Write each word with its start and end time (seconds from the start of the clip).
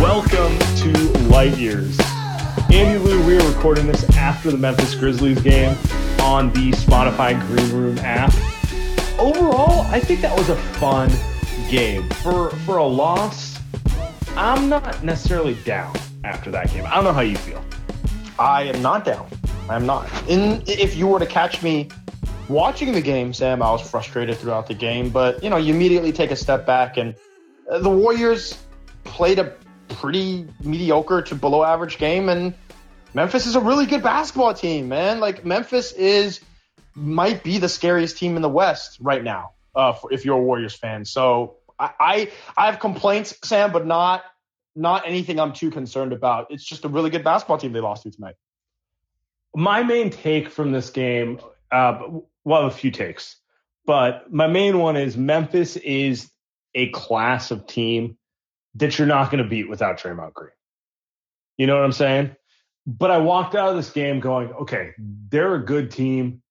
Welcome 0.00 0.56
to 0.76 0.92
Light 1.24 1.58
Years. 1.58 1.98
Andy 2.72 2.98
Liu, 2.98 3.20
we 3.26 3.36
are 3.36 3.48
recording 3.48 3.88
this 3.88 4.08
after 4.16 4.48
the 4.48 4.56
Memphis 4.56 4.94
Grizzlies 4.94 5.42
game 5.42 5.76
on 6.20 6.52
the 6.52 6.70
Spotify 6.70 7.36
Green 7.48 7.68
Room 7.72 7.98
app. 7.98 8.32
Overall, 9.18 9.80
I 9.88 9.98
think 9.98 10.20
that 10.20 10.38
was 10.38 10.50
a 10.50 10.56
fun 10.74 11.10
game. 11.68 12.08
For 12.10 12.50
for 12.64 12.76
a 12.76 12.86
loss, 12.86 13.58
I'm 14.36 14.68
not 14.68 15.02
necessarily 15.02 15.54
down 15.64 15.96
after 16.22 16.52
that 16.52 16.70
game. 16.70 16.84
I 16.86 16.94
don't 16.94 17.02
know 17.02 17.12
how 17.12 17.22
you 17.22 17.36
feel. 17.36 17.62
I 18.38 18.62
am 18.62 18.80
not 18.80 19.04
down. 19.04 19.28
I'm 19.68 19.84
not. 19.84 20.08
In 20.28 20.62
if 20.68 20.94
you 20.94 21.08
were 21.08 21.18
to 21.18 21.26
catch 21.26 21.60
me 21.60 21.88
watching 22.48 22.92
the 22.92 23.02
game, 23.02 23.32
Sam, 23.32 23.64
I 23.64 23.72
was 23.72 23.90
frustrated 23.90 24.36
throughout 24.38 24.68
the 24.68 24.74
game, 24.74 25.10
but 25.10 25.42
you 25.42 25.50
know, 25.50 25.56
you 25.56 25.74
immediately 25.74 26.12
take 26.12 26.30
a 26.30 26.36
step 26.36 26.64
back 26.64 26.98
and 26.98 27.16
uh, 27.68 27.80
the 27.80 27.90
Warriors 27.90 28.56
played 29.02 29.40
a 29.40 29.56
pretty 29.88 30.46
mediocre 30.62 31.22
to 31.22 31.34
below 31.34 31.64
average 31.64 31.98
game 31.98 32.28
and 32.28 32.54
Memphis 33.14 33.46
is 33.46 33.56
a 33.56 33.60
really 33.60 33.86
good 33.86 34.02
basketball 34.02 34.54
team, 34.54 34.88
man. 34.88 35.20
Like 35.20 35.44
Memphis 35.44 35.92
is 35.92 36.40
might 36.94 37.42
be 37.42 37.58
the 37.58 37.68
scariest 37.68 38.18
team 38.18 38.36
in 38.36 38.42
the 38.42 38.48
West 38.48 38.98
right 39.00 39.22
now. 39.22 39.52
Uh, 39.74 39.92
for, 39.92 40.12
if 40.12 40.24
you're 40.24 40.36
a 40.36 40.42
Warriors 40.42 40.74
fan, 40.74 41.04
so 41.04 41.56
I, 41.78 41.90
I 41.98 42.32
I 42.56 42.66
have 42.66 42.80
complaints, 42.80 43.34
Sam, 43.44 43.72
but 43.72 43.86
not 43.86 44.24
not 44.74 45.06
anything 45.06 45.40
I'm 45.40 45.52
too 45.52 45.70
concerned 45.70 46.12
about. 46.12 46.48
It's 46.50 46.64
just 46.64 46.84
a 46.84 46.88
really 46.88 47.10
good 47.10 47.24
basketball 47.24 47.58
team 47.58 47.72
they 47.72 47.80
lost 47.80 48.02
to 48.02 48.10
tonight. 48.10 48.34
My 49.54 49.82
main 49.82 50.10
take 50.10 50.50
from 50.50 50.72
this 50.72 50.90
game, 50.90 51.40
uh, 51.72 52.00
well, 52.44 52.66
a 52.66 52.70
few 52.70 52.90
takes, 52.90 53.36
but 53.86 54.32
my 54.32 54.46
main 54.46 54.78
one 54.78 54.96
is 54.96 55.16
Memphis 55.16 55.76
is 55.76 56.30
a 56.74 56.90
class 56.90 57.50
of 57.50 57.66
team 57.66 58.17
that 58.78 58.98
you're 58.98 59.08
not 59.08 59.30
going 59.30 59.42
to 59.42 59.48
beat 59.48 59.68
without 59.68 59.98
Draymond 59.98 60.32
Green. 60.34 60.50
You 61.56 61.66
know 61.66 61.76
what 61.76 61.84
I'm 61.84 61.92
saying? 61.92 62.36
But 62.86 63.10
I 63.10 63.18
walked 63.18 63.54
out 63.54 63.68
of 63.70 63.76
this 63.76 63.90
game 63.90 64.20
going, 64.20 64.52
okay, 64.52 64.92
they're 64.98 65.54
a 65.54 65.64
good 65.64 65.90
team. 65.90 66.42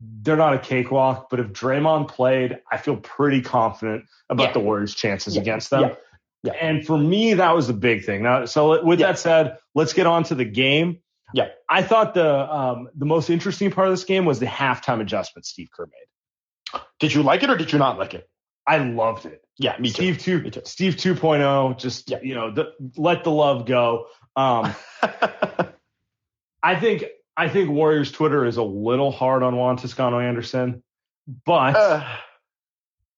They're 0.00 0.36
not 0.36 0.54
a 0.54 0.58
cakewalk, 0.58 1.28
but 1.30 1.40
if 1.40 1.48
Draymond 1.48 2.08
played, 2.08 2.58
I 2.70 2.78
feel 2.78 2.96
pretty 2.96 3.42
confident 3.42 4.06
about 4.30 4.48
Yeah. 4.48 4.52
the 4.54 4.60
Warriors' 4.60 4.94
chances 4.94 5.36
Yeah. 5.36 5.42
against 5.42 5.70
them. 5.70 5.96
Yeah. 6.42 6.52
And 6.54 6.86
for 6.86 6.96
me, 6.96 7.34
that 7.34 7.54
was 7.54 7.66
the 7.66 7.74
big 7.74 8.04
thing. 8.06 8.22
Now, 8.22 8.46
so 8.46 8.82
with 8.82 9.00
that 9.00 9.18
said, 9.18 9.58
let's 9.74 9.92
get 9.92 10.06
on 10.06 10.24
to 10.24 10.34
the 10.34 10.46
game. 10.46 11.00
Yeah. 11.34 11.48
I 11.68 11.82
thought 11.82 12.14
the 12.14 12.26
um, 12.52 12.88
the 12.94 13.04
most 13.04 13.28
interesting 13.30 13.70
part 13.70 13.88
of 13.88 13.92
this 13.92 14.04
game 14.04 14.24
was 14.24 14.40
the 14.40 14.46
halftime 14.46 15.00
adjustment 15.00 15.44
Steve 15.46 15.68
Kerr 15.70 15.86
made. 15.86 16.80
Did 16.98 17.12
you 17.14 17.22
like 17.22 17.42
it 17.42 17.50
or 17.50 17.56
did 17.56 17.72
you 17.72 17.78
not 17.78 17.98
like 17.98 18.14
it? 18.14 18.28
I 18.66 18.78
loved 18.78 19.26
it. 19.26 19.42
Yeah, 19.60 19.76
me 19.78 19.88
too. 19.90 20.14
Steve 20.14 20.18
two, 20.18 20.40
Me 20.40 20.50
too. 20.50 20.62
Steve 20.64 20.94
2.0, 20.96 21.78
just 21.78 22.10
Yeah. 22.10 22.18
you 22.22 22.34
know, 22.34 22.50
the, 22.50 22.72
let 22.96 23.24
the 23.24 23.30
love 23.30 23.66
go. 23.66 24.06
Um, 24.34 24.74
I 26.62 26.76
think 26.80 27.04
I 27.36 27.48
think 27.48 27.70
Warriors 27.70 28.10
Twitter 28.10 28.46
is 28.46 28.56
a 28.56 28.62
little 28.62 29.10
hard 29.12 29.42
on 29.42 29.56
Juan 29.56 29.76
Toscano 29.76 30.18
Anderson, 30.18 30.82
but 31.44 31.76
Uh, 31.76 32.04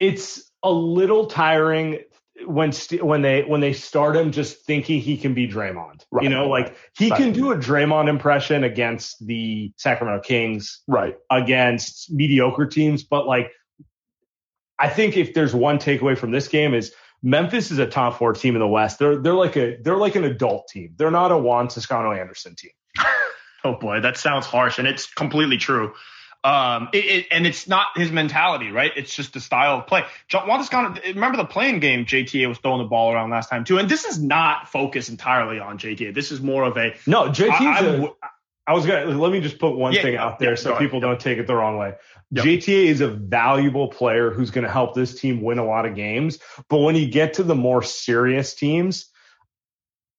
it's 0.01 0.51
a 0.63 0.71
little 0.71 1.27
tiring 1.27 2.01
when 2.47 2.73
st- 2.73 3.03
when 3.05 3.23
they 3.23 3.43
when 3.43 3.61
they 3.61 3.73
start 3.73 4.17
him 4.17 4.33
just 4.33 4.65
thinking 4.65 5.01
he 5.01 5.17
can 5.17 5.35
be 5.35 5.47
Draymond. 5.47 6.05
Right, 6.11 6.25
you 6.25 6.31
know, 6.31 6.49
like 6.49 6.77
he 6.99 7.09
right. 7.09 7.17
can 7.19 7.33
do 7.33 7.53
a 7.53 7.57
Draymond 7.57 8.09
impression 8.09 8.65
against 8.65 9.25
the 9.25 9.73
Sacramento 9.77 10.23
Kings, 10.23 10.83
right. 10.89 11.17
against 11.31 12.13
mediocre 12.13 12.67
teams, 12.67 13.05
but 13.05 13.27
like 13.27 13.53
I 14.79 14.89
think 14.89 15.17
if 15.17 15.35
there's 15.35 15.55
one 15.55 15.79
takeaway 15.79 16.17
from 16.17 16.31
this 16.31 16.49
game 16.49 16.75
is 16.75 16.93
Memphis 17.23 17.71
is 17.71 17.79
a 17.79 17.87
top 17.87 18.19
four 18.19 18.33
team 18.33 18.57
in 18.57 18.61
the 18.61 18.69
West. 18.69 18.99
They're 18.99 19.17
they're 19.17 19.35
like 19.35 19.57
a 19.57 19.77
they're 19.77 19.97
like 19.97 20.17
an 20.17 20.25
adult 20.25 20.69
team. 20.69 20.95
They're 20.97 21.11
not 21.11 21.31
a 21.31 21.39
Juan 21.39 21.69
Toscano 21.69 22.13
Anderson 22.13 22.57
team. 22.57 22.73
Oh 23.65 23.77
boy, 23.77 24.01
that 24.01 24.17
sounds 24.17 24.45
harsh, 24.45 24.81
and 24.81 24.89
it's 24.89 25.07
completely 25.07 25.57
true. 25.57 25.95
Um, 26.45 26.89
it, 26.93 27.05
it, 27.05 27.27
and 27.31 27.47
it's 27.47 27.69
not 27.69 27.87
his 27.95 28.11
mentality, 28.11 28.73
right? 28.73 28.91
It's 28.97 29.15
just 29.15 29.33
the 29.33 29.39
style 29.39 29.79
of 29.79 29.87
play. 29.87 30.05
John, 30.27 30.49
Juan 30.49 30.59
Toscano, 30.59 31.01
remember 31.07 31.37
the 31.37 31.45
playing 31.45 31.79
game? 31.79 32.05
JTA 32.05 32.49
was 32.49 32.59
throwing 32.59 32.83
the 32.83 32.89
ball 32.89 33.13
around 33.13 33.31
last 33.31 33.49
time 33.49 33.63
too, 33.63 33.79
and 33.79 33.89
this 33.89 34.05
is 34.05 34.21
not 34.21 34.69
focused 34.69 35.09
entirely 35.09 35.61
on 35.61 35.79
JTA. 35.79 36.13
This 36.13 36.33
is 36.33 36.41
more 36.41 36.65
of 36.65 36.77
a 36.77 36.97
No, 37.07 37.29
JT's 37.29 38.11
I- 38.67 38.73
a- 38.73 38.75
I'm- 38.75 38.75
I 38.75 38.75
was 38.75 38.87
gonna 38.87 39.19
let 39.19 39.33
me 39.33 39.41
just 39.41 39.59
put 39.59 39.77
one 39.77 39.93
Yeah, 39.93 40.03
thing 40.03 40.17
out 40.17 40.39
there 40.39 40.51
yeah, 40.51 40.57
so 40.57 40.77
people 40.77 41.01
don't 41.01 41.19
take 41.21 41.39
it 41.39 41.47
the 41.47 41.55
wrong 41.55 41.79
way. 41.79 41.95
Yep. 42.31 42.45
JTA 42.45 42.87
is 42.87 43.01
a 43.01 43.09
valuable 43.09 43.89
player 43.89 44.31
who's 44.31 44.51
going 44.51 44.65
to 44.65 44.71
help 44.71 44.95
this 44.95 45.21
team 45.21 45.43
win 45.43 45.59
a 45.59 45.67
lot 45.67 45.85
of 45.85 45.95
games, 45.95 46.39
but 46.71 46.79
when 46.79 46.97
you 46.97 47.07
get 47.07 47.35
to 47.35 47.43
the 47.43 47.55
more 47.55 47.83
serious 47.83 48.55
teams, 48.55 49.11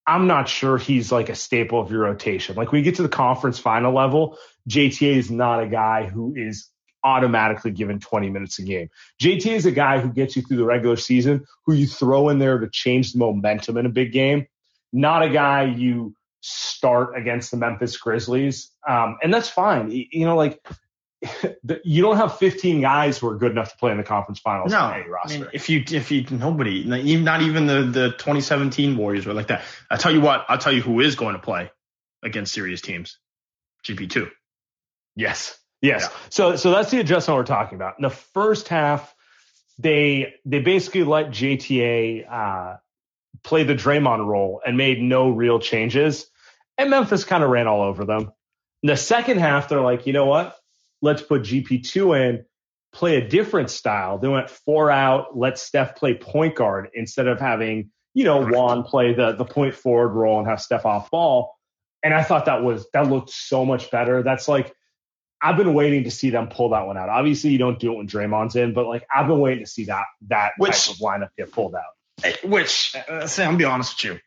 I'm 0.05 0.27
not 0.27 0.49
sure 0.49 0.77
he's 0.77 1.11
like 1.11 1.29
a 1.29 1.35
staple 1.35 1.79
of 1.79 1.89
your 1.89 2.01
rotation. 2.01 2.55
Like 2.55 2.71
when 2.71 2.79
you 2.79 2.83
get 2.85 2.95
to 2.95 3.03
the 3.03 3.09
conference 3.09 3.57
final 3.57 3.93
level, 3.93 4.37
JTA 4.69 5.15
is 5.15 5.31
not 5.31 5.63
a 5.63 5.67
guy 5.67 6.05
who 6.05 6.33
is 6.35 6.69
automatically 7.03 7.71
given 7.71 7.99
20 7.99 8.29
minutes 8.29 8.59
a 8.59 8.63
game. 8.63 8.89
JTA 9.21 9.55
is 9.55 9.65
a 9.65 9.71
guy 9.71 9.99
who 9.99 10.09
gets 10.09 10.35
you 10.35 10.41
through 10.41 10.57
the 10.57 10.65
regular 10.65 10.97
season, 10.97 11.45
who 11.65 11.73
you 11.73 11.87
throw 11.87 12.29
in 12.29 12.39
there 12.39 12.59
to 12.59 12.69
change 12.69 13.13
the 13.13 13.19
momentum 13.19 13.77
in 13.77 13.85
a 13.85 13.89
big 13.89 14.11
game, 14.11 14.45
not 14.91 15.23
a 15.23 15.29
guy 15.29 15.63
you 15.63 16.15
start 16.43 17.17
against 17.17 17.51
the 17.51 17.57
Memphis 17.57 17.97
Grizzlies. 17.97 18.71
Um, 18.87 19.17
and 19.23 19.33
that's 19.33 19.49
fine. 19.49 19.89
You 19.91 20.25
know, 20.25 20.35
like 20.35 20.61
you 21.83 22.01
don't 22.01 22.17
have 22.17 22.37
15 22.37 22.81
guys 22.81 23.17
who 23.17 23.29
are 23.29 23.37
good 23.37 23.51
enough 23.51 23.71
to 23.71 23.77
play 23.77 23.91
in 23.91 23.97
the 23.97 24.03
conference 24.03 24.39
finals 24.39 24.71
no. 24.71 24.79
I 24.79 25.05
roster. 25.07 25.39
mean, 25.39 25.49
if 25.53 25.69
you 25.69 25.83
if 25.91 26.11
you 26.11 26.25
nobody, 26.29 26.83
not 26.83 27.41
even 27.41 27.65
the 27.65 27.83
the 27.83 28.09
2017 28.11 28.97
Warriors 28.97 29.25
were 29.25 29.33
like 29.33 29.47
that. 29.47 29.63
I 29.89 29.95
tell 29.95 30.11
you 30.11 30.21
what, 30.21 30.45
I'll 30.49 30.57
tell 30.57 30.73
you 30.73 30.81
who 30.81 30.99
is 30.99 31.15
going 31.15 31.33
to 31.33 31.41
play 31.41 31.71
against 32.23 32.53
serious 32.53 32.81
teams. 32.81 33.17
GP2. 33.85 34.29
Yes. 35.15 35.57
Yes. 35.81 36.03
Yeah. 36.03 36.17
So 36.29 36.55
so 36.57 36.71
that's 36.71 36.91
the 36.91 36.99
adjustment 36.99 37.37
we're 37.37 37.45
talking 37.45 37.77
about. 37.77 37.97
In 37.97 38.03
the 38.03 38.09
first 38.09 38.67
half, 38.67 39.15
they 39.79 40.35
they 40.45 40.59
basically 40.59 41.03
let 41.03 41.27
JTA 41.27 42.29
uh, 42.29 42.77
play 43.43 43.63
the 43.63 43.75
Draymond 43.75 44.25
role 44.25 44.61
and 44.65 44.75
made 44.75 45.01
no 45.01 45.29
real 45.29 45.59
changes. 45.59 46.27
And 46.77 46.89
Memphis 46.89 47.23
kind 47.25 47.43
of 47.43 47.49
ran 47.49 47.67
all 47.67 47.81
over 47.81 48.05
them. 48.05 48.31
In 48.81 48.87
the 48.87 48.97
second 48.97 49.39
half, 49.39 49.69
they're 49.69 49.81
like, 49.81 50.05
you 50.07 50.13
know 50.13 50.25
what? 50.25 50.55
Let's 51.01 51.21
put 51.21 51.41
GP2 51.43 52.19
in, 52.19 52.45
play 52.93 53.17
a 53.17 53.27
different 53.27 53.69
style. 53.69 54.17
They 54.17 54.27
went 54.27 54.49
four 54.49 54.89
out, 54.89 55.37
let 55.37 55.57
Steph 55.57 55.95
play 55.95 56.13
point 56.15 56.55
guard 56.55 56.89
instead 56.93 57.27
of 57.27 57.39
having, 57.39 57.91
you 58.13 58.23
know, 58.23 58.45
Juan 58.45 58.83
play 58.83 59.13
the, 59.13 59.33
the 59.33 59.45
point 59.45 59.75
forward 59.75 60.09
role 60.09 60.39
and 60.39 60.47
have 60.47 60.61
Steph 60.61 60.85
off 60.85 61.11
ball. 61.11 61.55
and 62.03 62.13
I 62.13 62.23
thought 62.23 62.45
that 62.45 62.63
was 62.63 62.85
that 62.93 63.07
looked 63.09 63.29
so 63.29 63.65
much 63.65 63.89
better. 63.91 64.23
That's 64.23 64.47
like 64.47 64.73
I've 65.41 65.57
been 65.57 65.73
waiting 65.73 66.05
to 66.05 66.11
see 66.11 66.29
them 66.29 66.47
pull 66.47 66.69
that 66.69 66.85
one 66.87 66.97
out. 66.97 67.09
Obviously, 67.09 67.49
you 67.51 67.57
don't 67.57 67.79
do 67.79 67.91
it 67.93 67.97
when 67.97 68.07
Draymond's 68.07 68.55
in, 68.55 68.73
but 68.73 68.87
like 68.87 69.05
I've 69.13 69.27
been 69.27 69.39
waiting 69.39 69.63
to 69.65 69.69
see 69.69 69.85
that 69.85 70.05
that 70.29 70.51
Which- 70.57 70.87
type 70.87 70.95
of 70.95 71.01
lineup 71.01 71.29
get 71.37 71.51
pulled 71.51 71.75
out. 71.75 72.35
Which, 72.43 72.95
uh, 73.09 73.27
Sam, 73.27 73.51
I'll 73.51 73.57
be 73.57 73.65
honest 73.65 74.01
with 74.03 74.13
you, 74.13 74.19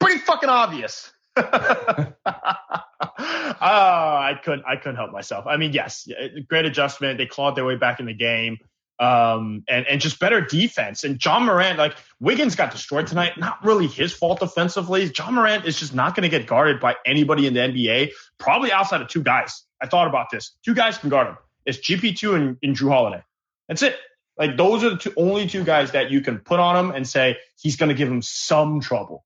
pretty 0.00 0.18
fucking 0.20 0.48
obvious. 0.48 1.12
oh, 2.18 3.60
I 3.60 4.38
couldn't, 4.42 4.64
I 4.66 4.76
couldn't 4.76 4.96
help 4.96 5.12
myself. 5.12 5.46
I 5.46 5.56
mean, 5.56 5.72
yes, 5.72 6.08
great 6.48 6.64
adjustment. 6.64 7.18
They 7.18 7.26
clawed 7.26 7.56
their 7.56 7.64
way 7.64 7.76
back 7.76 8.00
in 8.00 8.06
the 8.06 8.14
game, 8.14 8.58
um, 8.98 9.64
and 9.68 9.86
and 9.86 10.00
just 10.00 10.18
better 10.18 10.40
defense. 10.40 11.04
And 11.04 11.22
Ja 11.24 11.38
Morant, 11.38 11.78
like 11.78 11.96
Wiggins, 12.20 12.56
got 12.56 12.70
destroyed 12.70 13.06
tonight. 13.06 13.38
Not 13.38 13.64
really 13.64 13.86
his 13.86 14.12
fault 14.12 14.42
offensively. 14.42 15.10
Ja 15.16 15.30
Morant 15.30 15.64
is 15.64 15.78
just 15.78 15.94
not 15.94 16.14
going 16.14 16.28
to 16.28 16.28
get 16.28 16.46
guarded 16.46 16.80
by 16.80 16.96
anybody 17.06 17.46
in 17.46 17.54
the 17.54 17.60
NBA. 17.60 18.10
Probably 18.38 18.72
outside 18.72 19.00
of 19.00 19.08
two 19.08 19.22
guys. 19.22 19.64
I 19.80 19.86
thought 19.86 20.08
about 20.08 20.30
this. 20.30 20.56
Two 20.64 20.74
guys 20.74 20.98
can 20.98 21.08
guard 21.08 21.28
him. 21.28 21.36
It's 21.64 21.78
GP2 21.78 22.34
and, 22.34 22.56
and 22.62 22.76
Jrue 22.76 22.88
Holiday. 22.88 23.22
That's 23.68 23.82
it. 23.82 23.96
Like 24.36 24.56
those 24.56 24.84
are 24.84 24.90
the 24.90 24.96
two, 24.96 25.12
only 25.16 25.46
two 25.46 25.64
guys 25.64 25.92
that 25.92 26.10
you 26.10 26.20
can 26.20 26.38
put 26.38 26.60
on 26.60 26.76
him 26.76 26.94
and 26.94 27.06
say 27.06 27.36
he's 27.60 27.76
going 27.76 27.88
to 27.88 27.94
give 27.94 28.08
him 28.08 28.22
some 28.22 28.80
trouble 28.80 29.24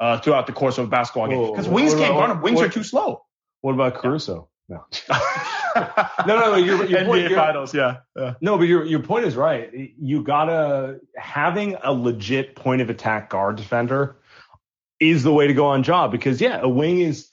uh, 0.00 0.18
throughout 0.20 0.46
the 0.46 0.52
course 0.52 0.78
of 0.78 0.86
a 0.86 0.88
basketball 0.88 1.28
game. 1.28 1.50
Because 1.50 1.68
wings 1.68 1.92
about- 1.92 2.02
can't 2.02 2.14
guard 2.14 2.30
him. 2.30 2.42
Wings 2.42 2.56
what- 2.56 2.66
are 2.66 2.70
too 2.70 2.84
slow. 2.84 3.22
What 3.60 3.72
about 3.72 3.94
Caruso? 3.96 4.48
No. 4.68 4.84
no, 5.10 5.86
no, 6.26 6.36
no, 6.36 6.54
your- 6.56 6.84
your 6.86 7.00
NBA 7.00 7.30
your- 7.30 7.38
Finals, 7.38 7.74
yeah. 7.74 7.98
yeah. 8.16 8.34
No, 8.40 8.58
but 8.58 8.64
your 8.64 8.84
your 8.84 9.00
point 9.00 9.26
is 9.26 9.36
right. 9.36 9.70
You 9.98 10.22
gotta 10.22 11.00
having 11.16 11.76
a 11.82 11.92
legit 11.92 12.56
point 12.56 12.82
of 12.82 12.90
attack 12.90 13.30
guard 13.30 13.56
defender 13.56 14.16
is 14.98 15.22
the 15.22 15.32
way 15.32 15.46
to 15.46 15.54
go 15.54 15.66
on 15.66 15.82
job 15.82 16.10
because 16.10 16.40
yeah, 16.40 16.60
a 16.60 16.68
wing 16.68 17.00
is 17.00 17.30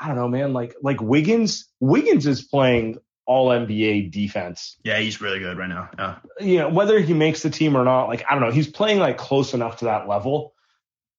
I 0.00 0.06
don't 0.06 0.16
know, 0.16 0.28
man. 0.28 0.52
Like 0.54 0.74
like 0.82 1.00
Wiggins, 1.02 1.68
Wiggins 1.78 2.26
is 2.26 2.42
playing 2.42 2.98
all 3.26 3.50
NBA 3.50 4.10
defense. 4.10 4.76
Yeah, 4.82 4.98
he's 4.98 5.20
really 5.20 5.40
good 5.40 5.58
right 5.58 5.68
now. 5.68 5.90
Yeah. 5.98 6.16
You 6.40 6.58
know, 6.60 6.68
whether 6.70 6.98
he 6.98 7.12
makes 7.12 7.42
the 7.42 7.50
team 7.50 7.76
or 7.76 7.84
not, 7.84 8.06
like 8.08 8.24
I 8.28 8.34
don't 8.34 8.40
know, 8.42 8.50
he's 8.50 8.68
playing 8.68 8.98
like 8.98 9.18
close 9.18 9.52
enough 9.52 9.78
to 9.78 9.84
that 9.86 10.08
level. 10.08 10.54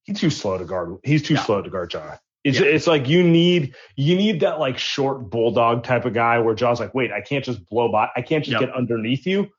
He's 0.04 0.20
too 0.20 0.30
slow 0.30 0.58
to 0.58 0.66
guard. 0.66 0.98
He's 1.04 1.22
too 1.24 1.36
Yeah. 1.36 1.44
slow 1.44 1.62
to 1.62 1.70
guard 1.70 1.92
John. 1.92 2.18
It's 2.44 2.60
Yeah. 2.60 2.66
it's 2.68 2.88
like 2.88 3.08
you 3.08 3.24
need 3.24 3.76
you 3.96 4.16
need 4.16 4.40
that 4.42 4.60
like 4.60 4.78
short 4.78 5.30
bulldog 5.30 5.84
type 5.84 6.06
of 6.06 6.14
guy 6.14 6.40
where 6.40 6.56
John's 6.56 6.80
like, 6.80 6.94
wait, 6.96 7.12
I 7.12 7.22
can't 7.22 7.46
just 7.46 7.68
blow 7.70 7.92
by, 7.92 8.10
I 8.16 8.22
can't 8.22 8.44
just 8.44 8.60
Yep. 8.60 8.62
get 8.70 8.76
underneath 8.76 9.26
you. 9.28 9.50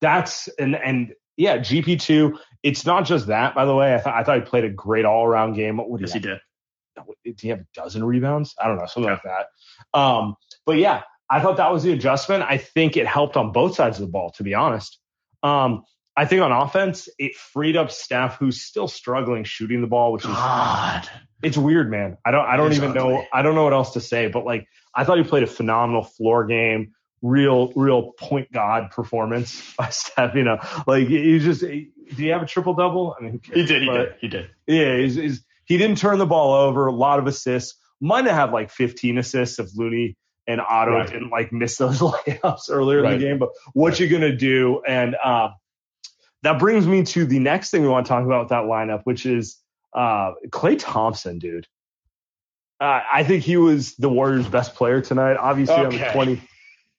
That's 0.00 0.48
and 0.58 0.74
and 0.76 1.14
yeah, 1.36 1.58
GP 1.58 2.00
two. 2.00 2.38
It's 2.62 2.84
not 2.84 3.04
just 3.06 3.26
that, 3.28 3.54
by 3.54 3.64
the 3.64 3.74
way. 3.74 3.94
I 3.94 3.98
thought 3.98 4.14
I 4.14 4.24
thought 4.24 4.36
he 4.36 4.42
played 4.42 4.64
a 4.64 4.70
great 4.70 5.04
all 5.04 5.24
around 5.24 5.52
game. 5.54 5.76
What 5.76 5.90
would 5.90 6.00
Yes, 6.00 6.12
he 6.12 6.18
did. 6.20 6.38
Did 7.24 7.40
he 7.40 7.48
have 7.48 7.60
a 7.60 7.66
dozen 7.74 8.04
rebounds? 8.04 8.54
I 8.62 8.66
don't 8.68 8.76
know, 8.76 8.86
something 8.86 9.10
like 9.10 9.22
that. 9.22 9.46
Um, 9.98 10.34
but 10.66 10.76
yeah, 10.76 11.02
I 11.30 11.40
thought 11.40 11.56
that 11.58 11.72
was 11.72 11.82
the 11.82 11.92
adjustment. 11.92 12.42
I 12.42 12.58
think 12.58 12.96
it 12.98 13.06
helped 13.06 13.36
on 13.38 13.52
both 13.52 13.74
sides 13.74 13.98
of 13.98 14.06
the 14.06 14.10
ball, 14.12 14.30
to 14.32 14.42
be 14.42 14.52
honest. 14.54 14.98
Um, 15.42 15.84
I 16.20 16.26
think 16.26 16.42
on 16.42 16.52
offense, 16.52 17.08
it 17.18 17.34
freed 17.34 17.78
up 17.78 17.90
Steph, 17.90 18.36
who's 18.36 18.60
still 18.60 18.88
struggling 18.88 19.44
shooting 19.44 19.80
the 19.80 19.86
ball, 19.86 20.12
which 20.12 20.24
is 20.26 20.30
God. 20.30 21.08
it's 21.42 21.56
weird, 21.56 21.90
man. 21.90 22.18
I 22.26 22.30
don't 22.30 22.44
I 22.44 22.58
don't 22.58 22.74
even 22.74 22.92
know. 22.92 23.24
I 23.32 23.40
don't 23.40 23.54
know 23.54 23.64
what 23.64 23.72
else 23.72 23.94
to 23.94 24.02
say, 24.02 24.28
but 24.28 24.44
like 24.44 24.68
I 24.94 25.04
thought 25.04 25.16
he 25.16 25.24
played 25.24 25.44
a 25.44 25.46
phenomenal 25.46 26.02
floor 26.02 26.44
game, 26.44 26.92
real 27.22 27.72
real 27.74 28.12
point 28.12 28.52
god 28.52 28.90
performance 28.90 29.74
by 29.78 29.88
Steph. 29.88 30.34
You 30.34 30.44
know, 30.44 30.58
like 30.86 31.08
he 31.08 31.38
just 31.38 31.62
did 31.62 31.88
he 32.14 32.26
have 32.26 32.42
a 32.42 32.46
triple 32.46 32.74
double? 32.74 33.16
I 33.18 33.22
mean, 33.22 33.32
who 33.32 33.38
cares? 33.38 33.56
He 33.56 33.64
did. 33.64 33.82
He 33.82 33.88
did. 33.88 34.14
He 34.20 34.28
did. 34.28 34.50
Yeah, 34.66 34.96
he's, 34.98 35.14
he's, 35.14 35.44
he 35.64 35.78
didn't 35.78 35.96
turn 35.96 36.18
the 36.18 36.26
ball 36.26 36.52
over. 36.52 36.86
A 36.86 36.92
lot 36.92 37.18
of 37.18 37.26
assists. 37.26 37.78
Might 37.98 38.26
have 38.26 38.34
had 38.34 38.50
like 38.52 38.70
15 38.70 39.16
assists 39.16 39.58
if 39.58 39.74
Looney 39.74 40.18
and 40.46 40.60
Otto 40.60 40.90
Right. 40.92 41.06
didn't 41.06 41.30
like 41.30 41.50
miss 41.50 41.78
those 41.78 41.98
layups 42.00 42.68
earlier 42.70 43.02
in 43.02 43.10
the 43.12 43.24
game. 43.24 43.38
But 43.38 43.50
what 43.72 43.98
you 43.98 44.08
gonna 44.08 44.36
do? 44.36 44.82
And 44.86 45.16
um, 45.16 45.54
that 46.42 46.58
brings 46.58 46.86
me 46.86 47.02
to 47.04 47.26
the 47.26 47.38
next 47.38 47.70
thing 47.70 47.82
we 47.82 47.88
want 47.88 48.06
to 48.06 48.08
talk 48.08 48.24
about 48.24 48.40
with 48.40 48.48
that 48.50 48.64
lineup, 48.64 49.02
which 49.04 49.26
is 49.26 49.58
uh, 49.94 50.32
Klay 50.48 50.76
Thompson, 50.78 51.38
dude. 51.38 51.66
Uh, 52.80 53.00
I 53.12 53.24
think 53.24 53.44
he 53.44 53.58
was 53.58 53.94
the 53.96 54.08
Warriors' 54.08 54.48
best 54.48 54.74
player 54.74 55.02
tonight. 55.02 55.36
Obviously, 55.36 55.74
on 55.74 55.90
the 55.90 55.96
Okay. 55.96 56.12
20, 56.12 56.42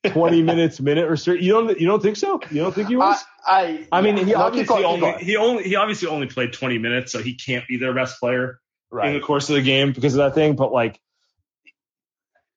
20 0.09 0.41
minutes, 0.43 0.79
minute 0.79 1.09
or 1.09 1.17
so. 1.17 1.31
You 1.31 1.53
don't, 1.53 1.79
you 1.79 1.87
don't 1.87 2.03
think 2.03 2.17
so? 2.17 2.39
You 2.51 2.61
don't 2.61 2.75
think 2.75 2.89
he 2.89 2.95
was? 2.95 3.23
I, 3.47 3.87
I, 3.91 3.99
I 3.99 4.01
mean, 4.01 4.17
he 4.17 4.35
obviously 4.35 4.83
only 4.83 5.13
he 5.23 5.37
only 5.37 5.63
he 5.63 5.75
obviously 5.75 6.07
only 6.07 6.27
played 6.27 6.53
20 6.53 6.77
minutes, 6.77 7.11
so 7.11 7.21
he 7.23 7.33
can't 7.33 7.67
be 7.67 7.77
their 7.77 7.93
best 7.93 8.19
player 8.19 8.59
in 9.03 9.13
the 9.13 9.19
course 9.19 9.49
of 9.49 9.55
the 9.55 9.61
game 9.63 9.91
because 9.93 10.13
of 10.13 10.19
that 10.19 10.35
thing. 10.35 10.55
But 10.55 10.71
like, 10.71 10.99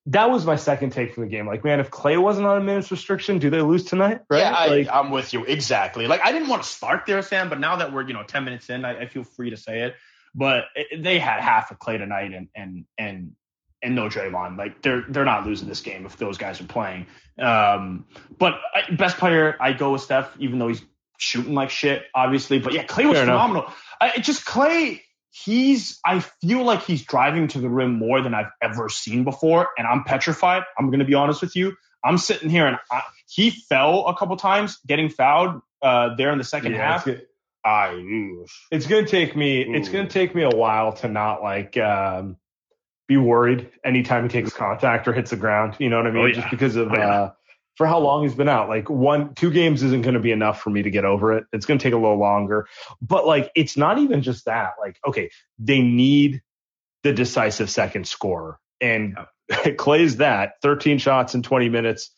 that 0.07 0.31
was 0.31 0.45
my 0.45 0.57
second 0.57 0.91
take 0.91 1.15
from 1.15 1.25
the 1.25 1.31
game. 1.31 1.47
Like, 1.47 1.65
man, 1.65 1.81
if 1.81 1.91
Klay 1.91 2.21
wasn't 2.21 2.47
on 2.47 2.59
a 2.59 2.61
minutes 2.61 2.91
restriction, 2.91 3.39
do 3.39 3.49
they 3.49 3.63
lose 3.63 3.85
tonight? 3.85 4.21
Right? 4.29 4.41
Yeah, 4.41 4.53
I, 4.53 4.67
like, 4.67 4.89
I'm 4.93 5.11
with 5.11 5.33
you 5.33 5.45
exactly. 5.45 6.07
Like 6.07 6.21
I 6.23 6.33
didn't 6.33 6.49
want 6.49 6.63
to 6.63 6.69
start 6.69 7.07
there, 7.07 7.23
Sam, 7.23 7.49
but 7.49 7.59
now 7.59 7.77
that 7.77 7.93
we're 7.93 8.07
you 8.07 8.13
know 8.13 8.23
10 8.23 8.45
minutes 8.45 8.69
in, 8.69 8.85
I, 8.85 9.03
I 9.03 9.07
feel 9.07 9.25
free 9.25 9.51
to 9.51 9.57
say 9.57 9.83
it. 9.83 9.95
But 10.35 10.65
it, 10.75 11.03
they 11.03 11.19
had 11.19 11.41
half 11.41 11.71
of 11.71 11.79
Klay 11.79 11.99
tonight, 11.99 12.35
and 12.35 12.49
and 12.55 12.85
and 12.99 13.33
and 13.83 13.95
no 13.95 14.09
Draymond. 14.09 14.59
Like 14.59 14.83
they're 14.83 15.05
they're 15.09 15.25
not 15.25 15.47
losing 15.47 15.69
this 15.69 15.81
game 15.81 16.05
if 16.07 16.17
those 16.17 16.39
guys 16.39 16.61
are 16.61 16.67
playing. 16.67 17.07
Um, 17.39 18.07
but 18.39 18.55
I, 18.75 18.95
best 18.95 19.19
player, 19.19 19.57
I 19.61 19.73
go 19.73 19.93
with 19.93 20.03
Steph, 20.03 20.35
even 20.39 20.59
though 20.59 20.69
he's 20.69 20.83
shooting 21.19 21.55
like 21.55 21.71
shit, 21.71 22.05
obviously. 22.15 22.59
But 22.59 22.73
yeah, 22.73 22.85
Klay 22.85 23.07
was 23.07 23.17
Fair 23.17 23.27
phenomenal. 23.27 23.73
I, 24.01 24.13
it 24.17 24.21
just 24.23 24.45
Klay. 24.45 25.01
He's. 25.37 25.99
I 26.05 26.21
feel 26.21 26.63
like 26.63 26.85
he's 26.85 27.03
driving 27.03 27.49
to 27.49 27.59
the 27.59 27.69
rim 27.69 27.99
more 27.99 28.23
than 28.23 28.35
I've 28.35 28.53
ever 28.63 28.89
seen 28.89 29.25
before, 29.25 29.69
and 29.77 29.85
I'm 29.87 30.05
petrified. 30.05 30.63
I'm 30.79 30.87
going 30.87 31.01
to 31.01 31.05
be 31.05 31.15
honest 31.15 31.43
with 31.43 31.57
you. 31.57 31.75
I'm 32.05 32.19
sitting 32.19 32.51
here 32.51 32.67
and 32.67 32.77
I, 32.91 33.03
he 33.27 33.51
fell 33.51 34.07
a 34.07 34.17
couple 34.17 34.37
times 34.37 34.79
getting 34.87 35.09
fouled 35.09 35.63
uh, 35.83 36.15
there 36.17 36.31
in 36.33 36.39
the 36.39 36.45
second 36.45 36.73
yeah, 36.73 36.93
half. 36.93 37.07
it's. 37.09 37.23
I, 37.65 37.99
it's 38.71 38.87
gonna 38.87 39.07
take 39.07 39.35
me. 39.35 39.63
It's 39.63 39.89
gonna 39.89 40.07
take 40.07 40.35
me 40.35 40.43
a 40.43 40.51
while 40.51 40.93
to 40.97 41.09
not 41.09 41.43
like 41.43 41.79
um, 41.79 42.37
be 43.09 43.17
worried 43.17 43.71
anytime 43.83 44.25
he 44.25 44.29
takes 44.29 44.53
contact 44.53 45.09
or 45.09 45.15
hits 45.15 45.31
the 45.31 45.37
ground. 45.37 45.77
You 45.79 45.89
know 45.89 45.97
what 45.97 46.07
I 46.07 46.11
mean? 46.11 46.23
Oh, 46.23 46.27
yeah. 46.27 46.35
Just 46.35 46.51
because 46.51 46.77
of 46.77 46.93
Oh, 46.93 46.95
yeah. 46.95 47.09
uh, 47.09 47.33
for 47.77 47.87
how 47.87 47.99
long 47.99 48.23
he's 48.23 48.35
been 48.35 48.49
out. 48.49 48.69
Like 48.69 48.89
one, 48.89 49.35
two 49.35 49.51
games 49.51 49.83
isn't 49.83 50.03
going 50.03 50.15
to 50.15 50.21
be 50.21 50.33
enough 50.33 50.61
for 50.61 50.71
me 50.71 50.83
to 50.83 50.91
get 50.91 51.05
over 51.05 51.37
it. 51.37 51.45
It's 51.53 51.67
going 51.67 51.79
to 51.79 51.83
take 51.83 51.93
a 51.93 51.99
little 51.99 52.19
longer. 52.19 52.67
But 53.03 53.27
like, 53.27 53.51
it's 53.55 53.77
not 53.77 53.99
even 53.99 54.23
just 54.23 54.45
that. 54.47 54.73
Like, 54.81 54.99
okay, 55.07 55.31
they 55.59 55.81
need 55.83 56.43
the 57.03 57.13
decisive 57.13 57.71
second 57.71 58.07
scorer, 58.07 58.59
and 58.81 59.17
Klay's 59.51 60.17
that. 60.17 60.55
Thirteen 60.63 60.99
shots 60.99 61.35
in 61.35 61.43
twenty 61.43 61.69
minutes 61.69 62.11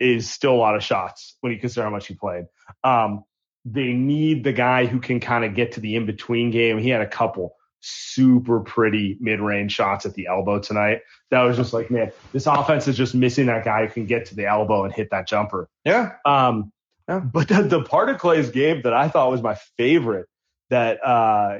is 0.00 0.30
still 0.30 0.54
a 0.54 0.56
lot 0.56 0.76
of 0.76 0.82
shots 0.82 1.36
when 1.40 1.52
you 1.52 1.58
consider 1.58 1.84
how 1.84 1.90
much 1.90 2.06
he 2.06 2.14
played. 2.14 2.44
Um, 2.82 3.24
they 3.64 3.92
need 3.92 4.44
the 4.44 4.52
guy 4.52 4.86
who 4.86 5.00
can 5.00 5.20
kind 5.20 5.44
of 5.44 5.54
get 5.54 5.72
to 5.72 5.80
the 5.80 5.96
in 5.96 6.04
between 6.04 6.50
game. 6.50 6.78
He 6.78 6.90
had 6.90 7.00
a 7.00 7.06
couple 7.06 7.56
super 7.84 8.60
pretty 8.60 9.18
mid 9.20 9.40
range 9.40 9.72
shots 9.72 10.06
at 10.06 10.14
the 10.14 10.26
elbow 10.26 10.58
tonight. 10.58 11.02
That 11.30 11.42
was 11.42 11.56
just 11.56 11.72
like, 11.72 11.90
man, 11.90 12.12
this 12.32 12.46
offense 12.46 12.88
is 12.88 12.96
just 12.96 13.14
missing 13.14 13.46
that 13.46 13.64
guy 13.64 13.86
who 13.86 13.92
can 13.92 14.06
get 14.06 14.26
to 14.26 14.34
the 14.34 14.46
elbow 14.46 14.84
and 14.84 14.92
hit 14.92 15.10
that 15.10 15.28
jumper. 15.28 15.68
yeah. 15.84 16.14
Um, 16.24 16.72
yeah. 17.08 17.18
but 17.20 17.48
the, 17.48 17.62
the 17.62 17.82
part 17.82 18.08
of 18.08 18.18
Klay's 18.18 18.50
game 18.50 18.82
that 18.84 18.94
I 18.94 19.08
thought 19.08 19.30
was 19.30 19.42
my 19.42 19.56
favorite 19.76 20.26
that 20.70 21.04
uh, 21.04 21.58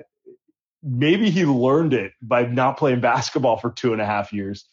maybe 0.82 1.30
he 1.30 1.44
learned 1.44 1.92
it 1.92 2.12
by 2.22 2.46
not 2.46 2.78
playing 2.78 3.00
basketball 3.00 3.58
for 3.58 3.70
two 3.70 3.92
and 3.92 4.00
a 4.00 4.06
half 4.06 4.32
years. 4.32 4.66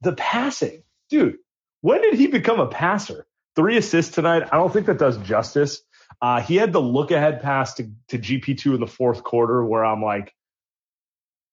The 0.00 0.12
passing, 0.12 0.82
dude. 1.10 1.36
When 1.82 2.00
did 2.00 2.14
he 2.14 2.28
become 2.28 2.60
a 2.60 2.66
passer? 2.66 3.26
Three 3.56 3.76
assists 3.76 4.14
tonight. 4.14 4.48
I 4.50 4.56
don't 4.56 4.72
think 4.72 4.86
that 4.86 4.98
does 4.98 5.18
justice. 5.18 5.82
Uh, 6.20 6.40
he 6.40 6.56
had 6.56 6.72
the 6.72 6.80
look 6.80 7.10
ahead 7.10 7.42
pass 7.42 7.74
to, 7.74 7.90
to 8.08 8.18
GP2 8.18 8.74
in 8.74 8.80
the 8.80 8.86
fourth 8.86 9.22
quarter 9.22 9.64
where 9.64 9.84
I'm 9.84 10.02
like, 10.02 10.32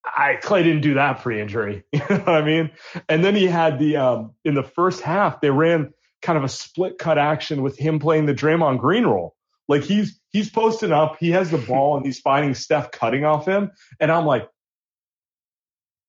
I 0.06 0.38
Klay 0.42 0.64
didn't 0.64 0.82
do 0.82 0.96
that 0.96 1.22
pre-injury. 1.22 1.84
You 1.94 2.00
know 2.10 2.18
what 2.18 2.30
I 2.30 2.42
mean? 2.44 2.72
And 3.08 3.24
then 3.24 3.36
he 3.36 3.46
had 3.48 3.80
the 3.80 3.98
um, 3.98 4.34
in 4.44 4.56
the 4.56 4.64
first 4.64 5.02
half 5.02 5.42
they 5.42 5.50
ran 5.50 5.94
kind 6.22 6.38
of 6.38 6.44
a 6.44 6.50
split 6.50 6.98
cut 6.98 7.18
action 7.18 7.62
with 7.62 7.78
him 7.78 8.00
playing 8.00 8.26
the 8.26 8.34
Draymond 8.34 8.80
Green 8.80 9.06
role. 9.06 9.36
Like 9.68 9.84
he's 9.84 10.20
he's 10.32 10.50
posting 10.50 10.92
up, 10.92 11.18
he 11.20 11.32
has 11.32 11.52
the 11.52 11.58
ball 11.58 11.98
and 11.98 12.06
he's 12.06 12.20
finding 12.20 12.54
Steph 12.56 12.92
cutting 12.92 13.26
off 13.26 13.46
him, 13.48 13.72
and 14.00 14.12
I'm 14.12 14.26
like, 14.26 14.48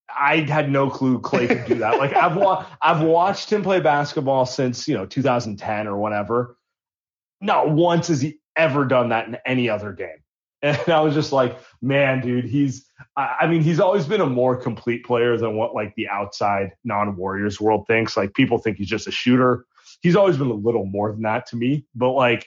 I 0.09 0.39
had 0.39 0.71
no 0.71 0.91
clue 0.91 1.21
Klay 1.21 1.49
could 1.49 1.65
do 1.67 1.75
that. 1.77 1.99
like 1.99 2.15
I've 2.15 2.37
wa- 2.37 2.67
I've 2.81 3.03
watched 3.03 3.53
him 3.53 3.63
play 3.63 3.81
basketball 3.81 4.47
since 4.47 4.89
you 4.89 4.95
know 4.95 5.07
2010 5.07 5.87
or 5.87 5.97
whatever. 5.97 6.57
Not 7.41 7.71
once 7.71 8.09
has 8.09 8.21
he 8.21 8.39
ever 8.57 8.85
done 8.85 9.11
that 9.11 9.29
in 9.29 9.37
any 9.47 9.69
other 9.69 9.93
game. 9.93 10.22
And 10.65 10.89
I 10.89 11.01
was 11.01 11.15
just 11.15 11.33
like, 11.33 11.59
man, 11.81 12.21
dude, 12.21 12.45
he's, 12.45 12.87
I 13.17 13.49
mean, 13.49 13.63
he's 13.63 13.81
always 13.81 14.07
been 14.07 14.21
a 14.21 14.27
more 14.27 14.57
complete 14.57 15.05
player 15.05 15.37
than 15.37 15.57
what 15.57 15.75
like 15.75 15.97
the 15.97 16.09
outside 16.09 16.73
non 16.85 17.17
Warriors 17.17 17.61
world 17.61 17.89
thinks. 17.89 18.17
Like 18.17 18.33
people 18.33 18.59
think 18.59 18.77
he's 18.77 18.89
just 18.89 19.09
a 19.09 19.11
shooter. 19.11 19.67
He's 20.03 20.15
always 20.15 20.37
been 20.37 20.51
a 20.51 20.55
little 20.55 20.87
more 20.87 21.11
than 21.11 21.23
that 21.23 21.47
to 21.47 21.57
me. 21.57 21.87
But 21.97 22.13
like, 22.13 22.47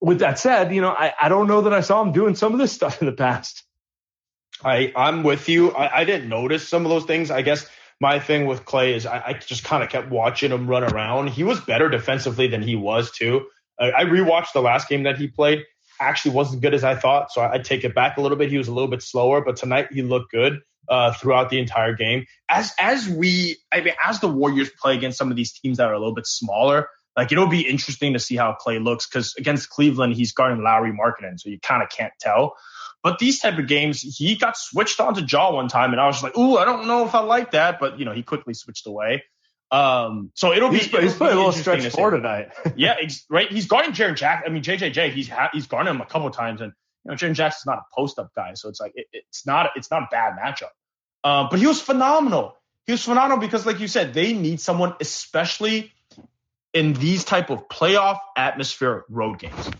with 0.00 0.20
that 0.20 0.38
said, 0.38 0.74
you 0.74 0.80
know, 0.80 0.90
I, 0.90 1.12
I 1.20 1.28
don't 1.28 1.48
know 1.48 1.62
that 1.62 1.74
I 1.74 1.80
saw 1.80 2.02
him 2.02 2.12
doing 2.12 2.34
some 2.34 2.52
of 2.52 2.58
this 2.58 2.72
stuff 2.72 3.00
in 3.02 3.06
the 3.06 3.12
past. 3.12 3.62
I 4.64 4.92
I'm 4.96 5.22
with 5.22 5.48
you. 5.48 5.72
I, 5.72 6.00
I 6.00 6.04
didn't 6.04 6.28
notice 6.28 6.66
some 6.66 6.84
of 6.84 6.90
those 6.90 7.04
things. 7.04 7.30
I 7.30 7.42
guess 7.42 7.66
my 8.00 8.18
thing 8.18 8.46
with 8.46 8.64
Klay 8.64 8.94
is 8.94 9.06
I, 9.06 9.22
I 9.26 9.32
just 9.34 9.64
kind 9.64 9.82
of 9.82 9.90
kept 9.90 10.10
watching 10.10 10.50
him 10.50 10.66
run 10.66 10.84
around. 10.84 11.28
He 11.28 11.44
was 11.44 11.60
better 11.60 11.88
defensively 11.88 12.46
than 12.46 12.62
he 12.62 12.76
was 12.76 13.10
too. 13.10 13.46
I, 13.78 13.92
I 13.92 14.04
rewatched 14.04 14.52
the 14.52 14.62
last 14.62 14.88
game 14.88 15.04
that 15.04 15.18
he 15.18 15.28
played. 15.28 15.64
Actually, 16.00 16.34
wasn't 16.34 16.62
good 16.62 16.74
as 16.74 16.82
I 16.82 16.94
thought, 16.94 17.30
so 17.30 17.42
I, 17.42 17.52
would 17.52 17.64
take 17.64 17.84
it 17.84 17.94
back 17.94 18.16
a 18.16 18.20
little 18.20 18.38
bit. 18.38 18.50
He 18.50 18.58
was 18.58 18.68
a 18.68 18.72
little 18.72 18.88
bit 18.88 19.02
slower, 19.02 19.42
but 19.42 19.56
tonight 19.56 19.88
he 19.92 20.02
looked 20.02 20.32
good 20.32 20.60
uh, 20.88 21.12
throughout 21.12 21.50
the 21.50 21.58
entire 21.58 21.94
game. 21.94 22.26
As 22.48 22.72
as 22.78 23.08
we, 23.08 23.58
I 23.72 23.80
mean, 23.80 23.94
as 24.02 24.20
the 24.20 24.28
Warriors 24.28 24.70
play 24.80 24.96
against 24.96 25.18
some 25.18 25.30
of 25.30 25.36
these 25.36 25.52
teams 25.52 25.76
that 25.76 25.88
are 25.88 25.94
a 25.94 25.98
little 25.98 26.14
bit 26.14 26.26
smaller, 26.26 26.88
like 27.16 27.32
it'll 27.32 27.46
be 27.46 27.68
interesting 27.68 28.14
to 28.14 28.18
see 28.18 28.36
how 28.36 28.56
Klay 28.60 28.82
looks 28.82 29.06
because 29.06 29.34
against 29.38 29.68
Cleveland 29.68 30.14
he's 30.14 30.32
guarding 30.32 30.62
Lauri 30.64 30.92
Markkanen, 30.92 31.38
so 31.38 31.50
you 31.50 31.58
kind 31.60 31.82
of 31.82 31.90
can't 31.90 32.12
tell. 32.20 32.56
But 33.02 33.18
these 33.18 33.40
type 33.40 33.58
of 33.58 33.66
games, 33.66 34.00
he 34.00 34.36
got 34.36 34.56
switched 34.56 35.00
onto 35.00 35.22
Ja 35.24 35.52
one 35.52 35.68
time, 35.68 35.92
and 35.92 36.00
I 36.00 36.06
was 36.06 36.22
like, 36.22 36.36
"Ooh, 36.36 36.56
I 36.56 36.64
don't 36.64 36.86
know 36.86 37.06
if 37.06 37.14
I 37.14 37.20
like 37.20 37.52
that," 37.52 37.78
but 37.80 37.98
you 37.98 38.04
know, 38.04 38.12
he 38.12 38.22
quickly 38.22 38.54
switched 38.54 38.86
away. 38.86 39.22
Um, 39.72 40.32
so 40.34 40.52
it'll 40.52 40.70
he's, 40.70 40.88
be 40.88 40.96
it'll 40.96 41.00
he's 41.02 41.14
playing 41.14 41.34
a 41.34 41.36
little 41.36 41.52
stretch 41.52 41.82
to 41.82 41.90
four 41.90 42.10
tonight. 42.10 42.48
yeah, 42.76 42.96
right. 43.28 43.50
He's 43.50 43.66
guarding 43.66 43.92
Jaren 43.92 44.16
Jackson. 44.16 44.50
I 44.50 44.52
mean, 44.52 44.62
JJJ. 44.62 45.12
He's 45.12 45.28
ha- 45.28 45.50
he's 45.52 45.66
guarding 45.66 45.94
him 45.94 46.00
a 46.00 46.06
couple 46.06 46.30
times, 46.30 46.60
and 46.60 46.72
you 47.04 47.10
know, 47.10 47.16
Jaren 47.16 47.34
Jackson's 47.34 47.66
not 47.66 47.78
a 47.78 47.84
post 47.94 48.18
up 48.18 48.30
guy, 48.34 48.54
so 48.54 48.68
it's 48.68 48.80
like 48.80 48.92
it, 48.96 49.06
it's 49.12 49.46
not 49.46 49.70
it's 49.76 49.90
not 49.90 50.02
a 50.02 50.08
bad 50.10 50.36
matchup. 50.36 50.70
Um, 51.22 51.48
but 51.50 51.58
he 51.58 51.66
was 51.66 51.80
phenomenal. 51.80 52.56
He 52.86 52.92
was 52.92 53.04
phenomenal 53.04 53.38
because, 53.38 53.64
like 53.66 53.78
you 53.78 53.88
said, 53.88 54.14
they 54.14 54.32
need 54.32 54.60
someone, 54.60 54.94
especially 55.00 55.92
in 56.72 56.92
these 56.94 57.24
type 57.24 57.50
of 57.50 57.68
playoff 57.68 58.18
atmosphere 58.36 59.04
road 59.08 59.38
games. 59.38 59.70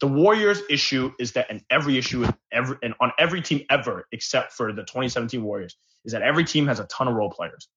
The 0.00 0.06
Warriors 0.06 0.60
issue 0.70 1.12
is 1.18 1.32
that 1.32 1.50
in 1.50 1.62
every 1.70 1.98
issue 1.98 2.26
every 2.52 2.76
and 2.82 2.94
on 3.00 3.12
every 3.18 3.42
team 3.42 3.64
ever 3.68 4.06
except 4.12 4.52
for 4.52 4.72
the 4.72 4.82
2017 4.82 5.42
Warriors 5.42 5.76
is 6.04 6.12
that 6.12 6.22
every 6.22 6.44
team 6.44 6.66
has 6.68 6.78
a 6.78 6.84
ton 6.84 7.08
of 7.08 7.14
role 7.14 7.30
players. 7.30 7.68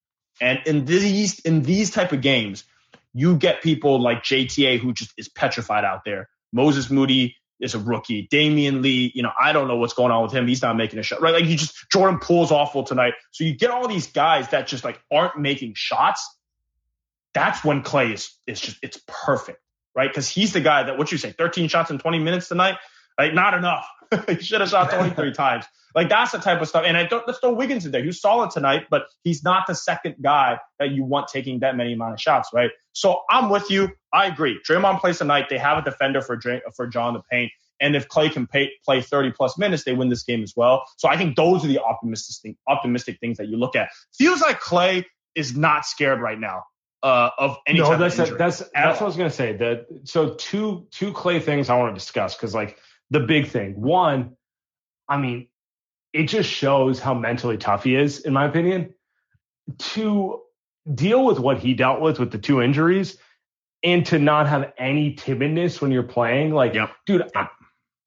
And 0.42 0.60
in 0.66 0.86
these 0.86 1.40
in 1.40 1.62
these 1.62 1.92
type 1.92 2.12
of 2.12 2.22
games, 2.22 2.66
you 3.14 3.38
get 3.38 3.62
people 3.62 4.02
like 4.02 4.24
JTA 4.24 4.80
who 4.80 4.94
just 4.94 5.14
is 5.18 5.30
petrified 5.30 5.86
out 5.86 6.04
there. 6.04 6.28
Moses 6.52 6.90
Moody 6.90 7.38
is 7.60 7.76
a 7.76 7.80
rookie. 7.80 8.28
Damion 8.30 8.82
Lee, 8.82 9.12
you 9.14 9.22
know, 9.22 9.32
I 9.40 9.54
don't 9.54 9.68
know 9.68 9.78
what's 9.78 9.94
going 9.94 10.12
on 10.12 10.24
with 10.24 10.34
him. 10.34 10.48
He's 10.48 10.62
not 10.62 10.76
making 10.76 11.00
a 11.00 11.04
shot. 11.04 11.22
Right. 11.22 11.34
Like 11.34 11.46
you 11.46 11.56
just 11.56 11.90
Jordan 11.92 12.20
Poole's 12.20 12.52
awful 12.52 12.84
tonight. 12.84 13.14
So 13.32 13.44
you 13.44 13.54
get 13.54 13.70
all 13.70 13.88
these 13.88 14.08
guys 14.08 14.50
that 14.50 14.68
just 14.68 14.84
like 14.84 15.00
aren't 15.12 15.40
making 15.40 15.76
shots. 15.76 16.28
That's 17.34 17.64
when 17.64 17.84
Klay 17.84 18.14
is 18.14 18.34
is 18.48 18.60
just 18.60 18.78
it's 18.82 19.00
perfect 19.08 19.62
right? 19.96 20.10
Because 20.10 20.30
he's 20.30 20.54
the 20.54 20.62
guy 20.62 20.84
that 20.84 20.98
what 20.98 21.12
you 21.12 21.18
say, 21.18 21.32
13 21.32 21.68
shots 21.68 21.92
in 21.92 22.00
20 22.00 22.20
minutes 22.20 22.48
tonight, 22.48 22.78
like 23.18 23.34
not 23.34 23.54
enough. 23.54 23.88
he 24.28 24.42
should 24.42 24.62
have 24.62 24.70
shot 24.70 24.92
23 24.92 25.32
times. 25.34 25.66
Like 25.94 26.10
that's 26.10 26.32
the 26.32 26.38
type 26.38 26.62
of 26.62 26.68
stuff. 26.68 26.84
And 26.86 26.98
I 26.98 27.06
don't 27.06 27.28
let's 27.28 27.40
throw 27.40 27.54
Wiggins 27.54 27.86
in 27.86 27.92
there. 27.92 28.04
He 28.04 28.12
solid 28.12 28.52
tonight, 28.52 28.88
but 28.90 29.08
he's 29.24 29.44
not 29.44 29.68
the 29.68 29.76
second 29.76 30.16
guy 30.22 30.60
that 30.80 30.92
you 30.92 31.04
want 31.04 31.28
taking 31.28 31.60
that 31.60 31.76
many 31.76 31.94
amount 31.94 32.14
of 32.14 32.22
shots, 32.22 32.50
right? 32.54 32.72
So 32.94 33.22
I'm 33.30 33.50
with 33.50 33.70
you. 33.70 33.90
I 34.14 34.26
agree. 34.28 34.60
Draymond 34.68 35.02
plays 35.02 35.18
tonight. 35.18 35.48
They 35.50 35.58
have 35.58 35.78
a 35.78 35.82
defender 35.82 36.22
for 36.22 36.40
for 36.76 36.88
John 36.88 37.14
the 37.14 37.22
Paint. 37.30 37.52
And 37.82 37.96
if 37.96 38.08
Klay 38.08 38.32
can 38.32 38.46
pay, 38.46 38.72
play 38.86 39.02
30 39.02 39.32
plus 39.32 39.58
minutes, 39.58 39.84
they 39.84 39.94
win 39.94 40.10
this 40.10 40.24
game 40.24 40.44
as 40.44 40.54
well. 40.56 40.86
So 40.98 41.10
I 41.10 41.18
think 41.18 41.36
those 41.36 41.66
are 41.66 41.68
the 41.68 41.80
optimistic 41.80 42.56
optimistic 42.68 43.20
things 43.20 43.38
that 43.38 43.48
you 43.48 43.58
look 43.58 43.76
at. 43.76 43.90
Feels 44.18 44.40
like 44.40 44.62
Klay 44.62 45.04
is 45.36 45.58
not 45.58 45.86
scared 45.86 46.22
right 46.22 46.40
now 46.40 46.64
uh, 47.04 47.30
of 47.38 47.58
any 47.68 47.80
no, 47.80 47.98
that's 47.98 48.16
that's 48.16 48.32
that's 48.38 48.62
all. 48.62 48.92
what 48.92 49.02
I 49.02 49.04
was 49.06 49.18
gonna 49.18 49.30
say. 49.30 49.54
That 49.54 49.88
so 50.04 50.36
two 50.36 50.88
two 50.92 51.12
Klay 51.12 51.42
things 51.42 51.70
I 51.70 51.78
want 51.78 51.94
to 51.94 52.00
discuss 52.00 52.36
because 52.36 52.54
like 52.54 52.78
the 53.12 53.20
big 53.20 53.48
thing 53.48 53.80
one, 53.80 54.36
I 55.08 55.18
mean, 55.18 55.48
it 56.14 56.24
just 56.24 56.50
shows 56.50 57.00
how 57.00 57.14
mentally 57.14 57.58
tough 57.58 57.84
he 57.84 57.96
is, 57.96 58.22
in 58.22 58.34
my 58.34 58.46
opinion, 58.46 58.94
to 59.78 60.42
deal 60.92 61.24
with 61.24 61.40
what 61.40 61.60
he 61.60 61.74
dealt 61.74 62.02
with 62.02 62.20
with 62.20 62.32
the 62.32 62.38
two 62.38 62.62
injuries 62.62 63.18
and 63.84 64.06
to 64.08 64.20
not 64.20 64.48
have 64.48 64.74
any 64.78 65.16
timidness 65.16 65.82
when 65.82 65.92
you're 65.92 66.04
playing. 66.04 66.52
Like, 66.52 66.74
yep. 66.74 66.92
dude, 67.06 67.30
yep. 67.36 67.52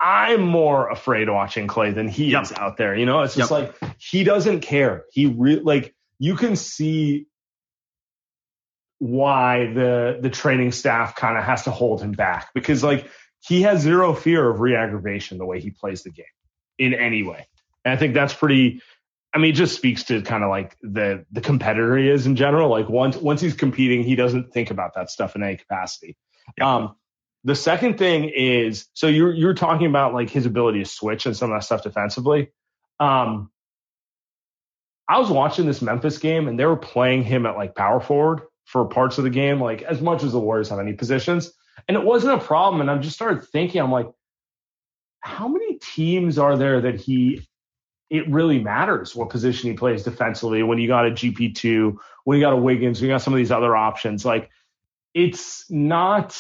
I, 0.01 0.33
am 0.33 0.43
more 0.43 0.89
afraid 0.91 1.29
watching 1.31 1.67
Klay 1.67 1.95
than 1.95 2.09
he 2.09 2.33
yep. 2.33 2.43
is 2.43 2.53
out 2.53 2.77
there. 2.77 2.97
You 2.97 3.07
know, 3.07 3.23
it's 3.23 3.35
just 3.35 3.51
like 3.51 3.75
he 3.99 4.25
doesn't 4.25 4.61
care. 4.61 5.05
He 5.13 5.27
really 5.27 5.63
like 5.63 5.95
you 6.19 6.37
can 6.37 6.57
see 6.57 7.27
why 8.99 9.73
the 9.73 10.19
the 10.21 10.31
training 10.31 10.73
staff 10.73 11.15
kind 11.17 11.37
of 11.37 11.45
has 11.45 11.65
to 11.65 11.71
hold 11.71 12.01
him 12.01 12.13
back 12.13 12.49
because 12.55 12.83
like 12.85 13.09
he 13.47 13.63
has 13.63 13.83
zero 13.83 14.15
fear 14.15 14.49
of 14.49 14.61
re-aggravation 14.61 15.39
the 15.39 15.45
way 15.45 15.61
he 15.61 15.71
plays 15.71 16.03
the 16.03 16.11
game 16.11 16.25
in 16.79 16.95
any 16.95 17.23
way. 17.23 17.47
And 17.85 17.93
I 17.93 17.97
think 17.97 18.15
that's 18.15 18.33
pretty 18.33 18.81
I 19.35 19.39
mean, 19.39 19.51
it 19.51 19.57
just 19.57 19.75
speaks 19.75 20.05
to 20.05 20.23
kind 20.23 20.45
of 20.45 20.51
like 20.51 20.77
the 20.81 21.27
the 21.33 21.41
competitor 21.41 21.97
he 21.97 22.09
is 22.09 22.27
in 22.27 22.37
general. 22.37 22.71
Like 22.71 22.89
once 22.89 23.17
once 23.17 23.41
he's 23.41 23.55
competing, 23.55 24.05
he 24.05 24.15
doesn't 24.15 24.53
think 24.53 24.71
about 24.71 24.95
that 24.95 25.11
stuff 25.11 25.35
in 25.35 25.43
any 25.43 25.57
capacity. 25.57 26.17
Yeah. 26.57 26.73
Um, 26.73 26.97
the 27.43 27.57
second 27.57 27.99
thing 27.99 28.31
is 28.35 28.87
so 28.95 29.09
you're 29.09 29.35
you're 29.35 29.55
talking 29.55 29.89
about 29.89 30.15
like 30.15 30.31
his 30.31 30.47
ability 30.47 30.85
to 30.85 30.89
switch 30.89 31.27
and 31.27 31.37
some 31.37 31.51
of 31.51 31.57
that 31.57 31.65
stuff 31.65 31.83
defensively. 31.83 32.53
Um, 33.01 33.51
I 35.09 35.19
was 35.19 35.31
watching 35.31 35.67
this 35.67 35.83
Memphis 35.83 36.19
game 36.19 36.47
and 36.47 36.59
they 36.59 36.65
were 36.65 36.77
playing 36.77 37.25
him 37.25 37.45
at 37.45 37.57
like 37.57 37.75
power 37.75 38.01
forward 38.01 38.43
for 38.65 38.87
parts 38.87 39.19
of 39.19 39.25
the 39.25 39.31
game, 39.31 39.61
like 39.61 39.83
as 39.83 40.01
much 40.01 40.23
as 40.23 40.33
the 40.33 40.41
Warriors 40.41 40.69
have 40.69 40.79
any 40.79 40.95
positions. 40.95 41.53
And 41.89 41.97
it 41.97 42.03
wasn't 42.03 42.35
a 42.35 42.45
problem. 42.45 42.81
And 42.81 42.91
I 42.91 42.97
just 42.99 43.17
started 43.17 43.45
thinking, 43.45 43.81
I'm 43.81 43.93
like, 43.93 44.09
how 45.21 45.49
many 45.49 45.79
teams 45.79 46.39
are 46.39 46.57
there 46.57 46.83
that 46.83 47.01
he 47.01 47.47
it 48.11 48.29
really 48.29 48.61
matters 48.61 49.15
what 49.17 49.31
position 49.31 49.71
he 49.71 49.77
plays 49.77 50.05
defensively 50.05 50.63
when 50.63 50.79
you 50.79 50.87
got 50.87 51.07
a 51.07 51.11
GP2, 51.11 51.97
when 52.25 52.39
you 52.39 52.45
got 52.45 52.53
a 52.53 52.57
Wiggins, 52.57 53.01
when 53.01 53.09
you 53.09 53.15
got 53.15 53.23
some 53.23 53.33
of 53.33 53.39
these 53.39 53.51
other 53.51 53.75
options. 53.75 54.25
Like 54.25 54.51
it's 55.15 55.71
not 55.71 56.39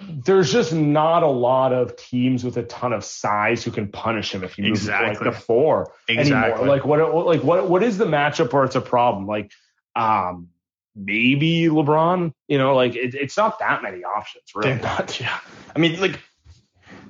there's 0.00 0.52
just 0.52 0.72
not 0.72 1.22
a 1.22 1.28
lot 1.28 1.72
of 1.72 1.96
teams 1.96 2.44
with 2.44 2.56
a 2.56 2.62
ton 2.62 2.92
of 2.92 3.04
size 3.04 3.64
who 3.64 3.70
can 3.70 3.88
punish 3.88 4.32
him 4.32 4.44
if 4.44 4.54
he 4.54 4.62
moves 4.62 4.80
exactly. 4.80 5.26
like 5.26 5.34
the 5.34 5.40
four 5.40 5.92
exactly. 6.08 6.52
anymore. 6.52 6.66
Like 6.66 6.84
what 6.84 7.26
like 7.26 7.42
what 7.42 7.68
what 7.68 7.82
is 7.82 7.98
the 7.98 8.04
matchup 8.04 8.52
where 8.52 8.64
it's 8.64 8.76
a 8.76 8.80
problem? 8.80 9.26
Like 9.26 9.52
um 9.96 10.48
maybe 10.94 11.64
LeBron. 11.64 12.32
You 12.48 12.58
know, 12.58 12.74
like 12.74 12.94
it, 12.96 13.14
it's 13.14 13.36
not 13.36 13.58
that 13.58 13.82
many 13.82 14.04
options, 14.04 14.44
really. 14.54 14.74
Not, 14.80 15.18
yeah. 15.20 15.38
I 15.74 15.78
mean, 15.78 16.00
like 16.00 16.20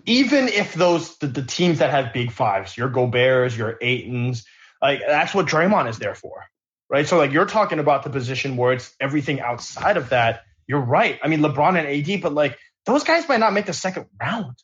even 0.07 0.49
if 0.49 0.75
those 0.75 1.17
the, 1.19 1.27
the, 1.27 1.43
teams 1.43 1.79
that 1.79 1.91
have 1.91 2.13
big 2.13 2.31
fives, 2.31 2.77
your 2.77 2.89
Gobert's, 2.89 3.57
your 3.57 3.79
Aytons, 3.83 4.45
like 4.83 5.01
that's 5.07 5.35
what 5.35 5.47
Draymond 5.47 5.89
is 5.89 5.99
there 5.99 6.15
for, 6.15 6.45
right? 6.89 7.07
So 7.07 7.17
like 7.17 7.33
you're 7.33 7.47
talking 7.47 7.79
about 7.79 8.03
the 8.03 8.11
position 8.11 8.57
where 8.57 8.73
it's 8.73 8.95
everything 9.01 9.41
outside 9.41 9.97
of 9.97 10.11
that. 10.11 10.43
You're 10.67 10.81
right. 10.81 11.19
I 11.23 11.29
mean, 11.29 11.41
LeBron 11.41 11.79
and 11.79 11.87
AD, 12.11 12.23
but 12.23 12.33
like 12.33 12.59
those 12.87 13.05
guys 13.05 13.29
might 13.29 13.41
not 13.41 13.53
make 13.53 13.67
the 13.67 13.73
second 13.73 14.07
round. 14.21 14.57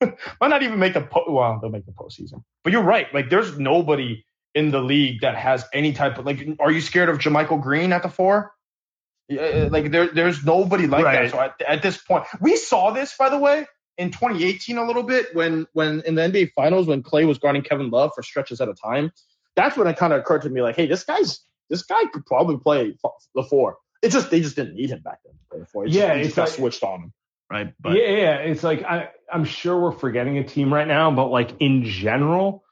might 0.00 0.48
not 0.48 0.62
even 0.62 0.78
make 0.78 0.94
the 0.94 1.00
po- 1.02 1.24
well, 1.28 1.58
they'll 1.60 1.70
make 1.70 1.86
the 1.86 1.92
postseason. 1.92 2.42
But 2.62 2.72
you're 2.72 2.82
right. 2.82 3.12
Like 3.12 3.30
there's 3.30 3.58
nobody 3.58 4.24
in 4.54 4.70
the 4.70 4.80
league 4.80 5.20
that 5.22 5.36
has 5.36 5.64
any 5.72 5.92
type 5.92 6.18
of 6.18 6.26
like. 6.26 6.46
Are 6.60 6.70
you 6.70 6.80
scared 6.80 7.08
of 7.08 7.18
JaMychal 7.18 7.62
Green 7.62 7.92
at 7.92 8.02
the 8.02 8.08
four? 8.08 8.52
Uh, 9.30 9.68
like 9.70 9.90
there, 9.90 10.08
there's 10.08 10.44
nobody 10.44 10.86
like 10.86 11.04
right. 11.04 11.22
that. 11.22 11.30
So 11.30 11.40
at, 11.40 11.62
at 11.66 11.82
this 11.82 11.96
point, 11.96 12.24
we 12.40 12.56
saw 12.56 12.90
this 12.90 13.16
by 13.16 13.30
the 13.30 13.38
way 13.38 13.66
in 13.96 14.10
2018 14.10 14.76
a 14.76 14.86
little 14.86 15.02
bit 15.02 15.34
when 15.34 15.66
when 15.72 16.02
in 16.02 16.14
the 16.14 16.22
NBA 16.22 16.52
Finals 16.52 16.86
when 16.86 17.02
Klay 17.02 17.26
was 17.26 17.38
guarding 17.38 17.62
Kevin 17.62 17.90
Love 17.90 18.10
for 18.14 18.22
stretches 18.22 18.60
at 18.60 18.68
a 18.68 18.74
time. 18.74 19.12
That's 19.56 19.76
when 19.76 19.86
it 19.86 19.96
kind 19.96 20.12
of 20.12 20.20
occurred 20.20 20.42
to 20.42 20.50
me 20.50 20.62
like, 20.62 20.76
hey, 20.76 20.86
this 20.86 21.04
guy's 21.04 21.40
this 21.70 21.82
guy 21.82 22.04
could 22.12 22.26
probably 22.26 22.58
play 22.58 22.96
the 23.34 23.42
four. 23.42 23.78
It 24.02 24.10
just 24.10 24.30
they 24.30 24.40
just 24.40 24.56
didn't 24.56 24.74
need 24.74 24.90
him 24.90 25.00
back 25.00 25.20
then 25.24 25.34
to 25.34 25.44
play 25.50 25.60
the 25.60 25.66
four. 25.66 25.86
It's 25.86 25.94
yeah, 25.94 26.16
just, 26.16 26.26
it's 26.26 26.36
got 26.36 26.42
like, 26.42 26.52
switched 26.52 26.82
on 26.82 27.02
him. 27.02 27.12
Right. 27.50 27.72
But 27.80 27.96
yeah, 27.96 28.08
yeah. 28.08 28.36
It's 28.36 28.62
like 28.62 28.82
I 28.82 29.10
I'm 29.32 29.44
sure 29.44 29.80
we're 29.80 29.92
forgetting 29.92 30.38
a 30.38 30.44
team 30.44 30.72
right 30.72 30.88
now, 30.88 31.10
but 31.10 31.28
like 31.28 31.52
in 31.60 31.84
general, 31.84 32.63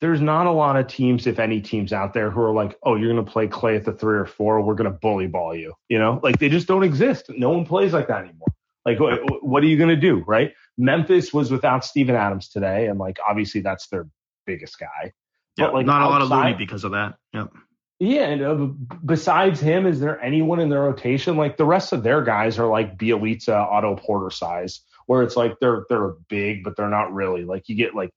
there's 0.00 0.20
not 0.20 0.46
a 0.46 0.50
lot 0.50 0.76
of 0.76 0.86
teams, 0.86 1.26
if 1.26 1.38
any 1.38 1.60
teams 1.60 1.92
out 1.92 2.14
there, 2.14 2.30
who 2.30 2.40
are 2.40 2.54
like, 2.54 2.78
oh, 2.82 2.96
you're 2.96 3.12
going 3.12 3.24
to 3.24 3.30
play 3.30 3.46
Klay 3.46 3.76
at 3.76 3.84
the 3.84 3.92
three 3.92 4.16
or 4.16 4.24
four. 4.24 4.62
We're 4.62 4.74
going 4.74 4.90
to 4.90 4.98
bully 4.98 5.26
ball 5.26 5.54
you. 5.54 5.74
You 5.88 5.98
know, 5.98 6.20
like 6.22 6.38
they 6.38 6.48
just 6.48 6.66
don't 6.66 6.84
exist. 6.84 7.26
No 7.28 7.50
one 7.50 7.66
plays 7.66 7.92
like 7.92 8.08
that 8.08 8.24
anymore. 8.24 8.48
Like, 8.86 8.98
what, 8.98 9.44
what 9.44 9.62
are 9.62 9.66
you 9.66 9.76
going 9.76 9.90
to 9.90 9.96
do? 9.96 10.24
Right. 10.26 10.52
Memphis 10.78 11.34
was 11.34 11.50
without 11.50 11.84
Steven 11.84 12.14
Adams 12.14 12.48
today. 12.48 12.86
And 12.86 12.98
like, 12.98 13.18
obviously, 13.28 13.60
that's 13.60 13.88
their 13.88 14.08
biggest 14.46 14.78
guy. 14.78 15.12
Yeah. 15.58 15.66
But 15.66 15.74
like, 15.74 15.86
not 15.86 16.00
outside, 16.00 16.22
a 16.22 16.24
lot 16.24 16.46
of 16.46 16.46
Looney 16.46 16.56
because 16.56 16.84
of 16.84 16.92
that. 16.92 17.16
Yep. 17.34 17.52
Yeah. 17.98 18.22
And 18.22 18.42
uh, 18.42 18.96
besides 19.04 19.60
him, 19.60 19.86
is 19.86 20.00
there 20.00 20.18
anyone 20.22 20.60
in 20.60 20.70
their 20.70 20.80
rotation? 20.80 21.36
Like 21.36 21.58
the 21.58 21.66
rest 21.66 21.92
of 21.92 22.02
their 22.02 22.24
guys 22.24 22.58
are 22.58 22.68
like 22.68 22.96
Bjelica, 22.96 23.54
Otto 23.54 23.96
Porter 23.96 24.30
size, 24.30 24.80
where 25.04 25.22
it's 25.22 25.36
like 25.36 25.56
they're, 25.60 25.84
they're 25.90 26.14
big, 26.30 26.64
but 26.64 26.74
they're 26.74 26.88
not 26.88 27.12
really. 27.12 27.44
Like 27.44 27.68
you 27.68 27.74
get 27.74 27.94
like, 27.94 28.10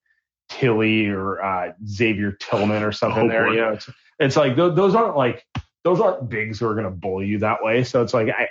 Tilly 0.53 1.07
or 1.07 1.43
uh, 1.43 1.73
Xavier 1.85 2.31
Tillman 2.31 2.83
or 2.83 2.91
something 2.91 3.25
oh, 3.25 3.29
there. 3.29 3.45
Boy. 3.45 3.51
You 3.51 3.61
know, 3.61 3.71
it's, 3.73 3.89
it's 4.19 4.35
like 4.37 4.55
th- 4.55 4.75
those 4.75 4.95
aren't 4.95 5.17
like 5.17 5.45
those 5.83 5.99
aren't 5.99 6.29
bigs 6.29 6.59
who 6.59 6.67
are 6.67 6.73
going 6.73 6.85
to 6.85 6.91
bully 6.91 7.25
you 7.25 7.39
that 7.39 7.63
way. 7.63 7.83
So 7.83 8.01
it's 8.01 8.13
like 8.13 8.29
I, 8.29 8.47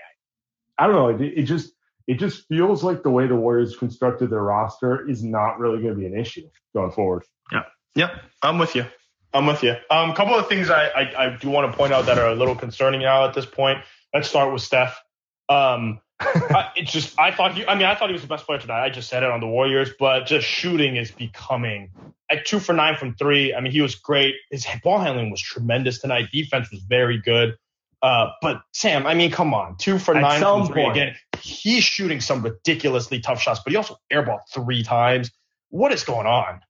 I 0.77 0.87
don't 0.87 0.97
know. 0.97 1.25
It, 1.25 1.39
it, 1.39 1.43
just 1.45 1.73
it 2.07 2.19
just 2.19 2.47
feels 2.49 2.83
like 2.83 3.03
the 3.03 3.11
way 3.11 3.27
the 3.27 3.37
Warriors 3.37 3.77
constructed 3.77 4.31
their 4.31 4.43
roster 4.43 5.09
is 5.09 5.23
not 5.23 5.59
really 5.59 5.81
going 5.81 5.95
to 5.95 6.01
be 6.01 6.07
an 6.07 6.19
issue 6.19 6.49
going 6.75 6.91
forward. 6.91 7.25
Yeah. 7.51 7.63
Yep, 7.95 8.11
I'm 8.43 8.59
with 8.59 8.75
you. 8.75 8.87
I'm 9.35 9.47
with 9.47 9.63
you. 9.63 9.75
Um, 9.91 10.11
a 10.11 10.15
couple 10.15 10.35
of 10.35 10.47
things 10.49 10.69
I, 10.69 10.89
I, 10.89 11.27
I 11.27 11.37
do 11.37 11.49
want 11.49 11.71
to 11.71 11.77
point 11.77 11.93
out 11.93 12.07
that 12.07 12.19
are 12.19 12.29
a 12.29 12.35
little 12.35 12.55
concerning 12.55 13.01
now 13.01 13.27
at 13.27 13.35
this 13.35 13.47
point. 13.47 13.79
Let's 14.13 14.29
start 14.29 14.53
with 14.53 14.61
Steph. 14.61 15.01
Um, 15.49 16.01
I, 16.51 16.71
it's 16.77 16.93
just 16.93 17.19
I 17.19 17.31
thought 17.33 17.55
he. 17.55 17.67
I 17.67 17.75
mean, 17.75 17.87
I 17.87 17.95
thought 17.95 18.09
he 18.09 18.13
was 18.13 18.23
the 18.23 18.29
best 18.29 18.47
player 18.47 18.59
tonight. 18.59 18.85
I 18.85 18.91
just 18.91 19.09
said 19.09 19.23
it 19.23 19.31
on 19.31 19.41
the 19.41 19.47
Warriors, 19.47 19.91
but 19.99 20.27
just 20.27 20.47
shooting 20.47 20.97
is 20.97 21.11
becoming 21.11 21.91
at 22.31 22.47
two 22.47 22.59
for 22.61 22.73
nine 22.73 22.97
from 22.97 23.15
three. 23.15 23.55
I 23.55 23.61
mean, 23.61 23.73
he 23.73 23.81
was 23.81 23.95
great. 23.95 24.35
His 24.51 24.67
ball 24.83 24.99
handling 24.99 25.31
was 25.31 25.41
tremendous 25.41 25.99
tonight. 26.01 26.29
Defense 26.33 26.71
was 26.71 26.81
very 26.81 27.19
good. 27.19 27.57
Uh, 28.03 28.31
but 28.41 28.63
Sam, 28.73 29.07
I 29.07 29.15
mean, 29.15 29.31
come 29.31 29.55
on, 29.55 29.77
two 29.79 29.99
for 29.99 30.17
At 30.17 30.23
nine 30.23 30.41
from 30.41 30.67
three 30.67 30.83
point. 30.83 30.97
again. 30.97 31.15
He's 31.41 31.85
shooting 31.85 32.21
some 32.21 32.43
ridiculously 32.43 33.21
tough 33.21 33.41
shots, 33.41 33.61
but 33.65 33.71
he 33.71 33.77
also 33.77 33.97
airballed 34.13 34.41
three 34.53 34.83
times. 34.83 35.31
What 35.71 35.93
is 35.93 36.03
going 36.05 36.27
on? 36.27 36.61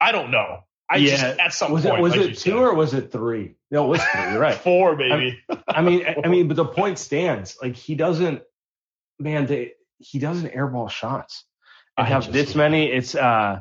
I 0.00 0.12
don't 0.12 0.30
know. 0.30 0.60
I 0.90 0.96
Yeah. 0.96 1.10
just 1.12 1.24
at 1.40 1.52
some 1.54 1.72
was 1.72 1.84
point 1.84 1.98
it 1.98 2.02
was 2.02 2.12
like 2.16 2.20
it 2.30 2.38
said, 2.38 2.52
two 2.52 2.58
or 2.58 2.74
was 2.74 2.92
it 2.92 3.10
three? 3.10 3.54
No, 3.70 3.86
it 3.86 3.88
was 3.88 4.02
three. 4.02 4.32
You're 4.32 4.38
right. 4.40 4.54
four, 4.62 4.94
baby. 4.96 5.40
I 5.66 5.80
mean, 5.80 6.04
I 6.22 6.28
mean, 6.28 6.48
but 6.48 6.56
the 6.56 6.66
point 6.66 6.98
stands. 6.98 7.56
Like 7.62 7.76
he 7.76 7.94
doesn't, 7.94 8.42
man. 9.22 9.46
They, 9.46 9.72
he 9.98 10.18
doesn't 10.18 10.52
airball 10.52 10.90
shots. 10.90 11.44
I 11.96 12.04
have 12.04 12.32
this 12.32 12.54
many. 12.54 12.90
It's 12.90 13.14
uh, 13.14 13.60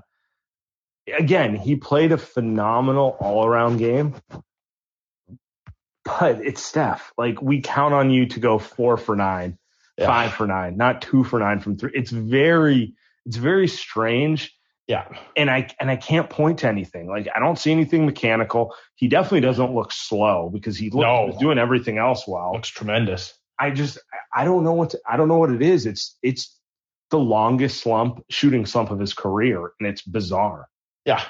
again, 1.17 1.55
he 1.55 1.75
played 1.75 2.11
a 2.11 2.17
phenomenal 2.17 3.15
all 3.19 3.45
around 3.45 3.77
game. 3.77 4.15
But 6.03 6.41
it's 6.43 6.63
Steph. 6.63 7.11
Like 7.17 7.41
we 7.41 7.61
count 7.61 7.93
on 7.93 8.09
you 8.09 8.25
to 8.27 8.39
go 8.39 8.57
four 8.57 8.97
for 8.97 9.15
nine, 9.15 9.57
Yeah. 9.97 10.07
five 10.07 10.33
for 10.33 10.47
nine, 10.47 10.77
not 10.77 11.01
two 11.01 11.23
for 11.23 11.39
nine 11.39 11.59
from 11.59 11.77
three. 11.77 11.91
It's 11.93 12.11
very, 12.11 12.95
it's 13.25 13.37
very 13.37 13.67
strange 13.67 14.51
yeah, 14.87 15.07
and 15.37 15.49
I 15.49 15.69
and 15.79 15.89
I 15.89 15.95
can't 15.95 16.29
point 16.29 16.59
to 16.59 16.67
anything. 16.67 17.07
Like 17.07 17.29
I 17.33 17.39
don't 17.39 17.57
see 17.57 17.71
anything 17.71 18.05
mechanical. 18.05 18.75
He 18.95 19.07
definitely 19.07 19.39
doesn't 19.41 19.73
look 19.73 19.91
slow 19.93 20.49
because 20.51 20.75
he 20.75 20.89
looked, 20.89 21.03
No. 21.07 21.27
was 21.27 21.37
doing 21.37 21.57
everything 21.57 21.97
else 21.97 22.27
well. 22.27 22.51
looks 22.53 22.67
tremendous. 22.67 23.33
I 23.61 23.69
just 23.69 23.99
I 24.33 24.43
don't 24.43 24.63
know 24.63 24.73
what 24.73 24.89
to, 24.91 24.99
I 25.07 25.17
don't 25.17 25.27
know 25.27 25.37
what 25.37 25.51
it 25.51 25.61
is. 25.61 25.85
It's 25.85 26.17
it's 26.23 26.57
the 27.11 27.19
longest 27.19 27.81
slump 27.81 28.25
shooting 28.29 28.65
slump 28.65 28.89
of 28.89 28.99
his 28.99 29.13
career, 29.13 29.71
and 29.79 29.87
it's 29.87 30.01
bizarre. 30.01 30.67
Yeah. 31.05 31.23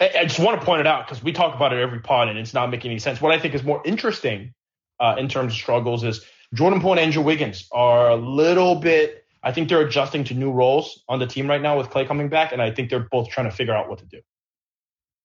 I, 0.00 0.10
I 0.20 0.24
just 0.24 0.40
want 0.40 0.58
to 0.58 0.66
point 0.66 0.80
it 0.80 0.86
out 0.86 1.06
because 1.06 1.22
we 1.22 1.32
talk 1.32 1.54
about 1.54 1.72
it 1.72 1.80
every 1.80 2.00
pod 2.00 2.28
and 2.28 2.38
it's 2.38 2.54
not 2.54 2.70
making 2.70 2.90
any 2.90 2.98
sense. 2.98 3.20
What 3.20 3.32
I 3.32 3.38
think 3.38 3.54
is 3.54 3.62
more 3.62 3.82
interesting 3.84 4.54
uh, 4.98 5.16
in 5.18 5.28
terms 5.28 5.52
of 5.52 5.58
struggles 5.58 6.02
is 6.04 6.24
Jordan 6.54 6.80
Poole 6.80 6.92
and 6.92 7.00
Andrew 7.00 7.22
Wiggins 7.22 7.68
are 7.72 8.10
a 8.10 8.16
little 8.16 8.76
bit, 8.76 9.24
I 9.42 9.52
think 9.52 9.68
they're 9.68 9.82
adjusting 9.82 10.24
to 10.24 10.34
new 10.34 10.50
roles 10.50 11.02
on 11.08 11.18
the 11.18 11.26
team 11.26 11.48
right 11.48 11.60
now 11.60 11.76
with 11.76 11.90
Klay 11.90 12.06
coming 12.06 12.28
back. 12.28 12.52
And 12.52 12.62
I 12.62 12.70
think 12.70 12.90
they're 12.90 13.06
both 13.10 13.28
trying 13.28 13.50
to 13.50 13.54
figure 13.54 13.74
out 13.74 13.88
what 13.88 13.98
to 13.98 14.06
do. 14.06 14.20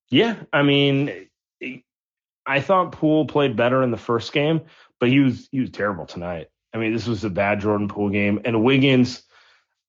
Yeah, 0.10 0.36
I 0.52 0.64
mean, 0.64 1.30
I 2.46 2.60
thought 2.60 2.92
Poole 2.92 3.26
played 3.26 3.56
better 3.56 3.82
in 3.82 3.92
the 3.92 3.98
first 3.98 4.34
game, 4.34 4.62
but 5.02 5.10
he 5.10 5.20
was 5.20 5.50
he 5.52 5.60
was 5.60 5.72
terrible 5.72 6.06
tonight. 6.06 6.48
I 6.74 6.78
mean, 6.78 6.94
this 6.94 7.06
was 7.08 7.26
a 7.26 7.30
bad 7.30 7.60
Jordan 7.60 7.90
Poole 7.90 8.10
game, 8.10 8.40
and 8.46 8.64
Wiggins. 8.64 9.22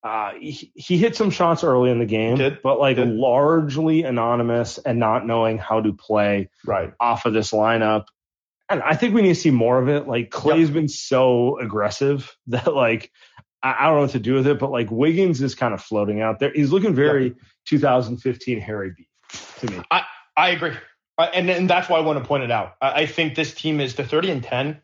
Uh, 0.03 0.33
he, 0.41 0.73
he 0.75 0.99
hit 0.99 1.15
some 1.15 1.31
shots 1.31 1.63
early 1.63 1.89
in 1.93 2.01
the 2.01 2.07
game, 2.07 2.37
Did. 2.37 2.61
but 2.61 2.81
like 2.81 2.97
Did. 2.97 3.09
largely 3.09 4.03
anonymous 4.03 4.79
and 4.79 4.99
not 4.99 5.25
knowing 5.25 5.59
how 5.59 5.81
to 5.81 5.93
play 5.93 6.51
Right. 6.67 6.93
off 6.99 7.25
of 7.25 7.33
this 7.35 7.53
lineup. 7.53 8.07
And 8.69 8.83
I 8.83 8.97
think 8.97 9.15
we 9.15 9.23
need 9.23 9.29
to 9.29 9.41
see 9.41 9.53
more 9.53 9.79
of 9.81 9.89
it. 9.89 10.09
Like 10.09 10.31
Klay's 10.31 10.71
been 10.71 10.89
so 10.89 11.57
aggressive 11.61 12.37
that 12.49 12.75
like 12.75 13.13
I, 13.63 13.77
I 13.79 13.85
don't 13.87 13.95
know 13.95 14.01
what 14.01 14.11
to 14.11 14.19
do 14.19 14.35
with 14.35 14.49
it, 14.49 14.59
but 14.59 14.73
like 14.73 14.91
Wiggins 14.91 15.41
is 15.41 15.55
kind 15.55 15.73
of 15.73 15.81
floating 15.81 16.21
out 16.21 16.41
there. 16.41 16.51
He's 16.53 16.73
looking 16.73 16.97
very 16.97 17.37
2015 17.67 18.61
Harry 18.61 18.93
B 18.97 19.07
to 19.61 19.71
me. 19.71 19.83
I 20.37 20.51
agree. 20.51 20.73
Uh, 21.19 21.29
and, 21.33 21.49
and 21.49 21.71
that's 21.71 21.89
why 21.89 21.99
I 21.99 22.01
want 22.01 22.19
to 22.19 22.25
point 22.25 22.43
it 22.43 22.51
out. 22.51 22.75
I, 22.81 23.03
I 23.03 23.07
think 23.07 23.37
this 23.37 23.55
team 23.55 23.81
is 23.81 23.95
the 23.95 24.03
30 24.05 24.31
and 24.31 24.43
10. 24.43 24.81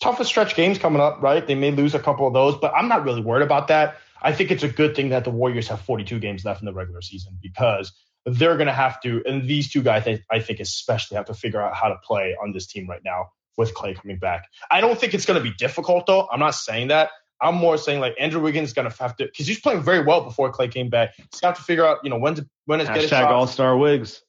Toughest 0.00 0.30
stretch 0.30 0.54
games 0.54 0.78
coming 0.78 1.00
up, 1.00 1.22
right? 1.22 1.46
They 1.46 1.54
may 1.54 1.70
lose 1.70 1.94
a 1.94 1.98
couple 1.98 2.26
of 2.26 2.32
those, 2.32 2.56
but 2.56 2.72
I'm 2.74 2.88
not 2.88 3.04
really 3.04 3.22
worried 3.22 3.44
about 3.44 3.68
that. 3.68 3.96
I 4.22 4.32
think 4.32 4.50
it's 4.50 4.62
a 4.62 4.68
good 4.68 4.96
thing 4.96 5.10
that 5.10 5.24
the 5.24 5.30
Warriors 5.30 5.68
have 5.68 5.80
42 5.82 6.18
games 6.18 6.44
left 6.44 6.62
in 6.62 6.66
the 6.66 6.72
regular 6.72 7.02
season 7.02 7.38
because 7.42 7.92
they're 8.26 8.56
going 8.56 8.68
to 8.68 8.72
have 8.72 9.00
to, 9.02 9.22
and 9.26 9.46
these 9.46 9.70
two 9.70 9.82
guys, 9.82 10.06
I 10.30 10.40
think, 10.40 10.60
especially 10.60 11.16
have 11.16 11.26
to 11.26 11.34
figure 11.34 11.60
out 11.60 11.74
how 11.74 11.88
to 11.88 11.96
play 12.02 12.34
on 12.42 12.52
this 12.52 12.66
team 12.66 12.88
right 12.88 13.02
now 13.04 13.30
with 13.56 13.74
Klay 13.74 13.94
coming 13.94 14.18
back. 14.18 14.46
I 14.70 14.80
don't 14.80 14.98
think 14.98 15.14
it's 15.14 15.26
going 15.26 15.38
to 15.38 15.44
be 15.44 15.54
difficult, 15.54 16.06
though. 16.06 16.26
I'm 16.30 16.40
not 16.40 16.54
saying 16.54 16.88
that. 16.88 17.10
I'm 17.40 17.56
more 17.56 17.76
saying 17.76 18.00
like 18.00 18.14
Andrew 18.18 18.40
Wiggins 18.40 18.68
is 18.68 18.74
going 18.74 18.90
to 18.90 18.96
have 19.02 19.16
to, 19.16 19.24
because 19.24 19.46
he's 19.46 19.60
playing 19.60 19.82
very 19.82 20.02
well 20.02 20.22
before 20.22 20.50
Klay 20.52 20.70
came 20.70 20.88
back. 20.88 21.14
He's 21.16 21.40
gonna 21.40 21.50
have 21.50 21.58
to 21.58 21.64
figure 21.64 21.84
out, 21.84 21.98
you 22.02 22.10
know, 22.10 22.16
when 22.16 22.36
to 22.36 22.48
when 22.64 22.78
to 22.78 22.86
get 22.86 22.96
his 22.96 23.10
shots. 23.10 23.30
All 23.30 23.46
Star 23.46 23.76
Wigs. 23.76 24.22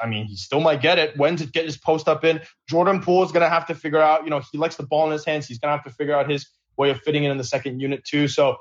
I 0.00 0.06
mean, 0.06 0.26
he 0.26 0.36
still 0.36 0.60
might 0.60 0.80
get 0.80 0.98
it. 0.98 1.16
When 1.16 1.36
to 1.36 1.46
get 1.46 1.64
his 1.64 1.76
post 1.78 2.06
up 2.08 2.24
in. 2.24 2.40
Jordan 2.68 3.00
Poole 3.00 3.24
is 3.24 3.32
going 3.32 3.42
to 3.42 3.48
have 3.48 3.66
to 3.66 3.74
figure 3.74 4.00
out, 4.00 4.24
you 4.24 4.30
know, 4.30 4.42
he 4.52 4.58
likes 4.58 4.76
the 4.76 4.84
ball 4.84 5.06
in 5.06 5.12
his 5.12 5.24
hands. 5.24 5.46
He's 5.46 5.58
going 5.58 5.72
to 5.72 5.76
have 5.76 5.84
to 5.84 5.90
figure 5.90 6.14
out 6.14 6.30
his 6.30 6.46
way 6.76 6.90
of 6.90 7.00
fitting 7.00 7.24
in 7.24 7.30
in 7.30 7.38
the 7.38 7.44
second 7.44 7.80
unit 7.80 8.04
too. 8.04 8.28
So 8.28 8.58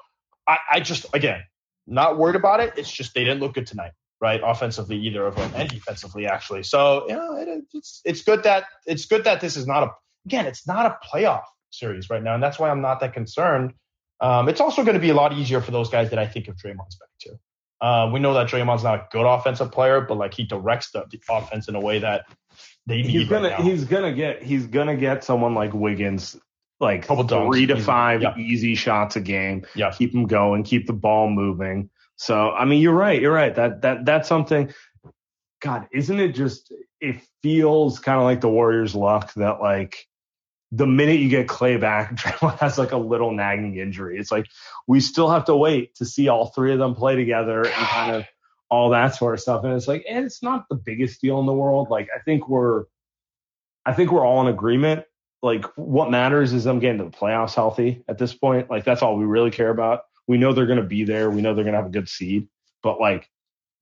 I, 0.47 0.57
I 0.71 0.79
just, 0.79 1.05
again, 1.13 1.43
not 1.85 2.17
worried 2.17 2.35
about 2.35 2.61
it. 2.61 2.73
It's 2.77 2.91
just 2.91 3.13
they 3.13 3.23
didn't 3.23 3.41
look 3.41 3.53
good 3.53 3.67
tonight, 3.67 3.91
right? 4.19 4.41
Offensively, 4.43 4.97
either 4.97 5.25
of 5.25 5.35
them, 5.35 5.51
and 5.55 5.69
defensively, 5.69 6.25
actually. 6.25 6.63
So, 6.63 7.05
you 7.07 7.15
know, 7.15 7.35
it, 7.35 7.63
it's, 7.73 8.01
it's 8.05 8.23
good 8.23 8.43
that, 8.43 8.65
it's 8.87 9.05
good 9.05 9.25
that 9.25 9.41
this 9.41 9.57
is 9.57 9.67
not 9.67 9.83
a, 9.83 9.91
again, 10.25 10.47
it's 10.47 10.65
not 10.65 10.85
a 10.85 10.97
playoff 11.05 11.43
series 11.69 12.09
right 12.09 12.23
now. 12.23 12.33
And 12.33 12.41
that's 12.41 12.57
why 12.57 12.71
I'm 12.71 12.81
not 12.81 13.01
that 13.01 13.13
concerned. 13.13 13.73
Um, 14.21 14.49
it's 14.49 14.59
also 14.61 14.83
going 14.83 14.95
to 14.95 14.99
be 14.99 15.09
a 15.09 15.13
lot 15.15 15.33
easier 15.33 15.61
for 15.61 15.71
those 15.71 15.89
guys 15.89 16.09
that 16.09 16.19
I 16.19 16.27
think 16.27 16.47
of 16.47 16.55
Draymond's 16.57 16.95
back 16.97 17.09
too. 17.19 17.39
Uh, 17.81 18.09
we 18.11 18.19
know 18.19 18.33
that 18.33 18.47
Draymond's 18.47 18.83
not 18.83 18.95
a 18.95 19.07
good 19.11 19.25
offensive 19.25 19.71
player, 19.71 20.01
but 20.01 20.17
like 20.17 20.33
he 20.33 20.43
directs 20.43 20.91
the, 20.91 21.05
the 21.09 21.21
offense 21.29 21.69
in 21.69 21.75
a 21.75 21.79
way 21.79 21.99
that 21.99 22.25
they 22.85 22.97
need. 22.97 23.11
He's 23.11 23.29
gonna 23.29 23.49
right 23.49 23.59
now. 23.59 23.65
he's 23.65 23.85
gonna 23.85 24.11
get 24.13 24.43
he's 24.43 24.67
gonna 24.67 24.97
get 24.97 25.23
someone 25.23 25.55
like 25.55 25.73
Wiggins 25.73 26.35
like 26.81 27.05
Couple 27.07 27.23
dunks, 27.23 27.53
three 27.53 27.65
to 27.67 27.75
easy. 27.75 27.83
five 27.83 28.21
Yeah. 28.21 28.35
easy 28.37 28.75
shots 28.75 29.15
a 29.15 29.21
game. 29.21 29.65
yeah, 29.75 29.91
keep 29.91 30.11
them 30.11 30.27
going, 30.27 30.63
keep 30.63 30.87
the 30.87 30.93
ball 30.93 31.29
moving. 31.29 31.89
So 32.17 32.51
I 32.51 32.65
mean, 32.65 32.81
you're 32.81 32.93
right. 32.93 33.21
You're 33.21 33.31
right. 33.33 33.55
That 33.55 33.81
that 33.83 34.03
that's 34.05 34.27
something. 34.27 34.73
God, 35.61 35.87
isn't 35.93 36.19
it 36.19 36.33
just? 36.33 36.73
It 36.99 37.21
feels 37.41 37.99
kind 37.99 38.17
of 38.17 38.25
like 38.25 38.41
the 38.41 38.49
Warriors' 38.49 38.93
luck 38.95 39.33
that 39.35 39.61
like 39.61 40.05
the 40.71 40.87
minute 40.87 41.19
you 41.19 41.29
get 41.29 41.47
Klay 41.47 41.79
back, 41.79 42.15
Draymond 42.15 42.59
has 42.59 42.77
like 42.77 42.91
a 42.91 42.97
little 42.97 43.31
nagging 43.31 43.77
injury. 43.77 44.17
It's 44.19 44.31
like 44.31 44.47
we 44.87 44.99
still 44.99 45.29
have 45.29 45.45
to 45.45 45.55
wait 45.55 45.95
to 45.95 46.05
see 46.05 46.27
all 46.27 46.47
three 46.47 46.73
of 46.73 46.79
them 46.79 46.95
play 46.95 47.15
together 47.15 47.65
and 47.65 47.73
kind 47.73 48.15
of 48.15 48.25
all 48.69 48.91
that 48.91 49.15
sort 49.15 49.33
of 49.33 49.39
stuff. 49.39 49.63
And 49.63 49.73
it's 49.73 49.87
like, 49.87 50.05
and 50.07 50.25
it's 50.25 50.43
not 50.43 50.69
the 50.69 50.75
biggest 50.75 51.21
deal 51.21 51.39
in 51.39 51.45
the 51.45 51.53
world. 51.53 51.89
Like 51.89 52.09
I 52.15 52.19
think 52.19 52.47
we're, 52.47 52.85
I 53.85 53.93
think 53.93 54.11
we're 54.11 54.25
all 54.25 54.41
in 54.41 54.47
agreement. 54.47 55.05
Like 55.41 55.65
what 55.75 56.11
matters 56.11 56.53
is 56.53 56.65
them 56.65 56.79
getting 56.79 56.99
to 56.99 57.05
the 57.05 57.09
playoffs 57.11 57.55
healthy 57.55 58.03
at 58.07 58.17
this 58.17 58.33
point. 58.33 58.69
Like 58.69 58.83
that's 58.83 59.01
all 59.01 59.17
we 59.17 59.25
really 59.25 59.51
care 59.51 59.69
about. 59.69 60.01
We 60.27 60.37
know 60.37 60.53
they're 60.53 60.67
going 60.67 60.81
to 60.81 60.85
be 60.85 61.05
there. 61.05 61.29
We 61.29 61.41
know 61.41 61.55
they're 61.55 61.63
going 61.63 61.73
to 61.73 61.79
have 61.79 61.87
a 61.87 61.91
good 61.91 62.09
seed, 62.09 62.47
but 62.83 62.99
like 62.99 63.27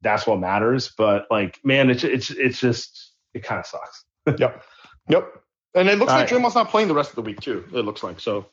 that's 0.02 0.26
what 0.26 0.40
matters. 0.40 0.94
But 0.98 1.28
like, 1.30 1.60
man, 1.64 1.90
it's 1.90 2.04
it's 2.04 2.30
it's 2.30 2.60
just 2.60 3.14
it 3.34 3.44
kind 3.44 3.60
of 3.60 3.66
sucks. 3.66 4.06
yep, 4.40 4.64
yep. 5.10 5.44
And 5.76 5.90
it 5.90 6.00
looks 6.00 6.12
All 6.12 6.20
like 6.20 6.32
right. 6.32 6.42
Draymond's 6.42 6.56
not 6.56 6.70
playing 6.70 6.88
the 6.88 6.94
rest 6.94 7.10
of 7.12 7.16
the 7.16 7.22
week 7.22 7.40
too. 7.42 7.66
It 7.74 7.86
looks 7.86 8.04
like 8.04 8.20
so. 8.20 8.48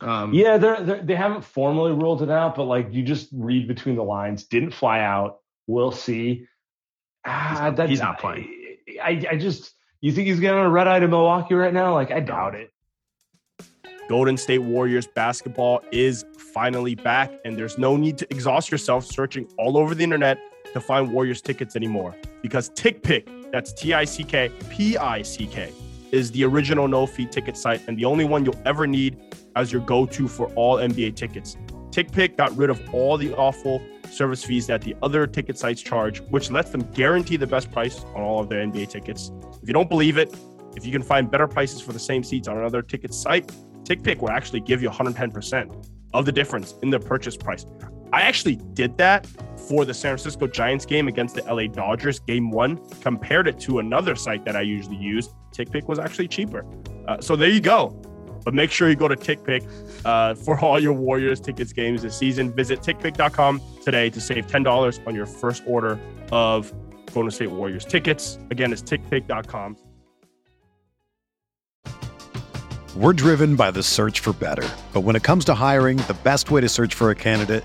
Um, 0.00 0.32
Yeah, 0.34 0.56
they're, 0.58 0.80
they're 0.80 1.02
they 1.02 1.14
haven't 1.14 1.44
formally 1.44 1.92
ruled 1.92 2.22
it 2.22 2.30
out, 2.30 2.54
but 2.56 2.64
like 2.64 2.88
you 2.92 3.02
just 3.02 3.28
read 3.32 3.68
between 3.68 3.96
the 3.96 4.02
lines. 4.02 4.44
Didn't 4.44 4.72
fly 4.72 5.00
out. 5.00 5.38
We'll 5.66 5.92
see. 5.92 6.46
Ah, 7.24 7.48
He's 7.50 7.60
not- 7.60 7.76
that- 7.76 7.88
he's 7.90 8.00
not 8.00 8.18
playing. 8.20 8.48
I 9.02 9.22
I 9.32 9.36
just 9.36 9.74
you 10.00 10.12
think 10.12 10.28
he's 10.28 10.40
getting 10.40 10.60
a 10.60 10.68
red 10.70 10.86
eye 10.88 11.00
to 11.00 11.08
Milwaukee 11.08 11.54
right 11.54 11.72
now? 11.74 11.92
Like 11.94 12.10
I 12.10 12.20
doubt 12.20 12.54
it. 12.54 12.70
Golden 14.08 14.36
State 14.36 14.58
Warriors 14.62 15.06
basketball 15.08 15.82
is 15.90 16.24
finally 16.54 16.94
back, 16.94 17.32
and 17.44 17.56
there's 17.56 17.76
no 17.76 17.96
need 17.96 18.16
to 18.18 18.26
exhaust 18.30 18.70
yourself 18.70 19.04
searching 19.04 19.48
all 19.58 19.76
over 19.76 19.94
the 19.96 20.04
internet 20.04 20.38
to 20.72 20.80
find 20.80 21.12
Warriors 21.12 21.40
tickets 21.40 21.74
anymore 21.74 22.14
because 22.40 22.70
TickPick, 22.70 23.50
that's 23.50 23.72
T 23.72 23.92
I 23.94 24.04
C 24.04 24.22
K 24.22 24.50
P 24.70 24.96
I 24.96 25.22
C 25.22 25.46
K, 25.46 25.72
is 26.12 26.30
the 26.32 26.44
original 26.44 26.88
no 26.88 27.06
fee 27.06 27.26
ticket 27.26 27.56
site 27.56 27.86
and 27.88 27.98
the 27.98 28.04
only 28.04 28.24
one 28.24 28.44
you'll 28.44 28.60
ever 28.64 28.86
need 28.86 29.18
as 29.56 29.72
your 29.72 29.82
go 29.82 30.06
to 30.06 30.28
for 30.28 30.46
all 30.54 30.76
NBA 30.76 31.16
tickets. 31.16 31.56
TickPick 31.90 32.36
got 32.36 32.54
rid 32.56 32.68
of 32.68 32.80
all 32.92 33.16
the 33.16 33.34
awful 33.36 33.82
service 34.10 34.44
fees 34.44 34.66
that 34.66 34.82
the 34.82 34.94
other 35.02 35.26
ticket 35.26 35.58
sites 35.58 35.80
charge, 35.80 36.20
which 36.30 36.50
lets 36.50 36.70
them 36.70 36.82
guarantee 36.92 37.36
the 37.36 37.46
best 37.46 37.70
price 37.72 38.00
on 38.14 38.22
all 38.22 38.40
of 38.40 38.48
their 38.48 38.64
NBA 38.66 38.88
tickets. 38.88 39.30
If 39.62 39.68
you 39.68 39.72
don't 39.72 39.88
believe 39.88 40.18
it, 40.18 40.34
if 40.76 40.84
you 40.84 40.92
can 40.92 41.02
find 41.02 41.30
better 41.30 41.48
prices 41.48 41.80
for 41.80 41.92
the 41.92 41.98
same 41.98 42.22
seats 42.22 42.48
on 42.48 42.58
another 42.58 42.82
ticket 42.82 43.14
site, 43.14 43.50
TickPick 43.84 44.18
will 44.18 44.30
actually 44.30 44.60
give 44.60 44.82
you 44.82 44.90
110% 44.90 45.86
of 46.12 46.26
the 46.26 46.32
difference 46.32 46.74
in 46.82 46.90
the 46.90 47.00
purchase 47.00 47.36
price. 47.36 47.64
I 48.12 48.22
actually 48.22 48.56
did 48.74 48.96
that 48.98 49.26
for 49.68 49.84
the 49.84 49.94
San 49.94 50.10
Francisco 50.10 50.46
Giants 50.46 50.86
game 50.86 51.08
against 51.08 51.34
the 51.34 51.42
LA 51.42 51.66
Dodgers, 51.66 52.20
game 52.20 52.50
one, 52.50 52.78
compared 53.00 53.48
it 53.48 53.58
to 53.60 53.78
another 53.78 54.14
site 54.14 54.44
that 54.44 54.56
I 54.56 54.60
usually 54.60 54.96
use. 54.96 55.28
TickPick 55.52 55.88
was 55.88 55.98
actually 55.98 56.28
cheaper. 56.28 56.64
Uh, 57.08 57.20
so 57.20 57.36
there 57.36 57.48
you 57.48 57.60
go. 57.60 57.88
But 58.44 58.54
make 58.54 58.70
sure 58.70 58.88
you 58.88 58.94
go 58.94 59.08
to 59.08 59.16
TickPick 59.16 59.66
uh, 60.04 60.34
for 60.36 60.58
all 60.60 60.78
your 60.78 60.92
Warriors 60.92 61.40
tickets 61.40 61.72
games 61.72 62.02
this 62.02 62.16
season. 62.16 62.54
Visit 62.54 62.80
tickpick.com 62.80 63.60
today 63.82 64.08
to 64.10 64.20
save 64.20 64.46
$10 64.46 65.06
on 65.06 65.14
your 65.14 65.26
first 65.26 65.64
order 65.66 65.98
of 66.30 66.72
Golden 67.12 67.32
State 67.32 67.50
Warriors 67.50 67.84
tickets. 67.84 68.38
Again, 68.50 68.72
it's 68.72 68.82
tickpick.com. 68.82 69.76
We're 72.94 73.12
driven 73.12 73.56
by 73.56 73.72
the 73.72 73.82
search 73.82 74.20
for 74.20 74.32
better. 74.32 74.66
But 74.92 75.00
when 75.00 75.16
it 75.16 75.22
comes 75.22 75.44
to 75.46 75.54
hiring, 75.54 75.98
the 75.98 76.16
best 76.22 76.50
way 76.50 76.60
to 76.60 76.68
search 76.68 76.94
for 76.94 77.10
a 77.10 77.14
candidate 77.14 77.64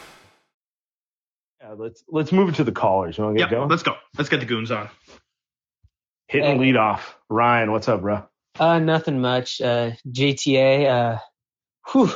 Yeah, 1.71 1.77
let's 1.77 2.03
let's 2.09 2.31
move 2.31 2.49
it 2.49 2.55
to 2.55 2.63
the 2.63 2.71
callers. 2.71 3.17
You 3.17 3.23
want 3.23 3.37
to 3.37 3.43
get 3.43 3.51
Yeah, 3.51 3.57
going? 3.59 3.69
let's 3.69 3.83
go. 3.83 3.95
Let's 4.17 4.29
get 4.29 4.39
the 4.41 4.45
goons 4.45 4.71
on. 4.71 4.89
Hitting 6.27 6.59
lead 6.59 6.75
off. 6.77 7.17
Ryan, 7.29 7.71
what's 7.71 7.87
up, 7.87 8.01
bro? 8.01 8.25
Uh, 8.59 8.79
nothing 8.79 9.21
much. 9.21 9.61
Uh, 9.61 9.91
JTA. 10.09 10.87
Uh, 10.87 11.19
whew. 11.91 12.11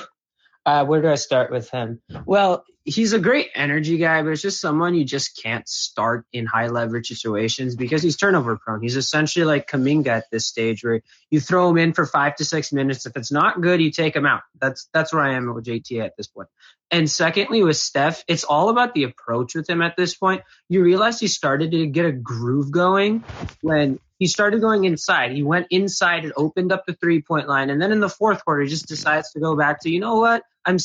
Uh, 0.65 0.85
where 0.85 1.01
do 1.01 1.09
I 1.09 1.15
start 1.15 1.51
with 1.51 1.69
him? 1.69 2.01
Well, 2.25 2.63
he's 2.85 3.13
a 3.13 3.19
great 3.19 3.49
energy 3.55 3.97
guy, 3.97 4.21
but 4.21 4.29
it's 4.29 4.41
just 4.43 4.61
someone 4.61 4.93
you 4.93 5.03
just 5.03 5.41
can't 5.41 5.67
start 5.67 6.25
in 6.31 6.45
high 6.45 6.67
leverage 6.67 7.07
situations 7.07 7.75
because 7.75 8.03
he's 8.03 8.15
turnover 8.15 8.57
prone. 8.57 8.81
He's 8.81 8.95
essentially 8.95 9.43
like 9.43 9.67
Kuminga 9.67 10.07
at 10.07 10.29
this 10.31 10.45
stage 10.45 10.83
where 10.83 11.01
you 11.31 11.39
throw 11.39 11.69
him 11.69 11.77
in 11.77 11.93
for 11.93 12.05
five 12.05 12.35
to 12.35 12.45
six 12.45 12.71
minutes. 12.71 13.07
If 13.07 13.17
it's 13.17 13.31
not 13.31 13.59
good, 13.59 13.81
you 13.81 13.91
take 13.91 14.15
him 14.15 14.27
out. 14.27 14.43
That's 14.61 14.87
that's 14.93 15.11
where 15.11 15.23
I 15.23 15.33
am 15.33 15.51
with 15.53 15.65
JTA 15.65 16.05
at 16.05 16.15
this 16.15 16.27
point. 16.27 16.47
And 16.91 17.09
secondly, 17.09 17.63
with 17.63 17.77
Steph, 17.77 18.23
it's 18.27 18.43
all 18.43 18.69
about 18.69 18.93
the 18.93 19.03
approach 19.03 19.55
with 19.55 19.67
him 19.67 19.81
at 19.81 19.97
this 19.97 20.15
point. 20.15 20.43
You 20.69 20.83
realize 20.83 21.19
he 21.19 21.27
started 21.27 21.71
to 21.71 21.87
get 21.87 22.05
a 22.05 22.11
groove 22.11 22.69
going 22.69 23.23
when 23.61 23.99
he 24.19 24.27
started 24.27 24.61
going 24.61 24.85
inside. 24.85 25.31
He 25.31 25.41
went 25.41 25.67
inside 25.71 26.23
and 26.23 26.33
opened 26.37 26.71
up 26.71 26.85
the 26.85 26.93
three 26.93 27.23
point 27.23 27.49
line. 27.49 27.71
And 27.71 27.81
then 27.81 27.91
in 27.91 27.99
the 27.99 28.09
fourth 28.09 28.45
quarter, 28.45 28.61
he 28.61 28.69
just 28.69 28.87
decides 28.87 29.31
to 29.31 29.39
go 29.39 29.55
back 29.55 29.81
to, 29.81 29.89
you 29.89 29.99
know 29.99 30.17
what? 30.17 30.43
I'm, 30.65 30.77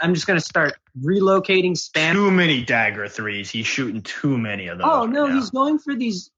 I'm 0.00 0.14
just 0.14 0.26
going 0.26 0.38
to 0.38 0.44
start 0.44 0.74
relocating 1.00 1.72
spam. 1.72 2.12
Too 2.12 2.30
many 2.30 2.64
dagger 2.64 3.08
threes. 3.08 3.50
He's 3.50 3.66
shooting 3.66 4.02
too 4.02 4.36
many 4.36 4.68
of 4.68 4.78
those. 4.78 4.86
Oh, 4.90 5.06
no, 5.06 5.26
now. 5.26 5.34
he's 5.34 5.50
going 5.50 5.78
for 5.78 5.94
these 5.94 6.30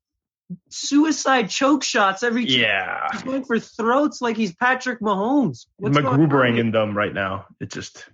suicide 0.68 1.48
choke 1.48 1.82
shots 1.82 2.22
every. 2.22 2.44
Yeah. 2.44 3.08
He's 3.12 3.22
going 3.22 3.44
for 3.44 3.58
throats 3.58 4.20
like 4.20 4.36
he's 4.36 4.54
Patrick 4.54 5.00
Mahomes. 5.00 5.66
What's 5.76 5.96
McGrubering 5.96 6.58
in 6.58 6.70
them 6.72 6.96
right 6.96 7.14
now. 7.14 7.46
It 7.60 7.70
just. 7.70 8.04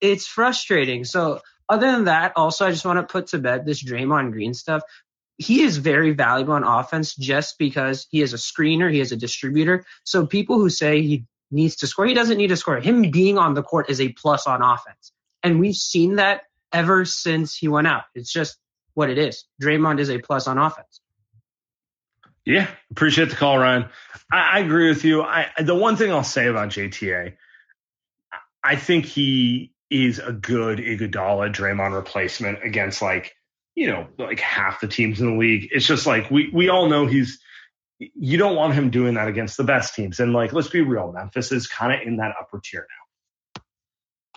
it's 0.00 0.26
frustrating. 0.26 1.04
So 1.04 1.40
other 1.68 1.90
than 1.90 2.04
that, 2.04 2.32
also 2.36 2.66
I 2.66 2.70
just 2.70 2.84
want 2.84 2.98
to 2.98 3.12
put 3.12 3.28
to 3.28 3.38
bed 3.38 3.64
this 3.64 3.82
Draymond 3.82 4.32
Green 4.32 4.54
stuff. 4.54 4.82
He 5.38 5.62
is 5.62 5.76
very 5.76 6.12
valuable 6.12 6.54
on 6.54 6.64
offense 6.64 7.14
just 7.14 7.58
because 7.58 8.06
he 8.10 8.22
is 8.22 8.32
a 8.32 8.38
screener, 8.38 8.90
he 8.90 9.00
is 9.00 9.12
a 9.12 9.16
distributor. 9.16 9.84
So 10.04 10.26
people 10.26 10.58
who 10.58 10.70
say 10.70 11.02
he 11.02 11.24
needs 11.50 11.76
to 11.76 11.86
score, 11.86 12.06
he 12.06 12.14
doesn't 12.14 12.38
need 12.38 12.48
to 12.48 12.56
score. 12.56 12.78
Him 12.78 13.10
being 13.10 13.38
on 13.38 13.54
the 13.54 13.62
court 13.62 13.90
is 13.90 14.00
a 14.00 14.08
plus 14.10 14.46
on 14.46 14.62
offense. 14.62 15.12
And 15.42 15.60
we've 15.60 15.76
seen 15.76 16.16
that 16.16 16.42
ever 16.72 17.04
since 17.04 17.56
he 17.56 17.68
went 17.68 17.86
out. 17.86 18.04
It's 18.14 18.32
just 18.32 18.58
what 18.94 19.10
it 19.10 19.18
is. 19.18 19.44
Draymond 19.62 20.00
is 20.00 20.10
a 20.10 20.18
plus 20.18 20.46
on 20.46 20.58
offense. 20.58 21.00
Yeah, 22.44 22.68
appreciate 22.90 23.30
the 23.30 23.36
call, 23.36 23.58
Ryan. 23.58 23.86
I, 24.32 24.52
I 24.54 24.58
agree 24.60 24.88
with 24.88 25.04
you. 25.04 25.22
I 25.22 25.50
the 25.58 25.74
one 25.74 25.96
thing 25.96 26.12
I'll 26.12 26.24
say 26.24 26.46
about 26.46 26.68
JTA, 26.68 27.34
I 28.62 28.76
think 28.76 29.04
he 29.04 29.72
is 29.90 30.18
a 30.20 30.32
good 30.32 30.78
Iguodala 30.78 31.52
Draymond 31.52 31.94
replacement 31.94 32.64
against 32.64 33.02
like 33.02 33.34
you 33.74 33.88
know 33.88 34.06
like 34.16 34.40
half 34.40 34.80
the 34.80 34.86
teams 34.86 35.20
in 35.20 35.32
the 35.32 35.38
league. 35.38 35.68
It's 35.72 35.86
just 35.86 36.06
like 36.06 36.30
we 36.30 36.50
we 36.52 36.68
all 36.68 36.88
know 36.88 37.06
he's. 37.06 37.40
You 37.98 38.36
don't 38.36 38.56
want 38.56 38.74
him 38.74 38.90
doing 38.90 39.14
that 39.14 39.28
against 39.28 39.56
the 39.56 39.64
best 39.64 39.94
teams, 39.94 40.20
and 40.20 40.32
like 40.32 40.52
let's 40.52 40.68
be 40.68 40.82
real, 40.82 41.12
Memphis 41.12 41.52
is 41.52 41.66
kind 41.66 41.92
of 41.92 42.06
in 42.06 42.18
that 42.18 42.34
upper 42.40 42.60
tier 42.62 42.86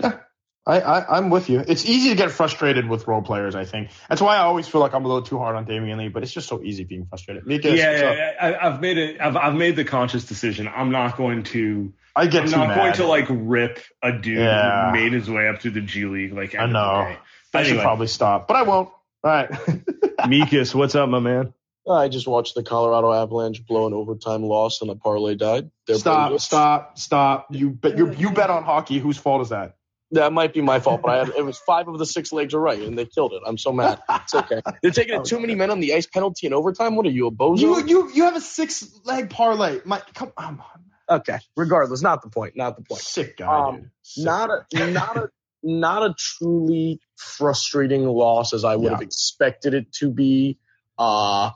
now. 0.02 0.19
I, 0.67 0.80
I, 0.82 1.17
I'm 1.17 1.32
with 1.32 1.50
you. 1.50 1.63
It's 1.67 1.86
easy 1.86 2.10
to 2.12 2.15
get 2.15 2.30
frustrated 2.32 2.88
with 2.88 3.08
role 3.08 3.24
players, 3.24 3.56
I 3.56 3.65
think. 3.65 3.89
That's 4.08 4.22
why 4.22 4.36
I 4.36 4.41
always 4.41 4.67
feel 4.67 4.82
like 4.82 4.93
I'm 4.93 5.04
a 5.04 5.08
little 5.08 5.24
too 5.24 5.39
hard 5.39 5.56
on 5.56 5.65
Damion 5.65 5.98
Lee, 5.98 6.10
but 6.10 6.22
it's 6.22 6.32
just 6.32 6.48
so 6.48 6.62
easy 6.62 6.84
being 6.84 7.08
frustrated. 7.08 7.48
Mika, 7.48 7.76
yeah, 7.76 7.91
yeah, 7.91 8.13
yeah. 8.13 8.34
I, 8.39 8.67
I've 8.67 8.80
made 8.80 8.98
it. 9.00 9.19
I've, 9.19 9.36
I've 9.36 9.56
made 9.56 9.76
the 9.76 9.84
conscious 9.84 10.26
decision. 10.26 10.67
I'm 10.67 10.91
not 10.91 11.17
going 11.17 11.43
to. 11.43 11.91
I 12.15 12.28
get 12.28 12.43
I'm 12.43 12.52
not 12.52 12.67
mad. 12.67 12.76
going 12.76 12.93
to 12.93 13.08
like 13.08 13.26
rip 13.30 13.80
a 14.04 14.12
dude 14.12 14.38
Yeah. 14.38 14.91
who 14.91 14.93
made 14.98 15.13
his 15.13 15.28
way 15.30 15.48
up 15.48 15.60
through 15.62 15.72
the 15.72 15.82
G 15.82 16.06
League. 16.06 16.34
Like 16.34 16.54
I 16.54 16.67
know. 16.67 16.98
the 17.00 17.13
day. 17.13 17.19
But 17.52 17.60
I 17.60 17.63
should 17.63 17.80
probably 17.82 18.08
stop, 18.08 18.48
but 18.48 18.56
I 18.58 18.62
won't. 18.62 18.89
All 19.24 19.32
right. 19.32 19.50
Mikas, 20.19 20.76
what's 20.76 20.93
up, 20.93 21.10
my 21.10 21.19
man? 21.19 21.54
I 21.88 22.08
just 22.08 22.28
watched 22.28 22.56
the 22.56 22.63
Colorado 22.63 23.12
Avalanche 23.12 23.65
blow 23.65 23.88
an 23.88 23.94
overtime 23.94 24.44
loss 24.44 24.82
and 24.82 24.89
a 24.92 24.96
parlay 24.96 25.36
died. 25.36 25.72
They're 25.88 25.98
stop, 25.98 26.30
bogus. 26.30 26.44
stop, 26.44 27.00
stop. 27.00 27.48
You 27.52 27.70
bet 27.72 27.98
you 27.98 28.12
you 28.13 28.32
bet 28.32 28.50
on 28.50 28.63
hockey. 28.63 29.00
Whose 29.00 29.18
fault 29.18 29.42
is 29.42 29.50
that? 29.50 29.76
That 30.12 30.34
might 30.34 30.54
be 30.54 30.62
my 30.62 30.80
fault, 30.80 31.02
but 31.04 31.12
I 31.12 31.18
had 31.20 31.30
it 31.30 31.46
was 31.46 31.58
five 31.60 31.88
of 31.88 31.98
the 32.00 32.06
six 32.06 32.32
legs 32.32 32.54
are 32.56 32.60
right, 32.60 32.80
and 32.82 32.98
they 32.98 33.06
killed 33.06 33.34
it. 33.34 33.42
I'm 33.46 33.58
so 33.60 33.72
mad. 33.72 34.00
It's 34.10 34.34
okay. 34.34 34.62
They're 34.82 34.92
taking 34.92 35.13
it 35.15 35.26
too 35.26 35.39
many 35.39 35.54
men 35.56 35.70
on 35.70 35.80
the 35.80 35.94
ice 35.94 36.08
penalty 36.08 36.48
in 36.48 36.54
overtime. 36.54 36.96
What 36.96 37.06
are 37.06 37.12
you, 37.12 37.28
a 37.28 37.32
bozo? 37.32 37.60
You 37.60 37.86
you 37.86 38.12
you 38.13 38.24
have 38.26 38.36
a 38.36 38.42
six 38.42 38.88
leg 39.06 39.30
parlay. 39.30 39.80
My 39.86 40.02
come 40.15 40.32
on, 40.38 40.62
okay. 41.10 41.38
Regardless, 41.56 42.02
not 42.02 42.22
the 42.24 42.30
point. 42.30 42.56
Not 42.56 42.76
the 42.76 42.84
point. 42.84 43.02
sick 43.02 43.38
guy, 43.38 43.60
Um. 43.68 43.92
Sick 44.02 44.26
Not 44.26 44.50
a 44.50 44.65
not 44.92 45.18
a 45.18 45.30
not 45.62 46.04
a 46.04 46.15
truly 46.18 47.00
frustrating 47.15 48.06
loss 48.08 48.54
as 48.54 48.63
I 48.65 48.76
would 48.76 48.86
Yeah. 48.86 48.92
have 48.92 49.02
expected 49.02 49.74
it 49.76 49.92
to 50.00 50.10
be. 50.12 50.58
Uh 50.98 51.52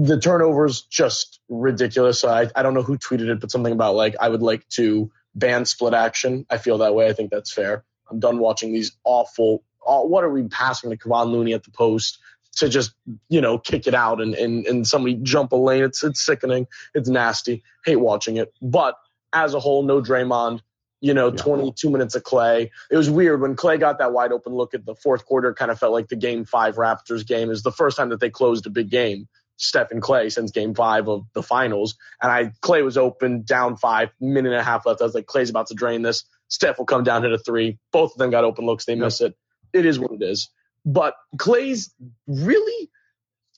the 0.00 0.18
turnovers 0.18 0.82
just 0.82 1.40
ridiculous. 1.48 2.24
I 2.24 2.48
I 2.54 2.62
don't 2.62 2.74
know 2.74 2.82
who 2.82 2.96
tweeted 2.96 3.28
it, 3.28 3.40
but 3.40 3.50
something 3.50 3.72
about 3.72 3.94
like 3.94 4.16
I 4.18 4.28
would 4.28 4.42
like 4.42 4.66
to 4.70 5.10
ban 5.34 5.66
split 5.66 5.92
action. 5.94 6.46
I 6.48 6.58
feel 6.58 6.78
that 6.78 6.94
way. 6.94 7.08
I 7.08 7.12
think 7.12 7.30
that's 7.30 7.52
fair. 7.52 7.84
I'm 8.10 8.18
done 8.18 8.38
watching 8.38 8.72
these 8.72 8.92
awful, 9.04 9.62
what 9.84 10.24
are 10.24 10.30
we 10.30 10.48
passing 10.48 10.90
to 10.90 10.96
Kevon 10.96 11.30
Looney 11.30 11.52
at 11.52 11.64
the 11.64 11.70
post 11.70 12.18
to 12.56 12.68
just 12.68 12.92
you 13.28 13.40
know 13.40 13.58
kick 13.58 13.86
it 13.86 13.94
out 13.94 14.20
and 14.20 14.34
and 14.34 14.66
and 14.66 14.86
somebody 14.86 15.16
jump 15.16 15.52
a 15.52 15.56
lane? 15.56 15.84
It's 15.84 16.02
it's 16.02 16.24
sickening. 16.24 16.66
It's 16.94 17.08
nasty. 17.08 17.62
Hate 17.84 17.96
watching 17.96 18.38
it. 18.38 18.52
But 18.62 18.96
as 19.34 19.52
a 19.52 19.60
whole, 19.60 19.82
no 19.82 20.00
Draymond. 20.00 20.60
You 21.02 21.14
know, 21.14 21.30
22 21.30 21.88
minutes 21.88 22.14
of 22.14 22.24
Klay. 22.24 22.68
It 22.90 22.96
was 22.96 23.08
weird 23.08 23.40
when 23.40 23.56
Klay 23.56 23.80
got 23.80 24.00
that 24.00 24.12
wide 24.12 24.32
open 24.32 24.52
look 24.52 24.74
at 24.74 24.84
the 24.84 24.94
fourth 24.94 25.24
quarter. 25.24 25.54
Kind 25.54 25.70
of 25.70 25.78
felt 25.78 25.94
like 25.94 26.08
the 26.08 26.16
Game 26.16 26.44
Five 26.44 26.76
Raptors 26.76 27.26
game 27.26 27.50
is 27.50 27.62
the 27.62 27.72
first 27.72 27.96
time 27.96 28.10
that 28.10 28.20
they 28.20 28.28
closed 28.28 28.66
a 28.66 28.70
big 28.70 28.90
game. 28.90 29.26
Steph 29.60 29.90
and 29.90 30.02
Klay 30.02 30.32
since 30.32 30.50
game 30.50 30.74
five 30.74 31.08
of 31.08 31.26
the 31.34 31.42
finals. 31.42 31.96
And 32.20 32.32
I 32.32 32.52
Klay 32.62 32.84
was 32.84 32.96
open, 32.96 33.42
down 33.42 33.76
five, 33.76 34.10
minute 34.20 34.52
and 34.52 34.60
a 34.60 34.64
half 34.64 34.86
left. 34.86 35.00
I 35.00 35.04
was 35.04 35.14
like, 35.14 35.26
Klay's 35.26 35.50
about 35.50 35.68
to 35.68 35.74
drain 35.74 36.02
this. 36.02 36.24
Steph 36.48 36.78
will 36.78 36.86
come 36.86 37.04
down, 37.04 37.22
hit 37.22 37.32
a 37.32 37.38
three. 37.38 37.78
Both 37.92 38.12
of 38.12 38.18
them 38.18 38.30
got 38.30 38.44
open 38.44 38.66
looks. 38.66 38.84
They 38.84 38.94
miss 38.94 39.20
it. 39.20 39.36
It 39.72 39.86
is 39.86 39.98
what 39.98 40.12
it 40.12 40.22
is. 40.22 40.50
But 40.84 41.14
Klay's 41.36 41.94
really 42.26 42.90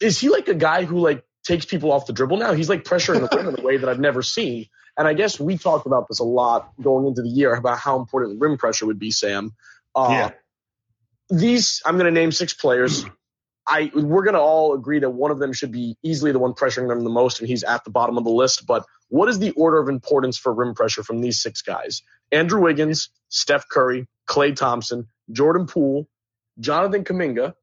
is 0.00 0.18
he 0.18 0.28
like 0.28 0.48
a 0.48 0.54
guy 0.54 0.84
who 0.84 0.98
like 0.98 1.24
takes 1.44 1.64
people 1.64 1.92
off 1.92 2.06
the 2.06 2.12
dribble 2.12 2.36
now? 2.36 2.52
He's 2.52 2.68
like 2.68 2.84
pressuring 2.84 3.20
the 3.20 3.36
rim 3.36 3.48
in 3.48 3.58
a 3.58 3.62
way 3.62 3.76
that 3.76 3.88
I've 3.88 4.00
never 4.00 4.22
seen. 4.22 4.66
And 4.98 5.08
I 5.08 5.14
guess 5.14 5.40
we 5.40 5.56
talked 5.56 5.86
about 5.86 6.08
this 6.08 6.18
a 6.18 6.24
lot 6.24 6.72
going 6.82 7.06
into 7.06 7.22
the 7.22 7.28
year 7.28 7.54
about 7.54 7.78
how 7.78 7.98
important 7.98 8.40
rim 8.40 8.58
pressure 8.58 8.86
would 8.86 8.98
be, 8.98 9.10
Sam. 9.10 9.54
Uh, 9.94 10.08
Yeah. 10.10 10.30
These, 11.30 11.80
I'm 11.86 11.96
going 11.96 12.12
to 12.12 12.20
name 12.20 12.30
six 12.30 12.52
players. 12.52 13.06
I 13.66 13.90
we're 13.94 14.24
going 14.24 14.34
to 14.34 14.40
all 14.40 14.74
agree 14.74 14.98
that 14.98 15.10
one 15.10 15.30
of 15.30 15.38
them 15.38 15.52
should 15.52 15.72
be 15.72 15.96
easily 16.02 16.32
the 16.32 16.38
one 16.38 16.52
pressuring 16.52 16.88
them 16.88 17.04
the 17.04 17.10
most, 17.10 17.40
and 17.40 17.48
he's 17.48 17.62
at 17.62 17.84
the 17.84 17.90
bottom 17.90 18.18
of 18.18 18.24
the 18.24 18.30
list. 18.30 18.66
But 18.66 18.84
what 19.08 19.28
is 19.28 19.38
the 19.38 19.50
order 19.52 19.78
of 19.78 19.88
importance 19.88 20.38
for 20.38 20.52
rim 20.52 20.74
pressure 20.74 21.02
from 21.02 21.20
these 21.20 21.40
six 21.40 21.62
guys? 21.62 22.02
Andrew 22.32 22.60
Wiggins, 22.60 23.10
Steph 23.28 23.68
Curry, 23.68 24.08
Klay 24.28 24.56
Thompson, 24.56 25.06
Jordan 25.30 25.66
Poole, 25.66 26.08
Jonathan 26.58 27.04
Kuminga, 27.04 27.54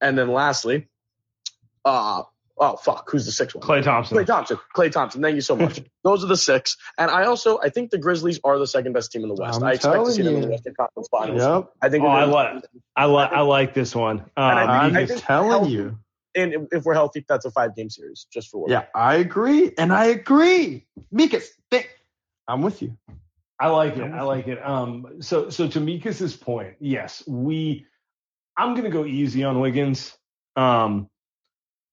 and 0.00 0.16
then 0.16 0.28
lastly, 0.28 0.88
uh, 1.84 2.22
oh 2.58 2.76
fuck, 2.76 3.10
who's 3.10 3.26
the 3.26 3.32
sixth 3.32 3.56
one? 3.56 3.64
Klay 3.66 3.82
Thompson. 3.82 4.16
Klay 4.18 4.26
Thompson. 4.26 4.58
Klay 4.76 4.90
Thompson. 4.92 5.22
Thank 5.22 5.34
you 5.36 5.40
so 5.40 5.56
much. 5.56 5.80
Those 6.04 6.24
are 6.24 6.28
the 6.28 6.36
six. 6.36 6.76
And 6.98 7.10
I 7.10 7.24
also 7.24 7.58
I 7.62 7.68
think 7.70 7.90
the 7.90 7.98
Grizzlies 7.98 8.40
are 8.44 8.58
the 8.58 8.66
second 8.66 8.92
best 8.92 9.12
team 9.12 9.22
in 9.22 9.28
the 9.28 9.34
West. 9.34 9.58
I'm 9.60 9.64
I 9.64 9.72
expect 9.72 9.92
to 9.92 9.96
telling 9.98 10.12
see 10.12 10.22
them 10.22 10.34
in 10.36 10.40
the 10.42 10.46
you. 10.46 10.52
Western 10.52 10.74
Conference 10.74 11.08
Finals. 11.10 11.40
Yep. 11.42 11.72
I 11.82 11.88
think. 11.88 12.04
Oh, 12.04 12.08
we're 12.08 12.12
I 12.12 12.20
gonna- 12.26 12.32
like 12.32 12.64
I 12.96 13.04
like 13.06 13.32
I 13.32 13.40
like 13.40 13.74
this 13.74 13.94
one. 13.94 14.20
Um, 14.20 14.30
I 14.36 14.62
I'm 14.86 14.94
think- 15.06 15.22
telling 15.22 15.50
healthy- 15.50 15.70
you. 15.72 15.98
And 16.34 16.54
if- 16.54 16.62
if 16.72 16.84
we're 16.84 16.94
healthy, 16.94 17.24
that's 17.28 17.44
a 17.44 17.50
five 17.50 17.76
game 17.76 17.90
series, 17.90 18.26
just 18.32 18.48
for 18.50 18.62
what. 18.62 18.70
Yeah, 18.70 18.84
I 18.94 19.16
agree, 19.16 19.72
and 19.76 19.92
I 19.92 20.06
agree. 20.06 20.86
Mikas, 21.14 21.44
think. 21.70 21.90
I'm 22.48 22.62
with 22.62 22.80
you. 22.82 22.96
I 23.60 23.68
like 23.68 23.96
it. 23.96 24.10
I 24.10 24.22
like 24.22 24.48
it. 24.48 24.58
Um, 24.66 25.20
so 25.20 25.50
so 25.50 25.68
to 25.68 25.78
Mika's 25.78 26.34
point, 26.36 26.74
yes, 26.80 27.22
we. 27.28 27.86
I'm 28.56 28.74
gonna 28.74 28.90
go 28.90 29.04
easy 29.04 29.44
on 29.44 29.60
Wiggins, 29.60 30.16
um, 30.56 31.08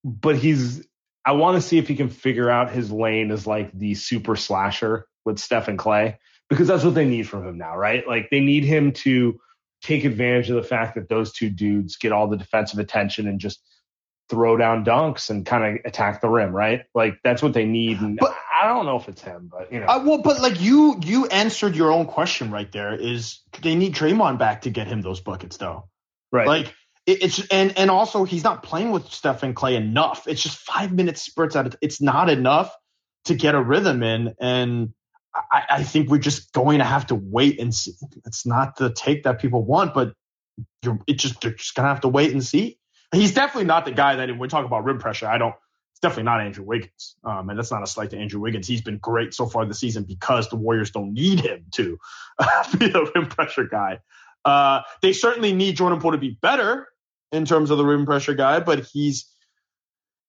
but 0.04 0.36
he's. 0.36 0.86
I 1.26 1.34
want 1.34 1.56
to 1.56 1.62
see 1.62 1.78
if 1.78 1.88
he 1.88 1.96
can 1.96 2.10
figure 2.10 2.50
out 2.50 2.72
his 2.72 2.92
lane 2.92 3.30
as 3.32 3.46
like 3.46 3.72
the 3.78 3.94
super 3.94 4.36
slasher 4.36 5.06
with 5.26 5.38
Steph 5.38 5.68
and 5.68 5.78
Klay 5.78 6.16
because 6.50 6.68
that's 6.68 6.84
what 6.84 6.96
they 6.96 7.06
need 7.06 7.28
from 7.28 7.46
him 7.48 7.58
now, 7.58 7.78
right? 7.78 8.08
Like 8.08 8.30
they 8.32 8.40
need 8.40 8.64
him 8.64 8.94
to 8.94 9.40
take 9.84 10.06
advantage 10.06 10.50
of 10.50 10.56
the 10.56 10.64
fact 10.64 10.96
that 10.96 11.08
those 11.10 11.32
two 11.34 11.50
dudes 11.50 11.98
get 11.98 12.12
all 12.12 12.28
the 12.28 12.38
defensive 12.38 12.80
attention 12.80 13.28
and 13.28 13.40
just 13.40 13.62
throw 14.30 14.58
down 14.58 14.86
dunks 14.86 15.30
and 15.30 15.46
kind 15.46 15.64
of 15.80 15.86
attack 15.86 16.22
the 16.22 16.30
rim, 16.30 16.52
right? 16.56 16.84
Like 16.96 17.20
that's 17.24 17.42
what 17.42 17.54
they 17.54 17.66
need. 17.66 18.00
And 18.00 18.18
But- 18.18 18.36
I 18.62 18.68
don't 18.68 18.86
know 18.86 18.98
if 18.98 19.08
it's 19.08 19.22
him, 19.22 19.50
but 19.52 19.72
you 19.72 19.80
know, 19.80 19.86
Uh, 19.86 20.04
well, 20.06 20.18
but 20.22 20.42
like 20.42 20.60
you, 20.60 21.00
you 21.06 21.28
answered 21.28 21.76
your 21.78 21.92
own 21.94 22.06
question 22.06 22.52
right 22.52 22.70
there. 22.72 22.94
Is 22.94 23.40
they 23.62 23.76
need 23.76 23.96
Draymond 23.96 24.38
back 24.38 24.64
to 24.64 24.70
get 24.70 24.88
him 24.88 25.02
those 25.02 25.22
buckets, 25.22 25.58
though? 25.58 25.86
right? 26.32 26.46
Like 26.48 26.76
it's 27.12 27.48
and 27.48 27.78
and 27.78 27.90
also 27.90 28.24
he's 28.24 28.44
not 28.44 28.64
playing 28.64 28.92
with 28.92 29.10
Stephen 29.12 29.54
Clay 29.54 29.76
enough. 29.76 30.28
It's 30.28 30.42
just 30.42 30.58
five 30.60 30.92
minute 30.92 31.18
spurts 31.18 31.56
at 31.56 31.68
it. 31.68 31.76
It's 31.82 32.02
not 32.02 32.30
enough 32.30 32.74
to 33.26 33.36
get 33.36 33.56
a 33.56 33.62
rhythm 33.62 34.04
in, 34.04 34.36
and 34.40 34.94
I, 35.34 35.64
I 35.70 35.84
think 35.84 36.10
we're 36.10 36.20
just 36.20 36.52
going 36.54 36.80
to 36.80 36.86
have 36.86 37.08
to 37.08 37.16
wait 37.16 37.60
and 37.60 37.74
see. 37.74 37.94
It's 38.26 38.46
not 38.46 38.78
the 38.78 38.92
take 38.92 39.24
that 39.24 39.40
people 39.40 39.64
want, 39.64 39.94
but 39.94 40.14
you're 40.84 41.00
it 41.08 41.20
just 41.20 41.42
they're 41.42 41.52
just 41.52 41.76
gonna 41.76 41.88
have 41.88 42.02
to 42.02 42.10
wait 42.10 42.32
and 42.32 42.44
see. 42.44 42.78
He's 43.12 43.34
definitely 43.34 43.66
not 43.66 43.86
the 43.86 43.92
guy 43.92 44.16
that 44.16 44.30
when 44.30 44.40
we 44.40 44.48
talk 44.48 44.66
about 44.66 44.84
rim 44.84 45.00
pressure. 45.00 45.28
I 45.28 45.38
don't. 45.38 45.56
It's 45.92 46.02
definitely 46.02 46.24
not 46.24 46.42
Andrew 46.42 46.64
Wiggins, 46.64 47.16
um, 47.24 47.50
and 47.50 47.58
that's 47.58 47.72
not 47.72 47.84
a 47.84 47.88
slight 47.88 48.12
to 48.12 48.18
Andrew 48.18 48.40
Wiggins. 48.40 48.68
He's 48.68 48.82
been 48.82 49.00
great 49.00 49.34
so 49.34 49.48
far 49.48 49.66
this 49.66 49.80
season 49.80 50.04
because 50.04 50.50
the 50.50 50.56
Warriors 50.56 50.92
don't 50.92 51.14
need 51.14 51.40
him 51.40 51.66
to 51.74 51.98
be 52.78 52.88
the 52.88 53.12
rim 53.16 53.28
pressure 53.28 53.66
guy. 53.66 54.00
Uh, 54.46 54.82
they 55.02 55.12
certainly 55.12 55.52
need 55.52 55.76
Jordan 55.76 56.00
Poole 56.00 56.12
to 56.12 56.18
be 56.18 56.38
better 56.42 56.88
in 57.32 57.46
terms 57.46 57.70
of 57.70 57.78
the 57.78 57.86
rim 57.86 58.06
pressure 58.06 58.34
guy, 58.34 58.60
but 58.60 58.86
he's 58.86 59.32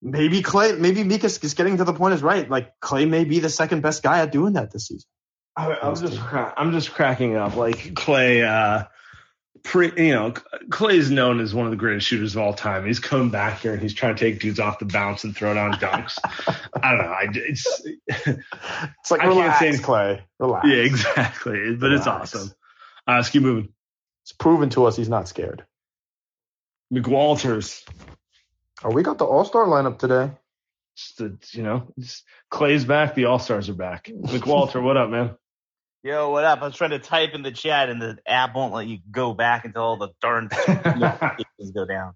maybe 0.03 0.43
Klay, 0.43 0.79
maybe 0.79 1.05
Mika's 1.05 1.39
is 1.39 1.55
getting 1.55 1.79
to 1.79 1.85
the 1.85 1.93
point 1.93 2.15
is 2.15 2.23
right. 2.23 2.49
Like 2.49 2.79
Klay 2.81 3.09
may 3.09 3.25
be 3.25 3.41
the 3.41 3.49
second 3.49 3.81
best 3.83 4.03
guy 4.03 4.21
at 4.21 4.33
doing 4.33 4.55
that 4.55 4.71
this 4.71 4.87
season. 4.87 5.09
I, 5.57 5.77
I'm 5.83 5.97
just 5.97 6.19
cra- 6.21 6.55
I'm 6.57 6.73
just 6.73 6.93
cracking 6.93 7.37
up. 7.37 7.57
Like 7.57 7.77
Klay, 7.95 8.45
uh, 8.45 8.87
pre, 9.63 9.93
you 9.97 10.13
know, 10.13 10.33
Klay 10.69 10.95
is 10.95 11.11
known 11.11 11.41
as 11.41 11.55
one 11.55 11.67
of 11.67 11.71
the 11.71 11.77
greatest 11.77 12.07
shooters 12.07 12.37
of 12.37 12.43
all 12.43 12.55
time. 12.55 12.87
He's 12.87 13.01
come 13.01 13.31
back 13.31 13.61
here 13.61 13.73
and 13.73 13.83
he's 13.83 13.95
trying 13.95 14.15
to 14.15 14.21
take 14.25 14.41
dudes 14.41 14.61
off 14.61 14.79
the 14.79 14.85
bounce 14.85 15.25
and 15.25 15.37
throw 15.37 15.53
down 15.55 15.73
dunks. 15.75 16.19
I 16.83 16.91
don't 16.91 16.99
know. 16.99 17.13
I 17.13 17.27
it's 17.33 17.83
It's 18.07 19.11
like 19.11 19.21
I 19.21 19.33
can't 19.33 19.77
say 19.77 19.83
Klay. 19.83 20.23
Relax. 20.39 20.69
yeah, 20.69 20.77
exactly. 20.77 21.77
But 21.77 21.93
it's 21.93 22.07
awesome. 22.07 22.53
Uh, 23.07 23.17
let's 23.17 23.31
keep 23.31 23.43
moving. 23.43 23.73
It's 24.25 24.33
proven 24.33 24.71
to 24.71 24.85
us 24.85 24.97
he's 24.97 25.09
not 25.09 25.29
scared. 25.29 25.65
McWalters, 26.93 27.85
Oh, 28.83 28.91
we 28.91 29.03
got 29.03 29.19
the 29.19 29.27
All 29.27 29.45
Star 29.45 29.67
lineup 29.67 29.99
today. 29.99 30.31
just 30.97 31.19
the, 31.19 31.37
you 31.53 31.63
know, 31.63 31.93
just, 31.99 32.25
Klay's 32.51 32.85
back. 32.85 33.15
The 33.15 33.27
All 33.27 33.39
Stars 33.39 33.69
are 33.69 33.75
back. 33.75 34.07
McWalter, 34.07 34.83
what 34.83 34.97
up, 34.97 35.11
man? 35.11 35.37
Yo, 36.03 36.31
what 36.31 36.45
up? 36.45 36.63
I 36.63 36.67
was 36.67 36.77
trying 36.77 36.91
to 36.91 36.99
type 36.99 37.35
in 37.35 37.43
the 37.43 37.53
chat, 37.53 37.91
and 37.91 38.01
the 38.01 38.17
app 38.27 38.55
won't 38.55 38.73
let 38.73 38.87
you 38.87 38.99
go 39.11 39.35
back 39.35 39.67
until 39.67 39.83
all 39.83 39.97
the 39.99 40.09
darn 40.23 40.49
notifications 40.67 41.73
go 41.75 41.85
down. 41.85 42.15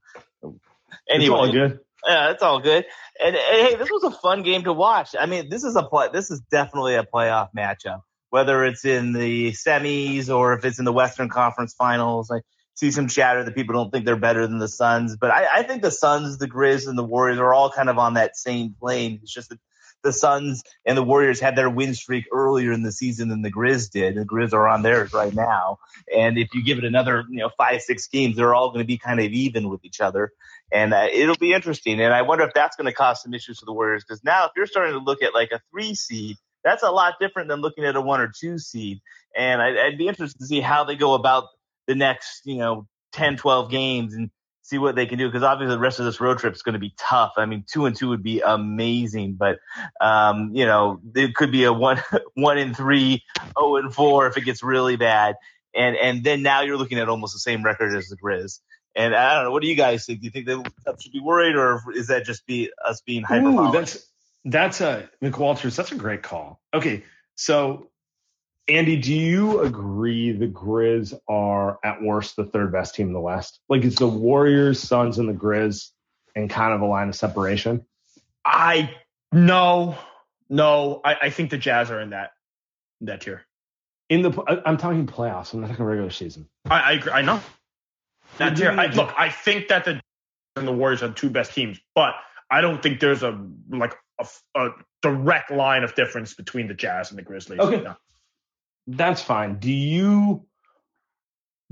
Anyway, 1.10 1.24
it's 1.26 1.28
all 1.28 1.52
good. 1.52 1.80
yeah, 2.06 2.30
it's 2.30 2.42
all 2.42 2.60
good. 2.60 2.86
And, 3.22 3.36
and 3.36 3.68
hey, 3.68 3.74
this 3.76 3.90
was 3.90 4.04
a 4.04 4.10
fun 4.10 4.42
game 4.42 4.64
to 4.64 4.72
watch. 4.72 5.14
I 5.18 5.26
mean, 5.26 5.50
this 5.50 5.64
is 5.64 5.76
a 5.76 5.82
play. 5.82 6.08
This 6.12 6.30
is 6.30 6.40
definitely 6.50 6.94
a 6.94 7.04
playoff 7.04 7.50
matchup. 7.54 8.00
Whether 8.30 8.64
it's 8.64 8.86
in 8.86 9.12
the 9.12 9.52
semis 9.52 10.34
or 10.34 10.54
if 10.54 10.64
it's 10.64 10.78
in 10.78 10.86
the 10.86 10.92
Western 10.92 11.28
Conference 11.28 11.74
Finals, 11.74 12.30
I 12.30 12.40
see 12.74 12.90
some 12.90 13.08
chatter 13.08 13.44
that 13.44 13.54
people 13.54 13.74
don't 13.74 13.90
think 13.90 14.04
they're 14.04 14.16
better 14.16 14.46
than 14.46 14.58
the 14.58 14.68
Suns, 14.68 15.16
but 15.16 15.30
I, 15.30 15.60
I 15.60 15.62
think 15.62 15.82
the 15.82 15.90
Suns, 15.90 16.38
the 16.38 16.48
Grizz, 16.48 16.88
and 16.88 16.98
the 16.98 17.04
Warriors 17.04 17.38
are 17.38 17.54
all 17.54 17.70
kind 17.70 17.88
of 17.88 17.98
on 17.98 18.14
that 18.14 18.36
same 18.36 18.74
plane. 18.78 19.20
It's 19.22 19.32
just 19.32 19.50
that 19.50 19.58
the 20.02 20.12
Suns 20.12 20.62
and 20.84 20.98
the 20.98 21.02
Warriors 21.02 21.40
had 21.40 21.56
their 21.56 21.70
win 21.70 21.94
streak 21.94 22.26
earlier 22.30 22.72
in 22.72 22.82
the 22.82 22.92
season 22.92 23.28
than 23.28 23.42
the 23.42 23.50
Grizz 23.50 23.90
did. 23.90 24.16
The 24.16 24.24
Grizz 24.24 24.52
are 24.52 24.68
on 24.68 24.82
theirs 24.82 25.12
right 25.12 25.32
now, 25.32 25.78
and 26.14 26.36
if 26.36 26.48
you 26.52 26.64
give 26.64 26.78
it 26.78 26.84
another, 26.84 27.24
you 27.30 27.38
know, 27.38 27.50
five 27.56 27.80
six 27.80 28.08
games, 28.08 28.36
they're 28.36 28.54
all 28.54 28.68
going 28.68 28.82
to 28.82 28.86
be 28.86 28.98
kind 28.98 29.20
of 29.20 29.26
even 29.26 29.68
with 29.68 29.84
each 29.84 30.00
other 30.00 30.32
and 30.74 30.92
uh, 30.92 31.06
it'll 31.12 31.36
be 31.36 31.52
interesting. 31.52 32.00
And 32.00 32.12
I 32.12 32.22
wonder 32.22 32.44
if 32.44 32.52
that's 32.52 32.76
going 32.76 32.86
to 32.86 32.92
cause 32.92 33.22
some 33.22 33.32
issues 33.32 33.60
for 33.60 33.64
the 33.64 33.72
Warriors 33.72 34.04
because 34.04 34.24
now 34.24 34.46
if 34.46 34.52
you're 34.56 34.66
starting 34.66 34.94
to 34.94 34.98
look 34.98 35.22
at 35.22 35.32
like 35.32 35.50
a 35.52 35.60
three 35.70 35.94
seed, 35.94 36.36
that's 36.64 36.82
a 36.82 36.90
lot 36.90 37.14
different 37.20 37.48
than 37.48 37.60
looking 37.60 37.84
at 37.84 37.94
a 37.94 38.00
one 38.00 38.20
or 38.20 38.32
two 38.36 38.58
seed. 38.58 39.00
And 39.36 39.62
I'd, 39.62 39.76
I'd 39.76 39.98
be 39.98 40.08
interested 40.08 40.38
to 40.38 40.46
see 40.46 40.60
how 40.60 40.84
they 40.84 40.96
go 40.96 41.14
about 41.14 41.44
the 41.86 41.94
next, 41.94 42.42
you 42.44 42.56
know, 42.56 42.86
10, 43.12 43.36
12 43.36 43.70
games 43.70 44.14
and 44.14 44.30
see 44.64 44.78
what 44.78 44.96
they 44.96 45.04
can 45.06 45.18
do 45.18 45.28
because 45.28 45.42
obviously 45.42 45.74
the 45.74 45.80
rest 45.80 45.98
of 46.00 46.06
this 46.06 46.20
road 46.20 46.38
trip 46.38 46.54
is 46.54 46.62
going 46.62 46.72
to 46.72 46.78
be 46.78 46.94
tough. 46.98 47.34
I 47.36 47.44
mean, 47.44 47.64
two 47.70 47.86
and 47.86 47.94
two 47.94 48.08
would 48.08 48.22
be 48.22 48.40
amazing, 48.40 49.34
but 49.34 49.58
um, 50.00 50.50
you 50.54 50.64
know, 50.64 51.00
it 51.14 51.34
could 51.34 51.52
be 51.52 51.64
a 51.64 51.72
one, 51.72 52.02
one 52.34 52.58
and 52.58 52.76
three, 52.76 53.22
oh 53.56 53.76
and 53.76 53.94
four 53.94 54.26
if 54.26 54.36
it 54.36 54.44
gets 54.44 54.62
really 54.62 54.96
bad. 54.96 55.36
And 55.74 55.96
and 55.96 56.24
then 56.24 56.42
now 56.42 56.62
you're 56.62 56.78
looking 56.78 56.98
at 56.98 57.08
almost 57.08 57.34
the 57.34 57.40
same 57.40 57.62
record 57.62 57.94
as 57.94 58.08
the 58.08 58.16
Grizz. 58.16 58.60
And 58.96 59.14
I 59.14 59.34
don't 59.34 59.44
know. 59.44 59.50
What 59.50 59.62
do 59.62 59.68
you 59.68 59.74
guys 59.74 60.06
think? 60.06 60.20
Do 60.20 60.26
you 60.26 60.30
think 60.30 60.46
they 60.46 60.54
should 61.00 61.12
be 61.12 61.20
worried, 61.20 61.56
or 61.56 61.82
is 61.94 62.06
that 62.08 62.24
just 62.24 62.46
be 62.46 62.70
us 62.84 63.00
being 63.00 63.24
Ooh, 63.30 63.72
that's 63.72 64.08
that's 64.44 64.80
a 64.80 65.10
McWalters. 65.20 65.74
That's 65.76 65.90
a 65.90 65.96
great 65.96 66.22
call. 66.22 66.60
Okay, 66.72 67.02
so 67.34 67.90
Andy, 68.66 68.96
do 68.96 69.14
you 69.14 69.60
agree 69.60 70.32
the 70.32 70.48
Grizz 70.48 71.18
are 71.28 71.78
at 71.84 72.02
worst 72.02 72.36
the 72.36 72.44
third 72.44 72.72
best 72.72 72.94
team 72.94 73.08
in 73.08 73.12
the 73.12 73.20
West? 73.20 73.60
Like 73.68 73.84
it's 73.84 73.98
the 73.98 74.08
Warriors, 74.08 74.80
Suns, 74.80 75.18
and 75.18 75.28
the 75.28 75.34
Grizz, 75.34 75.90
and 76.34 76.48
kind 76.48 76.72
of 76.72 76.80
a 76.80 76.86
line 76.86 77.08
of 77.08 77.14
separation. 77.14 77.84
I 78.44 78.90
no, 79.32 79.98
no. 80.48 81.00
I, 81.04 81.16
I 81.22 81.30
think 81.30 81.50
the 81.50 81.58
Jazz 81.58 81.90
are 81.90 82.00
in 82.00 82.10
that 82.10 82.32
that 83.02 83.20
tier. 83.20 83.44
In 84.08 84.22
the, 84.22 84.62
I'm 84.66 84.76
talking 84.76 85.06
playoffs. 85.06 85.52
I'm 85.52 85.60
not 85.60 85.70
talking 85.70 85.84
regular 85.84 86.10
season. 86.10 86.48
I 86.68 86.80
I, 86.80 86.92
agree, 86.92 87.12
I 87.12 87.22
know 87.22 87.40
that 88.38 88.56
tier. 88.56 88.70
I, 88.70 88.86
look, 88.86 89.12
I 89.16 89.28
think 89.28 89.68
that 89.68 89.84
the 89.84 90.00
and 90.56 90.66
the 90.66 90.72
Warriors 90.72 91.02
are 91.02 91.08
the 91.08 91.14
two 91.14 91.30
best 91.30 91.52
teams, 91.52 91.78
but 91.94 92.14
I 92.50 92.60
don't 92.60 92.82
think 92.82 93.00
there's 93.00 93.22
a 93.22 93.38
like 93.68 93.94
a, 94.18 94.26
a 94.54 94.70
direct 95.02 95.50
line 95.50 95.84
of 95.84 95.94
difference 95.94 96.34
between 96.34 96.68
the 96.68 96.74
Jazz 96.74 97.10
and 97.10 97.18
the 97.18 97.22
Grizzlies. 97.22 97.60
Okay. 97.60 97.82
No. 97.82 97.96
That's 98.86 99.22
fine. 99.22 99.58
Do 99.58 99.72
you 99.72 100.46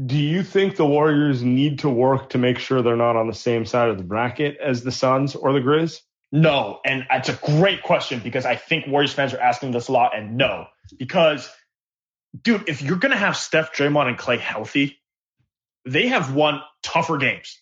Do 0.05 0.17
you 0.17 0.43
think 0.43 0.77
the 0.77 0.87
Warriors 0.87 1.43
need 1.43 1.81
to 1.81 1.89
work 1.89 2.31
to 2.31 2.39
make 2.39 2.59
sure 2.59 2.83
they're 2.83 2.97
not 2.97 3.17
on 3.17 3.27
the 3.27 3.35
same 3.35 3.67
side 3.67 3.91
of 3.91 3.99
the 3.99 4.05
bracket 4.05 4.57
as 4.59 4.83
the 4.83 4.93
Suns 4.93 5.35
or 5.35 5.53
the 5.53 5.61
Grizz? 5.61 6.01
No, 6.33 6.81
and 6.85 7.07
it's 7.11 7.29
a 7.29 7.35
great 7.35 7.83
question 7.83 8.21
because 8.21 8.47
I 8.47 8.57
think 8.57 8.87
Warriors 8.87 9.13
fans 9.13 9.35
are 9.35 9.41
asking 9.41 9.73
this 9.73 9.89
a 9.89 9.93
lot, 9.93 10.17
and 10.17 10.39
no, 10.39 10.67
because 10.99 11.51
dude, 12.41 12.69
if 12.69 12.81
you're 12.81 12.97
gonna 12.97 13.17
have 13.17 13.37
Steph, 13.37 13.75
Draymond, 13.75 14.09
and 14.09 14.19
Klay 14.19 14.39
healthy, 14.39 14.99
they 15.85 16.09
have 16.09 16.35
won 16.35 16.63
tougher 16.83 17.19
games 17.19 17.61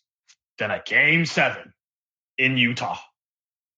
than 0.59 0.71
a 0.71 0.81
game 0.87 1.27
seven 1.27 1.73
in 2.39 2.57
Utah, 2.57 2.99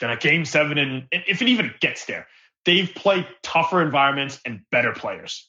than 0.01 0.11
a 0.11 0.17
game 0.19 0.45
seven 0.45 0.77
in 0.77 1.09
if 1.11 1.41
it 1.41 1.49
even 1.49 1.73
gets 1.81 2.05
there. 2.05 2.27
They've 2.67 2.95
played 2.95 3.27
tougher 3.43 3.81
environments 3.81 4.41
and 4.45 4.61
better 4.71 4.93
players. 4.93 5.49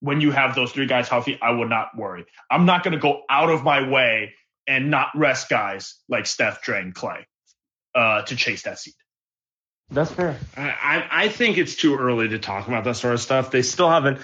When 0.00 0.20
you 0.20 0.30
have 0.30 0.54
those 0.54 0.72
three 0.72 0.86
guys 0.86 1.08
healthy, 1.08 1.38
I 1.40 1.50
would 1.50 1.70
not 1.70 1.96
worry. 1.96 2.26
I'm 2.50 2.66
not 2.66 2.84
gonna 2.84 2.98
go 2.98 3.22
out 3.28 3.50
of 3.50 3.64
my 3.64 3.88
way 3.88 4.34
and 4.66 4.90
not 4.90 5.08
rest 5.14 5.48
guys 5.48 5.94
like 6.08 6.26
Steph, 6.26 6.62
Dre, 6.62 6.80
and 6.80 6.94
Klay 6.94 7.24
uh, 7.94 8.22
to 8.22 8.36
chase 8.36 8.62
that 8.62 8.78
seed. 8.78 8.94
That's 9.90 10.10
fair. 10.10 10.36
I, 10.56 10.62
I, 10.62 11.08
I 11.10 11.28
think 11.28 11.58
it's 11.58 11.76
too 11.76 11.96
early 11.96 12.28
to 12.28 12.38
talk 12.38 12.66
about 12.66 12.84
that 12.84 12.96
sort 12.96 13.14
of 13.14 13.20
stuff. 13.20 13.50
They 13.52 13.62
still 13.62 13.88
haven't. 13.88 14.20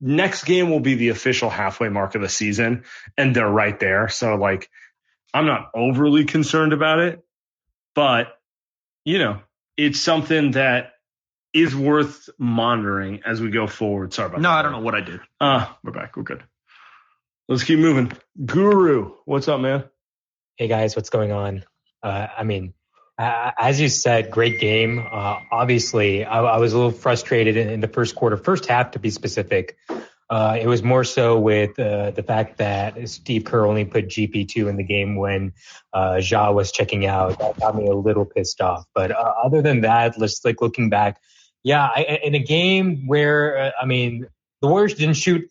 Next 0.00 0.44
game 0.44 0.70
will 0.70 0.80
be 0.80 0.94
the 0.94 1.10
official 1.10 1.50
halfway 1.50 1.90
mark 1.90 2.14
of 2.14 2.22
the 2.22 2.28
season, 2.28 2.84
and 3.16 3.36
they're 3.36 3.48
right 3.48 3.78
there. 3.78 4.08
So, 4.08 4.36
like, 4.36 4.68
I'm 5.32 5.46
not 5.46 5.70
overly 5.74 6.24
concerned 6.24 6.72
about 6.72 7.00
it, 7.00 7.22
but, 7.94 8.28
you 9.04 9.18
know, 9.18 9.40
it's 9.76 10.00
something 10.00 10.52
that 10.52 10.93
is 11.54 11.74
worth 11.74 12.28
monitoring 12.38 13.22
as 13.24 13.40
we 13.40 13.50
go 13.50 13.66
forward. 13.66 14.12
Sorry 14.12 14.26
about 14.28 14.40
No, 14.40 14.48
that. 14.50 14.58
I 14.58 14.62
don't 14.62 14.72
know 14.72 14.80
what 14.80 14.94
I 14.94 15.00
did. 15.00 15.20
Uh, 15.40 15.66
we're 15.82 15.92
back. 15.92 16.16
We're 16.16 16.24
good. 16.24 16.42
Let's 17.48 17.62
keep 17.62 17.78
moving. 17.78 18.12
Guru, 18.44 19.12
what's 19.24 19.46
up, 19.48 19.60
man? 19.60 19.84
Hey 20.56 20.66
guys, 20.68 20.96
what's 20.96 21.10
going 21.10 21.30
on? 21.32 21.64
Uh, 22.02 22.26
I 22.36 22.44
mean, 22.44 22.74
uh, 23.18 23.52
as 23.58 23.80
you 23.80 23.88
said, 23.88 24.30
great 24.30 24.58
game. 24.60 24.98
Uh, 24.98 25.36
obviously, 25.52 26.24
I, 26.24 26.42
I 26.42 26.58
was 26.58 26.72
a 26.72 26.76
little 26.76 26.90
frustrated 26.90 27.56
in, 27.56 27.68
in 27.68 27.80
the 27.80 27.88
first 27.88 28.14
quarter, 28.16 28.36
first 28.36 28.66
half 28.66 28.92
to 28.92 28.98
be 28.98 29.10
specific. 29.10 29.76
Uh, 30.30 30.56
it 30.60 30.66
was 30.66 30.82
more 30.82 31.04
so 31.04 31.38
with 31.38 31.78
uh, 31.78 32.10
the 32.10 32.22
fact 32.22 32.58
that 32.58 33.08
Steve 33.08 33.44
Kerr 33.44 33.66
only 33.66 33.84
put 33.84 34.08
GP2 34.08 34.68
in 34.68 34.76
the 34.76 34.82
game 34.82 35.16
when 35.16 35.52
uh, 35.92 36.20
Ja 36.22 36.50
was 36.50 36.72
checking 36.72 37.06
out. 37.06 37.38
That 37.38 37.60
got 37.60 37.76
me 37.76 37.86
a 37.86 37.94
little 37.94 38.24
pissed 38.24 38.60
off. 38.60 38.84
But 38.94 39.10
uh, 39.12 39.34
other 39.44 39.60
than 39.60 39.82
that, 39.82 40.18
let's 40.18 40.42
like 40.44 40.60
looking 40.62 40.88
back, 40.88 41.20
yeah, 41.64 41.84
I, 41.84 42.20
in 42.22 42.34
a 42.34 42.38
game 42.38 43.06
where 43.06 43.58
uh, 43.58 43.70
I 43.80 43.86
mean 43.86 44.28
the 44.60 44.68
Warriors 44.68 44.94
didn't 44.94 45.16
shoot 45.16 45.50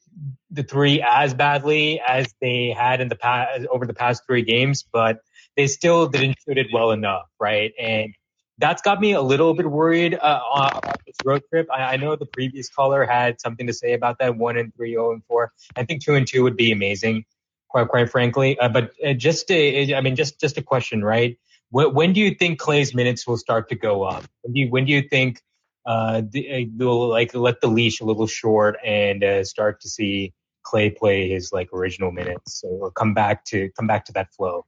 the 0.52 0.64
three 0.64 1.02
as 1.02 1.34
badly 1.34 2.00
as 2.00 2.34
they 2.40 2.70
had 2.70 3.02
in 3.02 3.10
the 3.10 3.16
past 3.16 3.66
over 3.68 3.86
the 3.86 3.94
past 3.94 4.24
three 4.26 4.44
games, 4.44 4.84
but 4.84 5.20
they 5.58 5.68
still 5.68 6.08
didn't 6.08 6.38
shoot 6.48 6.58
it 6.58 6.68
well 6.72 6.92
enough, 6.92 7.26
right? 7.40 7.74
And 7.80 8.14
that's 8.60 8.84
got 8.84 9.02
me 9.02 9.14
a 9.14 9.22
little 9.22 9.56
bit 9.56 9.66
worried 9.66 10.14
uh, 10.14 10.40
on 10.52 10.80
this 11.08 11.16
road 11.26 11.42
trip. 11.50 11.68
I, 11.74 11.94
I 11.94 11.98
know 11.98 12.16
the 12.16 12.28
previous 12.28 12.70
caller 12.70 13.04
had 13.06 13.42
something 13.42 13.66
to 13.66 13.74
say 13.74 13.94
about 13.94 14.20
that 14.20 14.38
one 14.38 14.58
and 14.58 14.74
three, 14.76 14.92
zero 14.92 15.12
and 15.12 15.24
four. 15.26 15.52
I 15.76 15.84
think 15.84 16.04
two 16.04 16.14
and 16.14 16.28
two 16.28 16.44
would 16.44 16.56
be 16.56 16.72
amazing, 16.72 17.26
quite 17.70 17.88
quite 17.88 18.12
frankly. 18.12 18.58
Uh, 18.60 18.70
but 18.70 18.92
uh, 19.04 19.14
just, 19.14 19.50
a, 19.50 19.96
I 19.96 20.02
mean, 20.02 20.16
just 20.16 20.40
just 20.40 20.58
a 20.58 20.62
question, 20.62 21.04
right? 21.04 21.40
When, 21.72 21.94
when 21.96 22.14
do 22.14 22.22
you 22.22 22.36
think 22.36 22.60
Klay's 22.60 22.94
minutes 22.94 23.26
will 23.26 23.38
start 23.38 23.70
to 23.70 23.76
go 23.76 24.04
up? 24.04 24.24
When 24.42 24.54
do 24.54 24.60
you, 24.60 24.70
when 24.70 24.86
do 24.86 24.92
you 24.92 25.02
think 25.02 25.42
uh, 25.86 26.22
the- 26.28 26.70
they'll 26.76 27.08
like 27.10 27.34
let 27.36 27.62
the 27.62 27.68
leash 27.68 28.00
a 28.02 28.06
little 28.06 28.28
short 28.28 28.78
and 28.86 29.24
uh, 29.24 29.44
start 29.44 29.82
to 29.82 29.90
see 29.90 30.34
Klay 30.66 30.96
play 30.96 31.30
his 31.30 31.52
like 31.52 31.74
original 31.74 32.12
minutes 32.12 32.64
or 32.66 32.92
come 32.92 33.14
back 33.14 33.44
to 33.46 33.70
come 33.78 33.88
back 33.88 34.06
to 34.06 34.14
that 34.14 34.34
flow? 34.34 34.66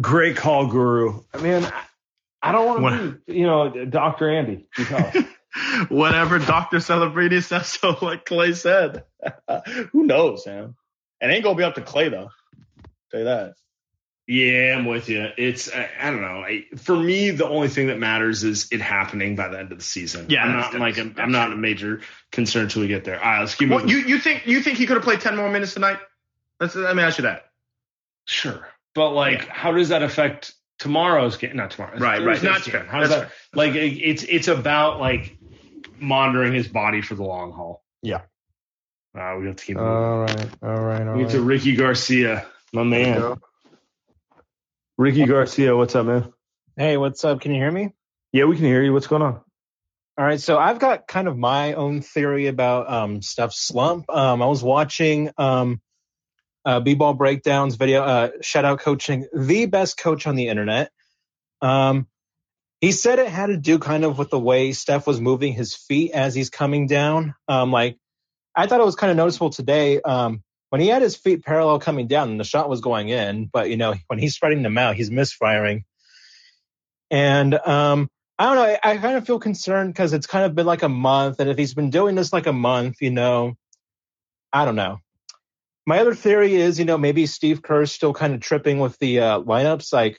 Great 0.00 0.36
call, 0.36 0.66
Guru. 0.66 1.22
I 1.32 1.38
mean, 1.38 1.64
I- 1.64 1.82
I 2.42 2.52
don't 2.52 2.66
want 2.80 3.00
to 3.00 3.12
be, 3.26 3.38
you 3.40 3.46
know, 3.46 3.86
Dr. 3.86 4.30
Andy. 4.30 4.68
You 4.78 4.84
tell 4.84 5.06
us. 5.06 5.16
Whatever 5.88 6.38
Dr. 6.38 6.78
Celebrity 6.80 7.40
says 7.40 7.66
so, 7.80 7.96
like 8.02 8.24
Klay 8.26 8.54
said. 8.54 9.04
Who 9.92 10.04
knows, 10.04 10.46
man? 10.46 10.74
It 11.20 11.26
ain't 11.26 11.42
gonna 11.42 11.56
be 11.56 11.64
up 11.64 11.74
to 11.76 11.80
Klay 11.80 12.10
though. 12.10 12.28
Say 13.10 13.24
that. 13.24 13.54
Yeah, 14.28 14.74
I'm 14.76 14.86
with 14.86 15.08
you. 15.08 15.28
It's 15.38 15.72
I, 15.72 15.88
I 16.00 16.10
don't 16.10 16.20
know. 16.20 16.42
I, 16.42 16.64
for 16.76 16.96
me, 16.96 17.30
the 17.30 17.46
only 17.48 17.68
thing 17.68 17.86
that 17.88 17.98
matters 18.00 18.42
is 18.42 18.68
it 18.72 18.80
happening 18.80 19.36
by 19.36 19.48
the 19.48 19.58
end 19.60 19.70
of 19.70 19.78
the 19.78 19.84
season. 19.84 20.26
Yeah, 20.28 20.42
I'm 20.42 20.52
not 20.52 20.74
like 20.74 20.96
that's- 20.96 21.14
I'm, 21.16 21.22
I'm 21.26 21.30
not 21.32 21.52
a 21.52 21.56
major 21.56 22.00
concern 22.32 22.64
until 22.64 22.82
we 22.82 22.88
get 22.88 23.04
there. 23.04 23.18
All 23.22 23.24
right, 23.30 23.40
let's 23.40 23.54
keep 23.54 23.68
Well, 23.70 23.78
moving. 23.80 23.96
you 23.96 24.04
you 24.04 24.18
think 24.18 24.46
you 24.46 24.60
think 24.62 24.78
he 24.78 24.86
could 24.86 24.96
have 24.96 25.04
played 25.04 25.20
ten 25.20 25.36
more 25.36 25.48
minutes 25.48 25.74
tonight? 25.74 25.98
Let's 26.58 26.74
let 26.74 26.96
me 26.96 27.02
ask 27.04 27.18
you 27.18 27.22
that. 27.22 27.44
Sure, 28.24 28.66
but 28.96 29.10
like, 29.12 29.46
how 29.46 29.70
does 29.72 29.90
that 29.90 30.02
affect 30.02 30.54
tomorrow's 30.80 31.36
game? 31.36 31.54
Not 31.56 31.70
tomorrow. 31.70 31.96
Right, 31.96 32.20
right. 32.24 32.42
Not 32.42 32.54
That's 32.54 32.64
game. 32.64 32.72
fair. 32.72 32.84
How 32.84 32.98
does 33.00 33.10
That's 33.10 33.30
that? 33.30 33.56
Like, 33.56 33.74
it, 33.76 33.92
it's 33.96 34.24
it's 34.24 34.48
about 34.48 34.98
like 34.98 35.36
monitoring 36.00 36.52
his 36.52 36.66
body 36.66 37.00
for 37.00 37.14
the 37.14 37.22
long 37.22 37.52
haul. 37.52 37.84
Yeah. 38.02 38.22
Uh, 39.16 39.36
we 39.38 39.46
have 39.46 39.56
to 39.56 39.64
keep. 39.64 39.76
moving. 39.76 39.88
all 39.88 40.18
right, 40.22 40.48
all 40.62 40.80
right, 40.80 41.06
all 41.06 41.14
we 41.16 41.22
get 41.22 41.30
to. 41.32 41.40
Ricky 41.42 41.76
Garcia, 41.76 42.44
my 42.72 42.82
man. 42.82 43.36
Ricky 44.98 45.26
Garcia, 45.26 45.76
what's 45.76 45.94
up, 45.94 46.06
man? 46.06 46.32
Hey, 46.74 46.96
what's 46.96 47.22
up? 47.22 47.42
Can 47.42 47.52
you 47.52 47.60
hear 47.60 47.70
me? 47.70 47.92
Yeah, 48.32 48.44
we 48.44 48.56
can 48.56 48.64
hear 48.64 48.82
you. 48.82 48.94
What's 48.94 49.06
going 49.06 49.20
on? 49.20 49.42
All 50.18 50.24
right, 50.24 50.40
so 50.40 50.58
I've 50.58 50.78
got 50.78 51.06
kind 51.06 51.28
of 51.28 51.36
my 51.36 51.74
own 51.74 52.00
theory 52.00 52.46
about 52.46 52.90
um, 52.90 53.20
Steph's 53.20 53.60
slump. 53.60 54.08
Um, 54.08 54.40
I 54.40 54.46
was 54.46 54.62
watching 54.62 55.30
um, 55.36 55.82
uh, 56.64 56.80
B-ball 56.80 57.12
breakdowns 57.12 57.74
video. 57.74 58.02
Uh, 58.02 58.30
shout 58.40 58.64
out 58.64 58.80
coaching, 58.80 59.26
the 59.34 59.66
best 59.66 59.98
coach 59.98 60.26
on 60.26 60.34
the 60.34 60.48
internet. 60.48 60.90
Um, 61.60 62.06
he 62.80 62.92
said 62.92 63.18
it 63.18 63.28
had 63.28 63.48
to 63.48 63.58
do 63.58 63.78
kind 63.78 64.02
of 64.02 64.16
with 64.16 64.30
the 64.30 64.40
way 64.40 64.72
Steph 64.72 65.06
was 65.06 65.20
moving 65.20 65.52
his 65.52 65.76
feet 65.76 66.12
as 66.12 66.34
he's 66.34 66.48
coming 66.48 66.86
down. 66.86 67.34
Um, 67.48 67.70
like 67.70 67.98
I 68.54 68.66
thought 68.66 68.80
it 68.80 68.86
was 68.86 68.96
kind 68.96 69.10
of 69.10 69.18
noticeable 69.18 69.50
today 69.50 70.00
um, 70.00 70.42
when 70.70 70.80
he 70.80 70.88
had 70.88 71.02
his 71.02 71.16
feet 71.16 71.44
parallel 71.44 71.78
coming 71.78 72.06
down 72.06 72.30
and 72.30 72.40
the 72.40 72.44
shot 72.44 72.68
was 72.68 72.80
going 72.80 73.08
in, 73.08 73.46
but 73.46 73.70
you 73.70 73.76
know 73.76 73.94
when 74.08 74.18
he's 74.18 74.34
spreading 74.34 74.62
them 74.62 74.78
out, 74.78 74.96
he's 74.96 75.10
misfiring. 75.10 75.84
And 77.10 77.54
um, 77.54 78.10
I 78.38 78.46
don't 78.46 78.56
know. 78.56 78.76
I, 78.82 78.92
I 78.92 78.96
kind 78.98 79.16
of 79.16 79.26
feel 79.26 79.38
concerned 79.38 79.92
because 79.92 80.12
it's 80.12 80.26
kind 80.26 80.44
of 80.44 80.54
been 80.54 80.66
like 80.66 80.82
a 80.82 80.88
month, 80.88 81.40
and 81.40 81.48
if 81.48 81.56
he's 81.56 81.74
been 81.74 81.90
doing 81.90 82.14
this 82.14 82.32
like 82.32 82.46
a 82.46 82.52
month, 82.52 82.96
you 83.00 83.10
know, 83.10 83.54
I 84.52 84.64
don't 84.64 84.76
know. 84.76 84.98
My 85.86 86.00
other 86.00 86.14
theory 86.14 86.54
is, 86.54 86.80
you 86.80 86.84
know, 86.84 86.98
maybe 86.98 87.26
Steve 87.26 87.62
Kerr's 87.62 87.92
still 87.92 88.12
kind 88.12 88.34
of 88.34 88.40
tripping 88.40 88.80
with 88.80 88.98
the 88.98 89.20
uh, 89.20 89.40
lineups. 89.40 89.92
Like, 89.92 90.18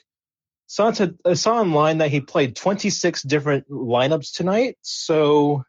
saw 0.66 0.90
to, 0.92 1.14
I 1.26 1.34
saw 1.34 1.60
online 1.60 1.98
that 1.98 2.10
he 2.10 2.22
played 2.22 2.56
26 2.56 3.22
different 3.24 3.68
lineups 3.68 4.34
tonight. 4.34 4.78
So, 4.80 5.62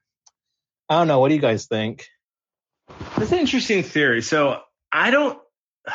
I 0.87 0.99
don't 0.99 1.09
know. 1.09 1.19
What 1.19 1.27
do 1.27 1.35
you 1.35 1.41
guys 1.41 1.65
think? 1.65 2.07
That's 3.17 3.33
an 3.33 3.39
interesting 3.39 3.83
theory. 3.83 4.21
So 4.21 4.61
I 4.91 5.11
don't, 5.11 5.39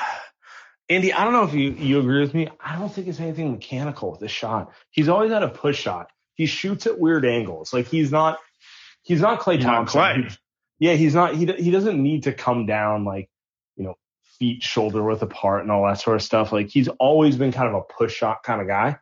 Andy, 0.88 1.12
I 1.12 1.24
don't 1.24 1.32
know 1.32 1.44
if 1.44 1.54
you, 1.54 1.70
you 1.70 1.98
agree 1.98 2.20
with 2.20 2.34
me. 2.34 2.48
I 2.60 2.78
don't 2.78 2.92
think 2.92 3.08
it's 3.08 3.20
anything 3.20 3.52
mechanical 3.52 4.10
with 4.10 4.20
the 4.20 4.28
shot. 4.28 4.72
He's 4.90 5.08
always 5.08 5.32
had 5.32 5.42
a 5.42 5.48
push 5.48 5.80
shot. 5.80 6.10
He 6.34 6.46
shoots 6.46 6.86
at 6.86 6.98
weird 6.98 7.24
angles. 7.24 7.72
Like 7.72 7.86
he's 7.86 8.10
not, 8.10 8.38
he's 9.02 9.20
not 9.20 9.40
Klay 9.40 9.56
He's 9.56 9.64
not 9.64 9.86
Klay. 9.86 10.28
He- 10.28 10.36
yeah, 10.78 10.94
he's 10.94 11.14
not. 11.14 11.34
He 11.34 11.46
he 11.46 11.70
doesn't 11.70 12.02
need 12.02 12.24
to 12.24 12.32
come 12.32 12.66
down 12.66 13.04
like 13.04 13.30
you 13.76 13.84
know 13.84 13.94
feet 14.38 14.62
shoulder 14.62 15.02
width 15.02 15.22
apart 15.22 15.62
and 15.62 15.70
all 15.70 15.86
that 15.86 16.00
sort 16.00 16.16
of 16.16 16.22
stuff. 16.22 16.52
Like 16.52 16.68
he's 16.68 16.88
always 16.88 17.36
been 17.36 17.52
kind 17.52 17.68
of 17.68 17.74
a 17.74 17.80
push 17.82 18.14
shot 18.14 18.42
kind 18.42 18.60
of 18.60 18.66
guy. 18.66 18.98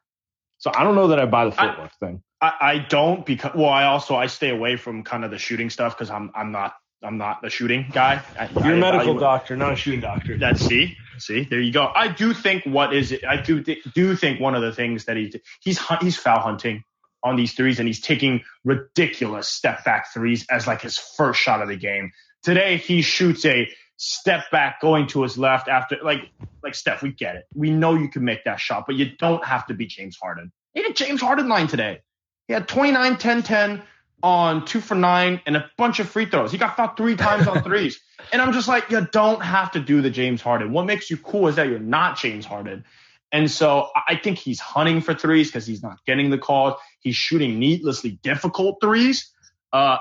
So 0.59 0.71
I 0.75 0.85
don't 0.85 0.95
know 0.95 1.09
that 1.09 1.19
I 1.19 1.27
buy 1.27 1.47
the 1.47 1.53
footwork 1.53 1.93
thing. 1.99 2.23
I, 2.41 2.53
I 2.61 2.79
don't 2.79 3.25
because 3.25 3.53
well, 3.55 3.71
I 3.71 3.85
also 3.85 4.15
I 4.15 4.27
stay 4.27 4.51
away 4.51 4.77
from 4.77 5.03
kind 5.03 5.25
of 5.25 5.31
the 5.31 5.39
shooting 5.39 5.71
stuff 5.71 5.97
because 5.97 6.11
I'm 6.11 6.31
I'm 6.35 6.53
not 6.53 6.75
I'm 7.03 7.19
not 7.19 7.45
a 7.45 7.51
shooting 7.51 7.87
guy. 7.93 8.23
I, 8.39 8.49
You're 8.65 8.75
I 8.75 8.77
a 8.77 8.81
medical 8.81 9.19
doctor, 9.19 9.57
not 9.57 9.73
a 9.73 9.77
shooting 9.77 10.01
doctor. 10.01 10.39
That's 10.39 10.61
see, 10.61 10.97
see, 11.19 11.45
there 11.45 11.61
you 11.61 11.73
go. 11.73 11.91
I 11.95 12.09
do 12.09 12.33
think 12.33 12.65
what 12.65 12.95
is 12.95 13.13
it? 13.13 13.25
I 13.25 13.37
do 13.37 13.63
do 13.63 14.17
think 14.17 14.41
one 14.41 14.55
of 14.55 14.63
the 14.63 14.73
things 14.73 15.07
that 15.07 15.17
he's 15.17 15.37
he's 15.61 15.81
he's 16.01 16.17
foul 16.17 16.41
hunting 16.41 16.85
on 17.25 17.37
these 17.37 17.53
threes 17.53 17.79
and 17.79 17.89
he's 17.89 18.01
taking 18.01 18.43
ridiculous 18.65 19.49
step 19.49 19.85
back 19.85 20.13
threes 20.13 20.47
as 20.51 20.67
like 20.67 20.83
his 20.83 20.99
first 20.99 21.41
shot 21.41 21.63
of 21.63 21.69
the 21.69 21.77
game. 21.77 22.13
Today 22.43 22.77
he 22.77 23.03
shoots 23.03 23.45
a 23.45 23.69
step 23.97 24.51
back 24.51 24.81
going 24.81 25.07
to 25.07 25.23
his 25.23 25.39
left 25.39 25.69
after 25.69 25.99
like 26.03 26.31
like 26.63 26.75
Steph, 26.75 27.03
we 27.03 27.13
get 27.13 27.37
it. 27.37 27.45
We 27.55 27.71
know 27.71 27.95
you 27.95 28.09
can 28.09 28.25
make 28.25 28.45
that 28.45 28.61
shot, 28.61 28.85
but 28.87 28.97
you 28.97 29.17
don't 29.17 29.45
have 29.45 29.67
to 29.67 29.75
be 29.75 29.87
James 29.87 30.17
Harden. 30.21 30.53
He 30.75 30.83
had 30.83 30.97
James 30.97 31.21
Harden 31.21 31.49
line 31.49 31.67
today. 31.67 32.01
He 32.49 32.55
had 32.55 32.67
29, 32.67 33.17
10, 33.19 33.43
10 33.43 33.83
on 34.23 34.65
two 34.65 34.81
for 34.81 34.95
nine 34.95 35.41
and 35.47 35.57
a 35.57 35.71
bunch 35.77 35.99
of 36.01 36.09
free 36.09 36.27
throws. 36.27 36.53
He 36.53 36.59
got 36.59 36.77
fouled 36.77 36.97
three 36.97 37.17
times 37.17 37.49
on 37.49 37.63
threes. 37.63 38.01
And 38.33 38.41
I'm 38.41 38.53
just 38.53 38.69
like, 38.69 38.89
you 38.89 39.05
don't 39.11 39.43
have 39.43 39.73
to 39.73 39.81
do 39.81 40.01
the 40.01 40.09
James 40.09 40.41
Harden. 40.41 40.73
What 40.73 40.87
makes 40.87 41.11
you 41.11 41.17
cool 41.17 41.49
is 41.49 41.57
that 41.57 41.69
you're 41.69 41.81
not 41.81 42.17
James 42.17 42.47
Harden. 42.47 42.85
And 43.33 43.51
so 43.51 43.89
I 44.09 44.15
think 44.15 44.39
he's 44.39 44.61
hunting 44.61 45.01
for 45.01 45.13
threes 45.13 45.49
because 45.49 45.67
he's 45.67 45.83
not 45.83 45.99
getting 46.07 46.31
the 46.31 46.39
calls. 46.39 46.75
He's 47.01 47.17
shooting 47.17 47.59
needlessly 47.59 48.21
difficult 48.23 48.79
threes, 48.81 49.29
uh, 49.73 49.99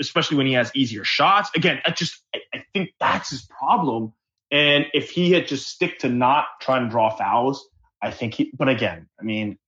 especially 0.00 0.38
when 0.38 0.46
he 0.46 0.54
has 0.54 0.72
easier 0.74 1.04
shots. 1.04 1.50
Again, 1.54 1.80
I 1.84 1.92
just 1.92 2.20
I 2.34 2.40
I 2.52 2.64
think 2.72 2.94
that's 2.98 3.30
his 3.30 3.42
problem. 3.42 4.12
And 4.50 4.86
if 4.92 5.10
he 5.10 5.32
had 5.32 5.46
just 5.46 5.68
stick 5.68 6.00
to 6.00 6.08
not 6.08 6.46
trying 6.60 6.84
to 6.84 6.90
draw 6.90 7.10
fouls, 7.10 7.68
I 8.02 8.10
think 8.10 8.34
he. 8.34 8.50
But 8.56 8.68
again, 8.68 9.08
I 9.20 9.22
mean, 9.22 9.58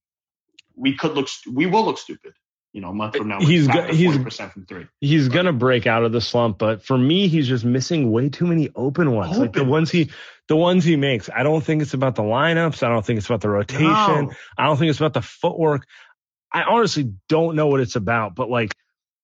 we 0.74 0.96
could 0.96 1.12
look, 1.12 1.28
we 1.52 1.66
will 1.66 1.84
look 1.84 1.98
stupid. 1.98 2.32
You 2.78 2.82
know, 2.82 2.90
a 2.90 2.94
month 2.94 3.16
from 3.16 3.26
now, 3.26 3.40
he's 3.40 3.66
go, 3.66 3.82
he's 3.92 4.16
percent 4.18 4.52
from 4.52 4.64
three. 4.64 4.86
He's 5.00 5.26
gonna 5.26 5.52
break 5.52 5.88
out 5.88 6.04
of 6.04 6.12
the 6.12 6.20
slump, 6.20 6.58
but 6.58 6.84
for 6.84 6.96
me, 6.96 7.26
he's 7.26 7.48
just 7.48 7.64
missing 7.64 8.12
way 8.12 8.28
too 8.28 8.46
many 8.46 8.70
open 8.76 9.10
ones. 9.10 9.32
Open. 9.32 9.42
Like 9.42 9.52
the 9.52 9.64
ones 9.64 9.90
he, 9.90 10.12
the 10.46 10.54
ones 10.54 10.84
he 10.84 10.94
makes. 10.94 11.28
I 11.28 11.42
don't 11.42 11.64
think 11.64 11.82
it's 11.82 11.94
about 11.94 12.14
the 12.14 12.22
lineups. 12.22 12.84
I 12.84 12.88
don't 12.88 13.04
think 13.04 13.16
it's 13.16 13.26
about 13.26 13.40
the 13.40 13.48
rotation. 13.48 13.84
No. 13.84 14.30
I 14.56 14.66
don't 14.66 14.76
think 14.76 14.90
it's 14.90 15.00
about 15.00 15.12
the 15.12 15.22
footwork. 15.22 15.88
I 16.52 16.62
honestly 16.62 17.12
don't 17.28 17.56
know 17.56 17.66
what 17.66 17.80
it's 17.80 17.96
about, 17.96 18.36
but 18.36 18.48
like 18.48 18.72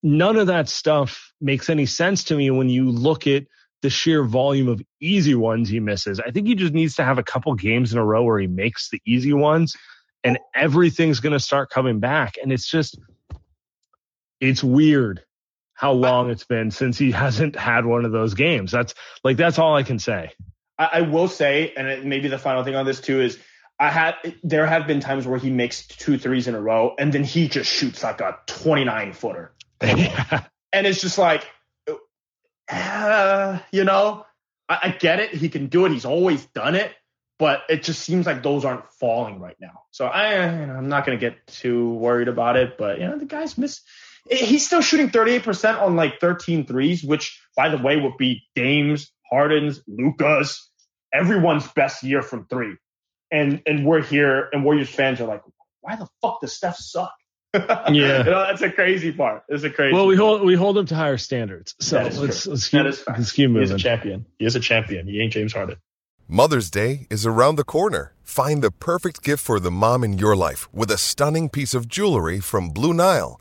none 0.02 0.36
of 0.36 0.48
that 0.48 0.68
stuff 0.68 1.32
makes 1.40 1.70
any 1.70 1.86
sense 1.86 2.24
to 2.24 2.36
me 2.36 2.50
when 2.50 2.68
you 2.68 2.90
look 2.90 3.28
at 3.28 3.44
the 3.82 3.90
sheer 3.90 4.24
volume 4.24 4.66
of 4.66 4.82
easy 5.00 5.36
ones 5.36 5.68
he 5.68 5.78
misses. 5.78 6.18
I 6.18 6.32
think 6.32 6.48
he 6.48 6.57
just 6.57 6.72
needs 6.72 6.96
to 6.96 7.05
have 7.05 7.18
a 7.18 7.22
couple 7.22 7.55
games 7.55 7.92
in 7.92 8.00
a 8.00 8.05
row 8.05 8.24
where 8.24 8.40
he 8.40 8.48
makes 8.48 8.90
the 8.90 9.00
easy 9.07 9.32
ones 9.32 9.76
and 10.24 10.40
everything's 10.57 11.20
going 11.20 11.34
to 11.34 11.38
start 11.38 11.70
coming 11.70 12.00
back. 12.00 12.34
And 12.42 12.50
it's 12.50 12.68
just, 12.68 12.98
it's 14.49 14.62
weird 14.62 15.22
how 15.74 15.92
long 15.92 16.30
it's 16.30 16.45
been 16.45 16.70
since 16.70 16.99
he 16.99 17.11
hasn't 17.24 17.57
had 17.57 17.84
one 17.84 18.05
of 18.05 18.12
those 18.12 18.34
games. 18.34 18.70
That's 18.72 18.95
like, 19.22 19.36
that's 19.36 19.59
all 19.59 19.76
I 19.76 19.82
can 19.82 19.99
say. 19.99 20.32
I, 20.78 20.88
I 20.92 21.01
will 21.03 21.28
say, 21.28 21.72
and 21.76 22.05
maybe 22.05 22.28
the 22.28 22.38
final 22.38 22.64
thing 22.64 22.76
on 22.76 22.86
this 22.86 23.01
too 23.01 23.20
is 23.20 23.38
I 23.78 23.90
had 23.90 24.14
there 24.42 24.66
have 24.66 24.86
been 24.86 25.01
times 25.01 25.26
where 25.26 25.38
he 25.38 25.51
makes 25.51 25.86
two 25.86 26.16
threes 26.16 26.47
in 26.47 26.55
a 26.55 26.61
row 26.61 26.95
and 26.99 27.12
then 27.12 27.24
he 27.24 27.49
just 27.49 27.70
shoots 27.70 28.03
like 28.03 28.20
a 28.20 28.38
29 28.47 29.12
footer. 29.12 29.53
and 29.80 30.86
it's 30.86 31.01
just 31.01 31.18
like, 31.18 31.45
uh, 32.70 33.59
you 33.72 33.84
know, 33.84 34.24
I, 34.68 34.78
I 34.82 34.88
get 34.90 35.20
it. 35.20 35.34
He 35.34 35.49
can 35.49 35.66
do 35.66 35.86
it. 35.86 35.92
He's 35.92 36.05
always 36.05 36.47
done 36.47 36.76
it, 36.76 36.92
but 37.38 37.62
it 37.68 37.82
just 37.82 38.01
seems 38.01 38.26
like 38.26 38.42
those 38.42 38.64
aren't 38.64 38.88
falling 38.92 39.40
right 39.40 39.57
now. 39.61 39.82
So 39.90 40.07
I, 40.07 40.61
you 40.61 40.66
know, 40.66 40.74
I'm 40.74 40.88
not 40.88 41.05
going 41.05 41.18
to 41.18 41.20
get 41.20 41.47
too 41.47 41.95
worried 41.95 42.28
about 42.28 42.57
it, 42.57 42.78
but 42.78 43.01
you 43.01 43.09
know, 43.09 43.18
the 43.18 43.26
guy's 43.26 43.59
miss. 43.59 43.82
He's 44.31 44.64
still 44.66 44.81
shooting 44.81 45.11
38% 45.11 45.81
on 45.81 45.97
like 45.97 46.20
13 46.20 46.66
threes, 46.66 47.03
which 47.03 47.41
by 47.57 47.68
the 47.68 47.79
way 47.79 48.01
would 48.01 48.16
be 48.16 48.43
Dame's, 48.55 49.12
Harden's, 49.31 49.83
Luka's, 49.87 50.70
everyone's 51.12 51.66
best 51.68 52.03
year 52.03 52.22
from 52.22 52.47
three. 52.47 52.77
And 53.31 53.62
and 53.66 53.85
we're 53.85 54.03
here 54.03 54.49
and 54.53 54.64
Warriors 54.64 54.89
fans 54.89 55.20
are 55.20 55.27
like, 55.27 55.43
why 55.81 55.97
the 55.97 56.09
fuck 56.22 56.41
does 56.41 56.55
Steph 56.55 56.77
suck? 56.77 57.12
yeah, 57.55 57.89
you 57.91 58.03
know, 58.03 58.47
that's 58.47 58.62
a 58.62 58.70
crazy 58.70 59.12
part. 59.12 59.45
It's 59.49 59.62
a 59.62 59.70
crazy. 59.70 59.95
Well, 59.95 60.07
we 60.07 60.16
part. 60.16 60.27
hold 60.27 60.43
we 60.43 60.55
hold 60.55 60.79
him 60.79 60.87
to 60.87 60.95
higher 60.95 61.18
standards. 61.18 61.75
So 61.81 62.03
let's 62.03 62.47
let's 62.47 62.68
keep, 62.68 62.83
let's 62.83 63.33
keep 63.33 63.51
moving. 63.51 63.62
He's 63.62 63.70
a 63.70 63.79
champion. 63.79 64.27
He 64.39 64.45
is 64.45 64.57
a 64.57 64.61
champion. 64.61 65.07
He 65.07 65.20
ain't 65.20 65.33
James 65.33 65.53
Harden. 65.53 65.77
Mother's 66.27 66.70
Day 66.70 67.07
is 67.11 67.27
around 67.27 67.57
the 67.57 67.64
corner. 67.64 68.14
Find 68.22 68.62
the 68.62 68.70
perfect 68.70 69.22
gift 69.22 69.45
for 69.45 69.61
the 69.61 69.70
mom 69.70 70.03
in 70.03 70.18
your 70.18 70.35
life 70.35 70.72
with 70.72 70.91
a 70.91 70.99
stunning 70.99 71.49
piece 71.49 71.75
of 71.75 71.87
jewelry 71.87 72.41
from 72.41 72.70
Blue 72.70 72.95
Nile. 72.95 73.41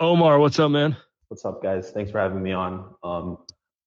Omar, 0.00 0.38
what's 0.38 0.60
up, 0.60 0.70
man? 0.70 0.96
What's 1.26 1.44
up, 1.44 1.60
guys? 1.60 1.90
Thanks 1.90 2.12
for 2.12 2.20
having 2.20 2.40
me 2.40 2.52
on. 2.52 2.94
Um, 3.02 3.38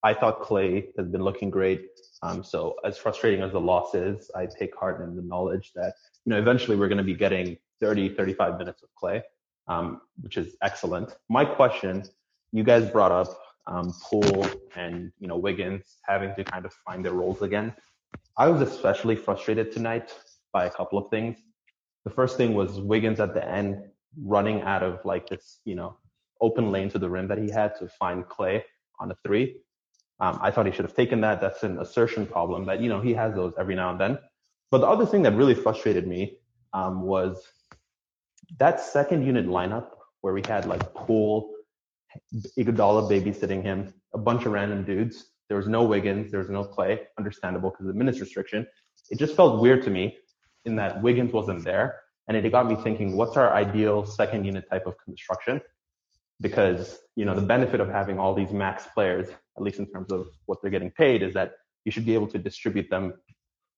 I 0.03 0.13
thought 0.13 0.41
Klay 0.41 0.87
has 0.97 1.07
been 1.07 1.23
looking 1.23 1.49
great. 1.49 1.87
Um, 2.21 2.43
so 2.43 2.75
as 2.83 2.97
frustrating 2.97 3.41
as 3.41 3.53
the 3.53 3.61
loss 3.61 3.95
is, 3.95 4.29
I 4.35 4.45
take 4.45 4.75
heart 4.75 4.99
in 4.99 5.15
the 5.15 5.21
knowledge 5.21 5.71
that 5.73 5.93
you 6.25 6.31
know 6.31 6.37
eventually 6.37 6.75
we're 6.75 6.89
going 6.89 6.97
to 6.97 7.03
be 7.05 7.13
getting 7.13 7.57
30, 7.79 8.09
35 8.09 8.57
minutes 8.57 8.83
of 8.83 8.89
Klay, 9.01 9.21
um, 9.69 10.01
which 10.19 10.35
is 10.35 10.57
excellent. 10.61 11.15
My 11.29 11.45
question, 11.45 12.03
you 12.51 12.65
guys 12.65 12.89
brought 12.89 13.13
up 13.13 13.39
um, 13.67 13.93
Poole 14.03 14.47
and 14.75 15.13
you 15.17 15.29
know 15.29 15.37
Wiggins 15.37 15.99
having 16.03 16.35
to 16.35 16.43
kind 16.43 16.65
of 16.65 16.73
find 16.85 17.05
their 17.05 17.13
roles 17.13 17.41
again. 17.41 17.73
I 18.35 18.49
was 18.49 18.61
especially 18.61 19.15
frustrated 19.15 19.71
tonight 19.71 20.13
by 20.51 20.65
a 20.65 20.71
couple 20.71 20.99
of 20.99 21.09
things. 21.09 21.37
The 22.03 22.11
first 22.11 22.35
thing 22.35 22.53
was 22.53 22.81
Wiggins 22.81 23.21
at 23.21 23.33
the 23.33 23.47
end 23.47 23.81
running 24.21 24.61
out 24.63 24.83
of 24.83 24.99
like 25.05 25.29
this, 25.29 25.59
you 25.65 25.75
know, 25.75 25.97
open 26.41 26.71
lane 26.71 26.89
to 26.89 26.99
the 26.99 27.09
rim 27.09 27.27
that 27.27 27.37
he 27.37 27.49
had 27.49 27.77
to 27.79 27.87
find 27.87 28.25
Klay 28.25 28.63
on 28.99 29.11
a 29.11 29.15
three. 29.23 29.57
Um, 30.19 30.39
I 30.41 30.51
thought 30.51 30.65
he 30.65 30.71
should 30.71 30.85
have 30.85 30.95
taken 30.95 31.21
that. 31.21 31.41
That's 31.41 31.63
an 31.63 31.79
assertion 31.79 32.25
problem, 32.25 32.65
but 32.65 32.79
you 32.79 32.89
know 32.89 33.01
he 33.01 33.13
has 33.13 33.33
those 33.33 33.53
every 33.57 33.75
now 33.75 33.91
and 33.91 33.99
then. 33.99 34.19
But 34.69 34.79
the 34.79 34.87
other 34.87 35.05
thing 35.05 35.23
that 35.23 35.35
really 35.35 35.55
frustrated 35.55 36.07
me 36.07 36.37
um, 36.73 37.01
was 37.01 37.43
that 38.57 38.79
second 38.79 39.25
unit 39.25 39.47
lineup 39.47 39.89
where 40.21 40.33
we 40.33 40.41
had 40.45 40.65
like 40.65 40.93
Poole, 40.93 41.53
Iguodala 42.57 43.09
babysitting 43.09 43.63
him, 43.63 43.93
a 44.13 44.17
bunch 44.17 44.45
of 44.45 44.51
random 44.51 44.83
dudes. 44.83 45.25
There 45.47 45.57
was 45.57 45.67
no 45.67 45.83
Wiggins, 45.83 46.31
there 46.31 46.39
was 46.39 46.49
no 46.49 46.63
Klay, 46.63 46.99
understandable 47.17 47.71
because 47.71 47.87
of 47.87 47.93
the 47.93 47.97
minutes 47.97 48.19
restriction. 48.19 48.65
It 49.09 49.19
just 49.19 49.35
felt 49.35 49.61
weird 49.61 49.83
to 49.83 49.89
me 49.89 50.17
in 50.65 50.75
that 50.75 51.01
Wiggins 51.01 51.33
wasn't 51.33 51.63
there, 51.63 51.99
and 52.27 52.37
it 52.37 52.49
got 52.51 52.67
me 52.69 52.75
thinking, 52.75 53.17
what's 53.17 53.35
our 53.35 53.53
ideal 53.53 54.05
second 54.05 54.45
unit 54.45 54.69
type 54.69 54.85
of 54.85 54.95
construction? 55.03 55.59
Because 56.41 56.99
you 57.15 57.25
know 57.25 57.35
the 57.35 57.41
benefit 57.41 57.79
of 57.79 57.89
having 57.89 58.19
all 58.19 58.33
these 58.33 58.51
max 58.51 58.87
players, 58.93 59.29
at 59.29 59.63
least 59.63 59.79
in 59.79 59.85
terms 59.85 60.11
of 60.11 60.27
what 60.45 60.61
they're 60.61 60.71
getting 60.71 60.91
paid, 60.91 61.21
is 61.23 61.33
that 61.33 61.53
you 61.85 61.91
should 61.91 62.05
be 62.05 62.13
able 62.13 62.27
to 62.27 62.37
distribute 62.37 62.89
them 62.89 63.13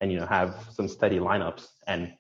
and 0.02 0.12
you 0.12 0.20
know 0.20 0.26
have 0.26 0.68
some 0.72 0.88
steady 0.88 1.20
lineups. 1.20 1.68
And 1.88 2.14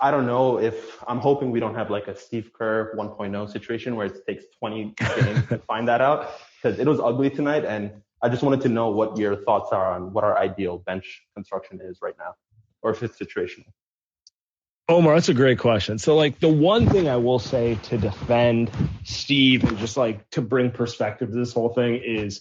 I 0.00 0.10
don't 0.10 0.26
know 0.26 0.58
if 0.58 1.02
I'm 1.06 1.18
hoping 1.18 1.50
we 1.50 1.60
don't 1.60 1.74
have 1.74 1.90
like 1.90 2.08
a 2.08 2.16
Steve 2.16 2.50
Kerr 2.52 2.94
1.0 2.96 3.50
situation 3.50 3.96
where 3.96 4.06
it 4.06 4.26
takes 4.26 4.44
20 4.58 4.94
games 5.16 5.46
to 5.48 5.58
find 5.58 5.86
that 5.88 6.00
out 6.00 6.32
because 6.56 6.78
it 6.78 6.86
was 6.86 7.00
ugly 7.00 7.30
tonight. 7.30 7.64
And 7.64 7.90
I 8.22 8.28
just 8.28 8.42
wanted 8.42 8.60
to 8.62 8.68
know 8.68 8.90
what 8.90 9.16
your 9.16 9.36
thoughts 9.44 9.72
are 9.72 9.92
on 9.92 10.12
what 10.12 10.24
our 10.24 10.38
ideal 10.38 10.78
bench 10.78 11.22
construction 11.34 11.80
is 11.82 11.98
right 12.02 12.14
now, 12.18 12.34
or 12.82 12.90
if 12.90 13.02
it's 13.02 13.18
situational. 13.18 13.66
Omar, 14.90 15.14
that's 15.14 15.28
a 15.28 15.34
great 15.34 15.60
question. 15.60 15.98
So, 15.98 16.16
like, 16.16 16.40
the 16.40 16.48
one 16.48 16.88
thing 16.88 17.08
I 17.08 17.14
will 17.14 17.38
say 17.38 17.78
to 17.84 17.96
defend 17.96 18.72
Steve 19.04 19.62
and 19.62 19.78
just 19.78 19.96
like 19.96 20.28
to 20.30 20.42
bring 20.42 20.72
perspective 20.72 21.30
to 21.30 21.36
this 21.36 21.52
whole 21.52 21.68
thing 21.68 22.02
is 22.04 22.40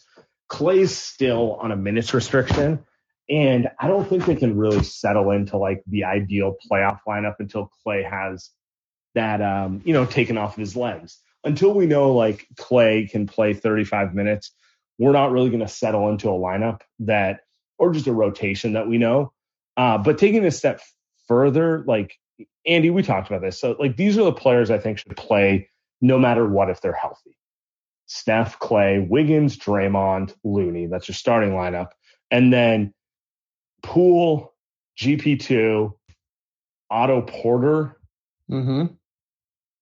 Klay's 0.52 0.98
still 0.98 1.60
on 1.62 1.72
a 1.72 1.76
minutes 1.76 2.12
restriction. 2.12 2.84
And 3.30 3.70
I 3.80 3.88
don't 3.88 4.10
think 4.10 4.26
they 4.26 4.36
can 4.36 4.58
really 4.58 4.84
settle 4.84 5.30
into 5.30 5.58
like 5.58 5.84
the 5.86 6.06
ideal 6.06 6.56
playoff 6.70 7.02
lineup 7.08 7.36
until 7.38 7.70
Klay 7.86 8.10
has 8.10 8.50
that, 9.14 9.44
um, 9.44 9.82
you 9.86 9.94
know, 9.94 10.08
taken 10.08 10.36
off 10.40 10.54
of 10.54 10.60
his 10.60 10.76
legs. 10.76 11.20
Until 11.44 11.76
we 11.76 11.86
know 11.86 12.14
like 12.14 12.48
Klay 12.56 13.12
can 13.12 13.28
play 13.28 13.54
35 13.54 14.16
minutes, 14.16 14.52
we're 14.98 15.12
not 15.12 15.32
really 15.32 15.52
going 15.52 15.62
to 15.62 15.68
settle 15.68 16.10
into 16.10 16.30
a 16.30 16.34
lineup 16.34 16.82
that, 17.02 17.42
or 17.78 17.94
just 17.94 18.08
a 18.08 18.12
rotation 18.12 18.74
that 18.74 18.88
we 18.88 18.98
know. 18.98 19.34
Uh, 19.78 20.00
but 20.00 20.18
taking 20.18 20.44
a 20.46 20.52
step 20.52 20.82
further, 21.28 21.84
like 21.86 22.18
Andy, 22.66 22.90
we 22.90 23.04
talked 23.04 23.28
about 23.28 23.42
this. 23.42 23.60
So, 23.60 23.76
like, 23.80 23.98
these 23.98 24.18
are 24.18 24.24
the 24.24 24.34
players 24.34 24.72
I 24.72 24.78
think 24.78 25.00
should 25.00 25.16
play 25.16 25.70
no 26.02 26.18
matter 26.18 26.48
what 26.48 26.70
if 26.70 26.82
they're 26.82 26.94
healthy. 26.94 27.36
Steph, 28.06 28.60
Klay, 28.60 29.08
Wiggins, 29.08 29.58
Draymond, 29.58 30.34
Looney. 30.44 30.88
That's 30.88 31.08
your 31.08 31.16
starting 31.16 31.52
lineup. 31.52 31.90
And 32.32 32.52
then 32.52 32.94
Poole, 33.84 34.54
GP2, 35.00 35.94
Otto 36.90 37.22
Porter. 37.22 37.98
Mm-hmm. 38.50 38.94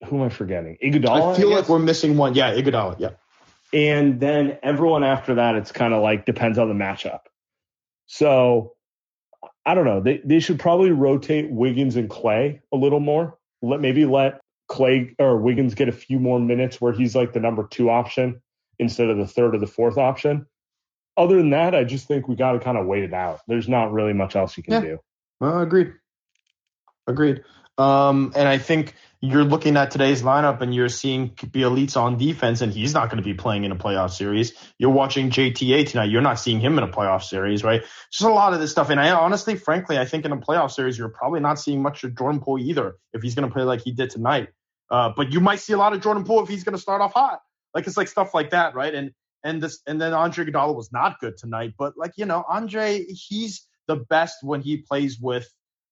Who 0.07 0.15
am 0.17 0.23
I 0.23 0.29
forgetting? 0.29 0.77
Iguodala. 0.83 1.33
I 1.33 1.37
feel 1.37 1.51
I 1.51 1.57
like 1.57 1.69
we're 1.69 1.79
missing 1.79 2.17
one. 2.17 2.35
Yeah, 2.35 2.53
Iguodala. 2.53 2.99
Yeah. 2.99 3.11
And 3.73 4.19
then 4.19 4.59
everyone 4.63 5.03
after 5.03 5.35
that, 5.35 5.55
it's 5.55 5.71
kind 5.71 5.93
of 5.93 6.01
like 6.01 6.25
depends 6.25 6.57
on 6.57 6.69
the 6.69 6.75
matchup. 6.75 7.21
So 8.05 8.73
I 9.67 9.75
don't 9.75 9.85
know. 9.85 9.99
They 9.99 10.21
they 10.23 10.39
should 10.39 10.59
probably 10.59 10.91
rotate 10.91 11.51
Wiggins 11.51 11.97
and 11.97 12.09
Klay 12.09 12.61
a 12.73 12.77
little 12.77 13.01
more. 13.01 13.37
Let 13.61 13.81
maybe 13.81 14.05
let 14.05 14.39
Klay 14.71 15.13
or 15.19 15.37
Wiggins 15.37 15.75
get 15.75 15.89
a 15.89 15.91
few 15.91 16.19
more 16.19 16.39
minutes 16.39 16.79
where 16.79 16.93
he's 16.93 17.15
like 17.15 17.33
the 17.33 17.41
number 17.41 17.67
two 17.69 17.89
option 17.89 18.41
instead 18.79 19.09
of 19.09 19.17
the 19.17 19.27
third 19.27 19.53
or 19.55 19.57
the 19.59 19.67
fourth 19.67 19.97
option. 19.97 20.45
Other 21.17 21.35
than 21.35 21.49
that, 21.49 21.75
I 21.75 21.83
just 21.83 22.07
think 22.07 22.29
we 22.29 22.35
got 22.35 22.53
to 22.53 22.59
kind 22.59 22.77
of 22.77 22.85
wait 22.85 23.03
it 23.03 23.13
out. 23.13 23.41
There's 23.47 23.67
not 23.67 23.91
really 23.91 24.13
much 24.13 24.35
else 24.37 24.55
you 24.55 24.63
can 24.63 24.73
Yeah. 24.73 24.81
do. 24.81 24.99
Uh, 25.41 25.61
agreed. 25.63 25.93
Agreed. 27.07 27.43
Um, 27.77 28.31
and 28.35 28.47
I 28.47 28.57
think 28.57 28.93
you're 29.19 29.43
looking 29.43 29.77
at 29.77 29.91
today's 29.91 30.21
lineup 30.21 30.61
and 30.61 30.73
you're 30.73 30.89
seeing 30.89 31.29
Bjelica 31.29 31.97
on 31.97 32.17
defense, 32.17 32.61
and 32.61 32.71
he's 32.71 32.93
not 32.93 33.09
going 33.09 33.17
to 33.17 33.23
be 33.23 33.33
playing 33.33 33.63
in 33.63 33.71
a 33.71 33.75
playoff 33.75 34.11
series. 34.11 34.53
You're 34.77 34.91
watching 34.91 35.31
JTA 35.31 35.87
tonight. 35.87 36.11
You're 36.11 36.21
not 36.21 36.39
seeing 36.39 36.59
him 36.59 36.77
in 36.77 36.83
a 36.83 36.87
playoff 36.87 37.23
series, 37.23 37.63
right? 37.63 37.83
Just 38.11 38.29
a 38.29 38.33
lot 38.33 38.53
of 38.53 38.59
this 38.59 38.71
stuff. 38.71 38.89
And 38.89 38.99
I 38.99 39.11
honestly, 39.11 39.55
frankly, 39.55 39.97
I 39.97 40.05
think 40.05 40.25
in 40.25 40.31
a 40.31 40.37
playoff 40.37 40.71
series, 40.71 40.97
you're 40.97 41.09
probably 41.09 41.39
not 41.39 41.59
seeing 41.59 41.81
much 41.81 42.03
of 42.03 42.15
Jordan 42.15 42.41
Poole 42.41 42.59
either 42.59 42.95
if 43.13 43.23
he's 43.23 43.33
going 43.33 43.47
to 43.47 43.53
play 43.53 43.63
like 43.63 43.81
he 43.81 43.91
did 43.91 44.11
tonight. 44.11 44.49
Uh, 44.89 45.11
but 45.15 45.31
you 45.31 45.39
might 45.39 45.59
see 45.59 45.73
a 45.73 45.77
lot 45.77 45.93
of 45.93 46.01
Jordan 46.01 46.23
Poole 46.23 46.43
if 46.43 46.49
he's 46.49 46.63
going 46.63 46.75
to 46.75 46.81
start 46.81 47.01
off 47.01 47.13
hot. 47.13 47.39
Like 47.73 47.87
it's 47.87 47.97
like 47.97 48.07
stuff 48.07 48.33
like 48.33 48.51
that, 48.51 48.75
right? 48.75 48.93
And 48.93 49.11
and 49.43 49.61
this 49.61 49.81
and 49.87 49.99
then 49.99 50.13
Andre 50.13 50.45
Iguodala 50.45 50.75
was 50.75 50.91
not 50.91 51.19
good 51.19 51.37
tonight, 51.37 51.73
but 51.77 51.93
like 51.97 52.13
you 52.17 52.25
know, 52.25 52.43
Andre, 52.47 53.05
he's 53.07 53.67
the 53.87 53.95
best 53.95 54.37
when 54.41 54.61
he 54.61 54.77
plays 54.77 55.19
with 55.19 55.47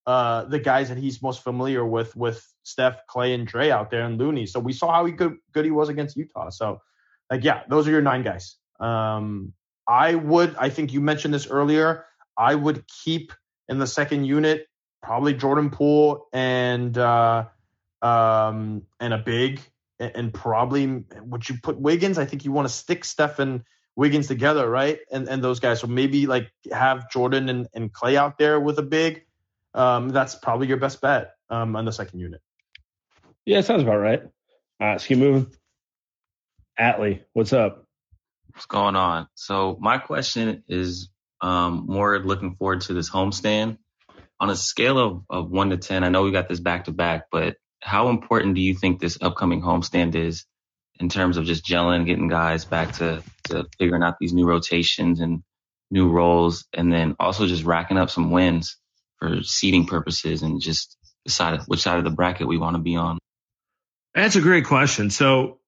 uh, 0.06 0.46
the 0.46 0.60
guys 0.60 0.90
that 0.90 0.98
he's 0.98 1.22
most 1.22 1.44
familiar 1.44 1.86
with, 1.86 2.16
with 2.16 2.46
Steph, 2.64 2.98
Klay, 3.08 3.34
and 3.34 3.48
Dre 3.48 3.70
out 3.70 3.90
there, 3.90 4.04
and 4.04 4.18
Looney. 4.18 4.46
So 4.46 4.60
we 4.60 4.74
saw 4.74 4.92
how 4.92 5.06
he 5.06 5.12
good 5.12 5.38
good 5.54 5.66
he 5.66 5.72
was 5.72 5.90
against 5.90 6.16
Utah. 6.16 6.50
So, 6.50 6.82
like, 7.32 7.44
yeah, 7.44 7.64
those 7.70 7.88
are 7.88 7.92
your 7.92 8.02
nine 8.02 8.24
guys. 8.24 8.56
Um, 8.80 9.54
I 9.88 10.16
would, 10.16 10.56
I 10.58 10.70
think 10.70 10.94
you 10.94 11.02
mentioned 11.02 11.34
this 11.34 11.48
earlier. 11.48 12.06
I 12.38 12.56
would 12.56 12.84
keep 12.88 13.32
in 13.70 13.80
the 13.80 13.88
second 13.88 14.26
unit 14.26 14.68
probably 15.06 15.36
Jordan 15.36 15.70
Poole 15.70 16.28
and 16.34 16.98
uh, 16.98 17.46
um, 18.02 18.82
and 19.00 19.14
a 19.14 19.18
big, 19.20 19.62
and, 20.00 20.34
probably 20.34 21.04
would 21.22 21.48
you 21.48 21.58
put 21.62 21.80
Wiggins? 21.80 22.18
I 22.18 22.26
think 22.26 22.44
you 22.44 22.52
want 22.52 22.68
to 22.68 22.74
stick 22.74 23.06
Steph 23.06 23.40
and 23.40 23.64
Wiggins 23.96 24.28
together, 24.28 24.70
right? 24.70 25.00
And 25.12 25.30
and 25.30 25.44
those 25.44 25.60
guys. 25.60 25.80
So 25.80 25.88
maybe 25.88 26.26
like 26.26 26.52
have 26.72 27.10
Jordan 27.10 27.50
and, 27.50 27.68
and 27.74 27.94
Klay 27.94 28.16
out 28.16 28.38
there 28.38 28.60
with 28.60 28.80
a 28.80 28.84
big 28.84 29.26
um, 29.76 30.10
that's 30.10 30.36
probably 30.36 30.68
your 30.68 30.78
best 30.78 31.02
bet 31.02 31.36
um, 31.50 31.76
on 31.76 31.86
the 31.86 31.92
second 31.92 32.20
unit. 32.20 32.42
Yeah, 33.46 33.62
sounds 33.62 33.84
about 33.84 33.98
right. 33.98 34.24
All 34.24 34.88
right, 34.88 34.92
let's 34.94 35.06
keep 35.06 35.20
moving. 35.20 35.52
Atlee, 36.80 37.22
what's 37.34 37.54
up? 37.54 37.86
What's 38.52 38.66
going 38.66 38.96
on? 38.96 39.28
So 39.36 39.78
my 39.80 39.98
question 39.98 40.64
is 40.68 41.10
um, 41.42 41.86
more 41.88 42.20
looking 42.20 42.56
forward 42.56 42.82
to 42.82 42.94
this 42.94 43.10
homestand. 43.10 43.78
On 44.40 44.50
a 44.50 44.56
scale 44.56 44.98
of, 44.98 45.24
of 45.30 45.52
one 45.52 45.70
to 45.70 45.78
ten, 45.78 46.04
I 46.04 46.10
know 46.10 46.24
we 46.24 46.32
got 46.32 46.50
this 46.50 46.60
back 46.60 46.86
to 46.86 46.92
back, 46.92 47.26
but 47.32 47.58
how 47.82 48.10
important 48.10 48.56
do 48.56 48.62
you 48.62 48.74
think 48.74 49.00
this 49.00 49.18
upcoming 49.22 49.62
homestand 49.62 50.16
is 50.16 50.46
in 51.00 51.10
terms 51.10 51.38
of 51.38 51.46
just 51.46 51.66
gelling, 51.66 52.06
getting 52.06 52.28
guys 52.28 52.66
back 52.66 52.94
to, 52.94 53.22
to 53.46 53.66
figuring 53.78 54.04
out 54.04 54.16
these 54.20 54.34
new 54.34 54.46
rotations 54.46 55.20
and 55.20 55.44
new 55.92 56.10
roles, 56.10 56.66
and 56.74 56.92
then 56.92 57.16
also 57.20 57.46
just 57.46 57.64
racking 57.64 57.98
up 57.98 58.10
some 58.10 58.32
wins 58.32 58.78
for 59.20 59.44
seeding 59.44 59.86
purposes 59.86 60.42
and 60.42 60.62
just 60.62 60.98
decide 61.26 61.62
which 61.68 61.82
side 61.82 61.98
of 61.98 62.04
the 62.04 62.10
bracket 62.10 62.48
we 62.48 62.58
want 62.58 62.76
to 62.76 62.82
be 62.82 62.96
on? 62.96 63.18
That's 64.14 64.36
a 64.36 64.42
great 64.42 64.66
question. 64.66 65.10
So, 65.10 65.60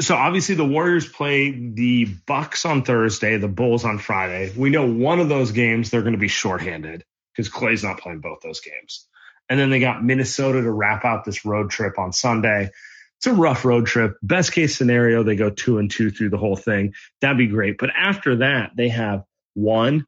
so 0.00 0.14
obviously 0.14 0.54
the 0.54 0.64
Warriors 0.64 1.08
play 1.08 1.50
the 1.50 2.06
Bucks 2.26 2.64
on 2.64 2.82
Thursday, 2.82 3.36
the 3.36 3.48
Bulls 3.48 3.84
on 3.84 3.98
Friday. 3.98 4.52
We 4.56 4.70
know 4.70 4.90
one 4.90 5.20
of 5.20 5.28
those 5.28 5.52
games 5.52 5.90
they're 5.90 6.02
going 6.02 6.12
to 6.12 6.18
be 6.18 6.28
shorthanded 6.28 7.04
because 7.32 7.50
Klay's 7.50 7.84
not 7.84 8.00
playing 8.00 8.20
both 8.20 8.38
those 8.42 8.60
games. 8.60 9.06
And 9.48 9.60
then 9.60 9.70
they 9.70 9.78
got 9.78 10.02
Minnesota 10.04 10.62
to 10.62 10.70
wrap 10.70 11.04
out 11.04 11.24
this 11.24 11.44
road 11.44 11.70
trip 11.70 11.98
on 11.98 12.12
Sunday. 12.12 12.70
It's 13.18 13.26
a 13.26 13.32
rough 13.32 13.64
road 13.64 13.86
trip. 13.86 14.16
Best 14.22 14.52
case 14.52 14.76
scenario, 14.76 15.22
they 15.22 15.36
go 15.36 15.50
two 15.50 15.78
and 15.78 15.90
two 15.90 16.10
through 16.10 16.30
the 16.30 16.38
whole 16.38 16.56
thing. 16.56 16.94
That'd 17.20 17.38
be 17.38 17.46
great. 17.46 17.78
But 17.78 17.90
after 17.96 18.36
that, 18.36 18.72
they 18.76 18.88
have 18.88 19.24
one, 19.54 20.06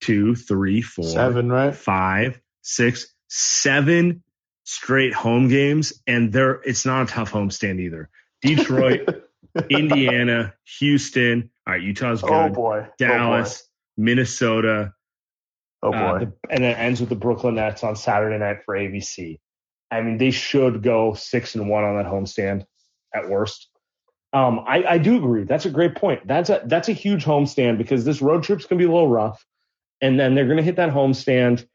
two, 0.00 0.34
three, 0.34 0.82
four, 0.82 1.04
Seven, 1.04 1.50
right? 1.50 1.74
five, 1.74 2.40
six, 2.62 3.12
seven 3.28 4.22
straight 4.64 5.14
home 5.14 5.48
games, 5.48 5.92
and 6.06 6.32
they're 6.32 6.60
it's 6.64 6.84
not 6.86 7.08
a 7.08 7.12
tough 7.12 7.32
homestand 7.32 7.80
either. 7.80 8.08
Detroit, 8.42 9.24
Indiana, 9.70 10.54
Houston. 10.78 11.50
All 11.66 11.74
right, 11.74 11.82
Utah's 11.82 12.22
good. 12.22 12.30
Oh 12.30 12.48
boy, 12.50 12.86
Dallas, 12.98 13.68
Minnesota. 13.96 14.92
Oh 15.82 15.92
boy. 15.92 15.96
Uh, 15.98 16.18
the- 16.20 16.32
and 16.50 16.64
then 16.64 16.70
it 16.72 16.78
ends 16.78 17.00
with 17.00 17.08
the 17.08 17.16
Brooklyn 17.16 17.54
Nets 17.56 17.84
on 17.84 17.96
Saturday 17.96 18.38
night 18.38 18.58
for 18.64 18.74
ABC. 18.76 19.38
I 19.90 20.02
mean, 20.02 20.18
they 20.18 20.30
should 20.30 20.82
go 20.82 21.14
six 21.14 21.54
and 21.54 21.68
one 21.68 21.84
on 21.84 21.96
that 21.96 22.06
homestand 22.06 22.64
at 23.14 23.28
worst. 23.28 23.68
Um, 24.34 24.60
I, 24.66 24.84
I 24.84 24.98
do 24.98 25.16
agree. 25.16 25.44
That's 25.44 25.64
a 25.64 25.70
great 25.70 25.94
point. 25.94 26.26
That's 26.26 26.50
a 26.50 26.60
that's 26.66 26.90
a 26.90 26.92
huge 26.92 27.24
homestand 27.24 27.78
because 27.78 28.04
this 28.04 28.20
road 28.20 28.42
trip's 28.42 28.66
gonna 28.66 28.78
be 28.78 28.84
a 28.84 28.90
little 28.92 29.08
rough, 29.08 29.44
and 30.00 30.18
then 30.18 30.34
they're 30.34 30.48
gonna 30.48 30.62
hit 30.62 30.76
that 30.76 30.90
homestand. 30.90 31.66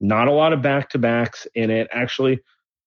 Not 0.00 0.28
a 0.28 0.32
lot 0.32 0.52
of 0.52 0.62
back 0.62 0.90
to 0.90 0.98
backs 0.98 1.46
in 1.54 1.70
it. 1.70 1.88
Actually, 1.92 2.40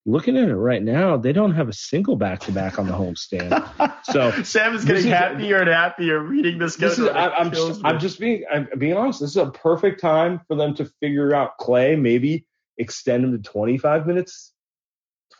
looking 0.06 0.38
at 0.38 0.48
it 0.48 0.56
right 0.56 0.84
now, 0.84 1.18
they 1.18 1.34
don't 1.34 1.56
have 1.56 1.68
a 1.68 1.74
single 1.74 2.16
back 2.16 2.42
to 2.42 2.52
back 2.52 2.78
on 2.78 2.88
the 2.88 2.94
homestand. 2.94 3.92
So 4.06 4.32
Sam 4.44 4.76
is 4.76 4.86
getting 4.86 5.08
happier 5.08 5.58
and 5.58 5.68
happier 5.68 6.20
reading 6.20 6.60
this. 6.60 6.76
this 6.76 7.00
is, 7.00 7.08
I, 7.08 7.30
I'm 7.32 7.52
just, 7.52 7.82
I'm 7.84 8.00
just 8.00 8.20
being, 8.20 8.44
I'm 8.54 8.70
being 8.78 8.96
honest. 8.96 9.20
This 9.20 9.32
is 9.32 9.38
a 9.38 9.50
perfect 9.50 10.00
time 10.00 10.42
for 10.48 10.56
them 10.56 10.76
to 10.76 10.86
figure 11.02 11.34
out 11.34 11.58
Klay. 11.60 12.00
Maybe 12.00 12.46
extend 12.78 13.24
him 13.24 13.32
to 13.32 13.40
25 13.40 14.06
minutes, 14.06 14.54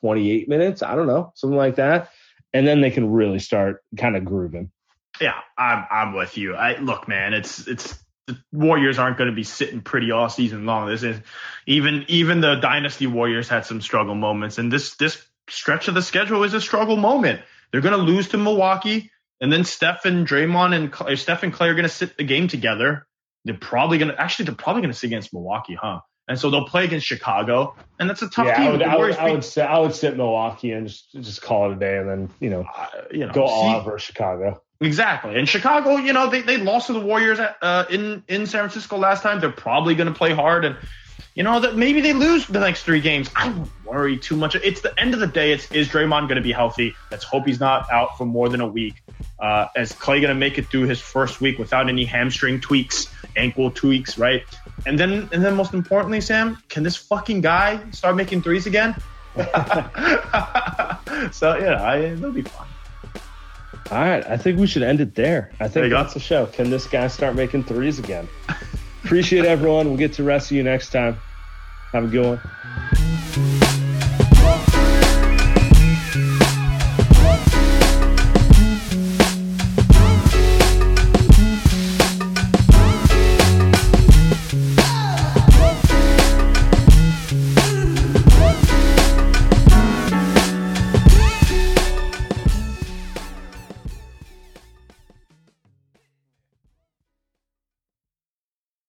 28 0.02 0.50
minutes. 0.50 0.82
I 0.82 0.96
don't 0.96 1.06
know, 1.06 1.32
something 1.36 1.56
like 1.56 1.76
that, 1.76 2.10
and 2.56 2.66
then 2.66 2.82
they 2.82 2.90
can 2.90 3.12
really 3.12 3.38
start 3.38 3.84
kind 3.98 4.18
of 4.18 4.26
grooving. 4.26 4.72
Yeah, 5.22 5.40
I'm 5.60 5.86
I'm 5.92 6.14
with 6.16 6.38
you. 6.38 6.56
I 6.56 6.80
look, 6.80 7.08
man, 7.08 7.36
it's 7.36 7.68
it's 7.68 8.04
the 8.28 8.38
Warriors 8.52 8.98
aren't 8.98 9.18
going 9.18 9.30
to 9.30 9.36
be 9.36 9.44
sitting 9.44 9.82
pretty 9.82 10.12
all 10.12 10.30
season 10.30 10.66
long. 10.66 10.88
This 10.88 11.04
is 11.04 11.20
even 11.68 12.06
even 12.08 12.42
the 12.42 12.56
Dynasty 12.56 13.08
Warriors 13.08 13.48
had 13.48 13.66
some 13.66 13.82
struggle 13.82 14.16
moments, 14.16 14.58
and 14.58 14.72
this 14.72 14.96
this 14.96 15.24
stretch 15.50 15.88
of 15.88 15.94
the 15.94 16.02
schedule 16.02 16.44
is 16.44 16.54
a 16.54 16.62
struggle 16.62 16.98
moment. 16.98 17.42
They're 17.72 17.82
going 17.82 17.98
to 17.98 18.04
lose 18.04 18.30
to 18.30 18.38
Milwaukee, 18.38 19.12
and 19.40 19.52
then 19.52 19.64
Steph 19.64 20.06
and 20.06 20.28
Draymond 20.28 20.74
and 21.08 21.20
Steph 21.20 21.44
and 21.44 21.54
Klay 21.54 21.70
are 21.70 21.76
going 21.76 21.84
to 21.84 21.90
sit 21.90 22.18
the 22.18 22.24
game 22.24 22.48
together. 22.48 23.06
They're 23.44 23.54
probably 23.54 24.00
going 24.00 24.12
to 24.12 24.20
actually 24.20 24.46
they're 24.46 24.56
probably 24.56 24.82
going 24.82 24.94
to 24.94 24.98
sit 24.98 25.08
against 25.08 25.32
Milwaukee, 25.34 25.78
huh? 25.80 26.00
And 26.28 26.40
so 26.40 26.50
they'll 26.50 26.66
play 26.66 26.86
against 26.86 27.06
Chicago, 27.06 27.76
and 28.00 28.10
that's 28.10 28.24
a 28.24 28.30
tough 28.30 28.48
yeah, 28.48 28.58
team. 28.58 28.68
I 28.68 28.72
would, 28.72 28.82
I 28.82 28.98
would, 28.98 29.16
I 29.18 29.32
would, 29.32 29.44
sit, 29.44 29.64
I 29.64 29.78
would 29.78 29.94
sit 29.94 30.18
Milwaukee 30.18 30.72
and 30.72 30.88
just 30.88 31.12
just 31.14 31.44
call 31.44 31.70
it 31.70 31.76
a 31.76 31.80
day, 31.80 31.98
and 31.98 32.10
then 32.10 32.30
you 32.40 32.50
know, 32.50 32.66
uh, 32.76 32.88
you 33.12 33.28
know, 33.28 33.32
go 33.32 33.44
all 33.44 33.62
see- 33.62 33.76
out 33.76 33.86
versus 33.86 34.08
Chicago. 34.08 34.64
Exactly. 34.82 35.38
And 35.38 35.48
Chicago, 35.48 35.98
you 35.98 36.14
know, 36.14 36.30
they, 36.30 36.42
they 36.42 36.58
lost 36.58 36.88
to 36.88 36.94
the 36.94 37.00
Warriors 37.00 37.40
uh, 37.40 37.86
in 37.90 38.24
in 38.28 38.46
San 38.46 38.62
Francisco 38.62 38.98
last 38.98 39.24
time. 39.24 39.40
They're 39.40 39.50
probably 39.50 39.96
going 39.96 40.08
to 40.08 40.14
play 40.14 40.34
hard, 40.34 40.66
and 40.66 40.76
you 41.34 41.44
know 41.44 41.62
that 41.62 41.78
maybe 41.78 42.02
they 42.02 42.12
lose 42.12 42.46
the 42.46 42.60
next 42.60 42.84
three 42.84 43.00
games. 43.00 43.30
I 43.36 43.48
don't 43.48 43.70
worry 43.86 44.18
too 44.18 44.36
much. 44.36 44.56
It's 44.56 44.82
the 44.82 44.98
end 45.00 45.14
of 45.14 45.22
the 45.22 45.28
day. 45.28 45.54
It's 45.54 45.72
is 45.72 45.88
Draymond 45.88 46.28
going 46.28 46.36
to 46.36 46.42
be 46.42 46.52
healthy? 46.52 46.94
Let's 47.10 47.24
hope 47.24 47.46
he's 47.46 47.62
not 47.62 47.90
out 47.90 48.18
for 48.18 48.26
more 48.26 48.50
than 48.50 48.60
a 48.60 48.68
week. 48.68 48.96
Uh, 49.40 49.68
is 49.78 49.94
Klay 49.94 50.20
going 50.22 50.24
to 50.24 50.36
make 50.36 50.58
it 50.58 50.68
through 50.68 50.88
his 50.88 51.00
first 51.00 51.40
week 51.40 51.58
without 51.58 51.88
any 51.88 52.04
hamstring 52.04 52.60
tweaks, 52.60 53.08
ankle 53.38 53.72
tweaks, 53.72 54.18
right? 54.18 54.44
And 54.86 55.00
then 55.00 55.30
and 55.32 55.44
then 55.44 55.56
most 55.56 55.74
importantly, 55.74 56.20
Sam, 56.20 56.62
can 56.68 56.84
this 56.84 56.98
fucking 56.98 57.40
guy 57.40 57.80
start 57.92 58.18
making 58.18 58.42
threes 58.42 58.66
again? 58.66 58.94
so 59.36 59.42
yeah, 61.58 61.82
I, 61.82 62.12
it'll 62.14 62.34
be 62.34 62.42
fun. 62.42 62.68
All 63.92 64.00
right, 64.00 64.26
I 64.26 64.38
think 64.38 64.60
we 64.60 64.66
should 64.68 64.82
end 64.84 65.00
it 65.00 65.14
there. 65.16 65.52
I 65.60 65.68
There 65.68 65.84
think 65.84 65.92
go. 65.92 66.02
that's 66.02 66.16
the 66.16 66.20
show. 66.20 66.48
Can 66.48 66.70
this 66.72 66.88
guy 66.88 67.08
start 67.08 67.36
making 67.36 67.66
threes 67.66 68.00
again? 68.00 68.28
Appreciate 69.04 69.46
everyone. 69.46 69.88
We'll 69.90 69.98
get 69.98 70.14
to 70.14 70.24
rest 70.24 70.50
of 70.50 70.58
you 70.58 70.64
next 70.64 70.90
time. 70.92 71.18
Have 71.92 72.06
a 72.06 72.08
good 72.08 72.26
one. 72.26 73.05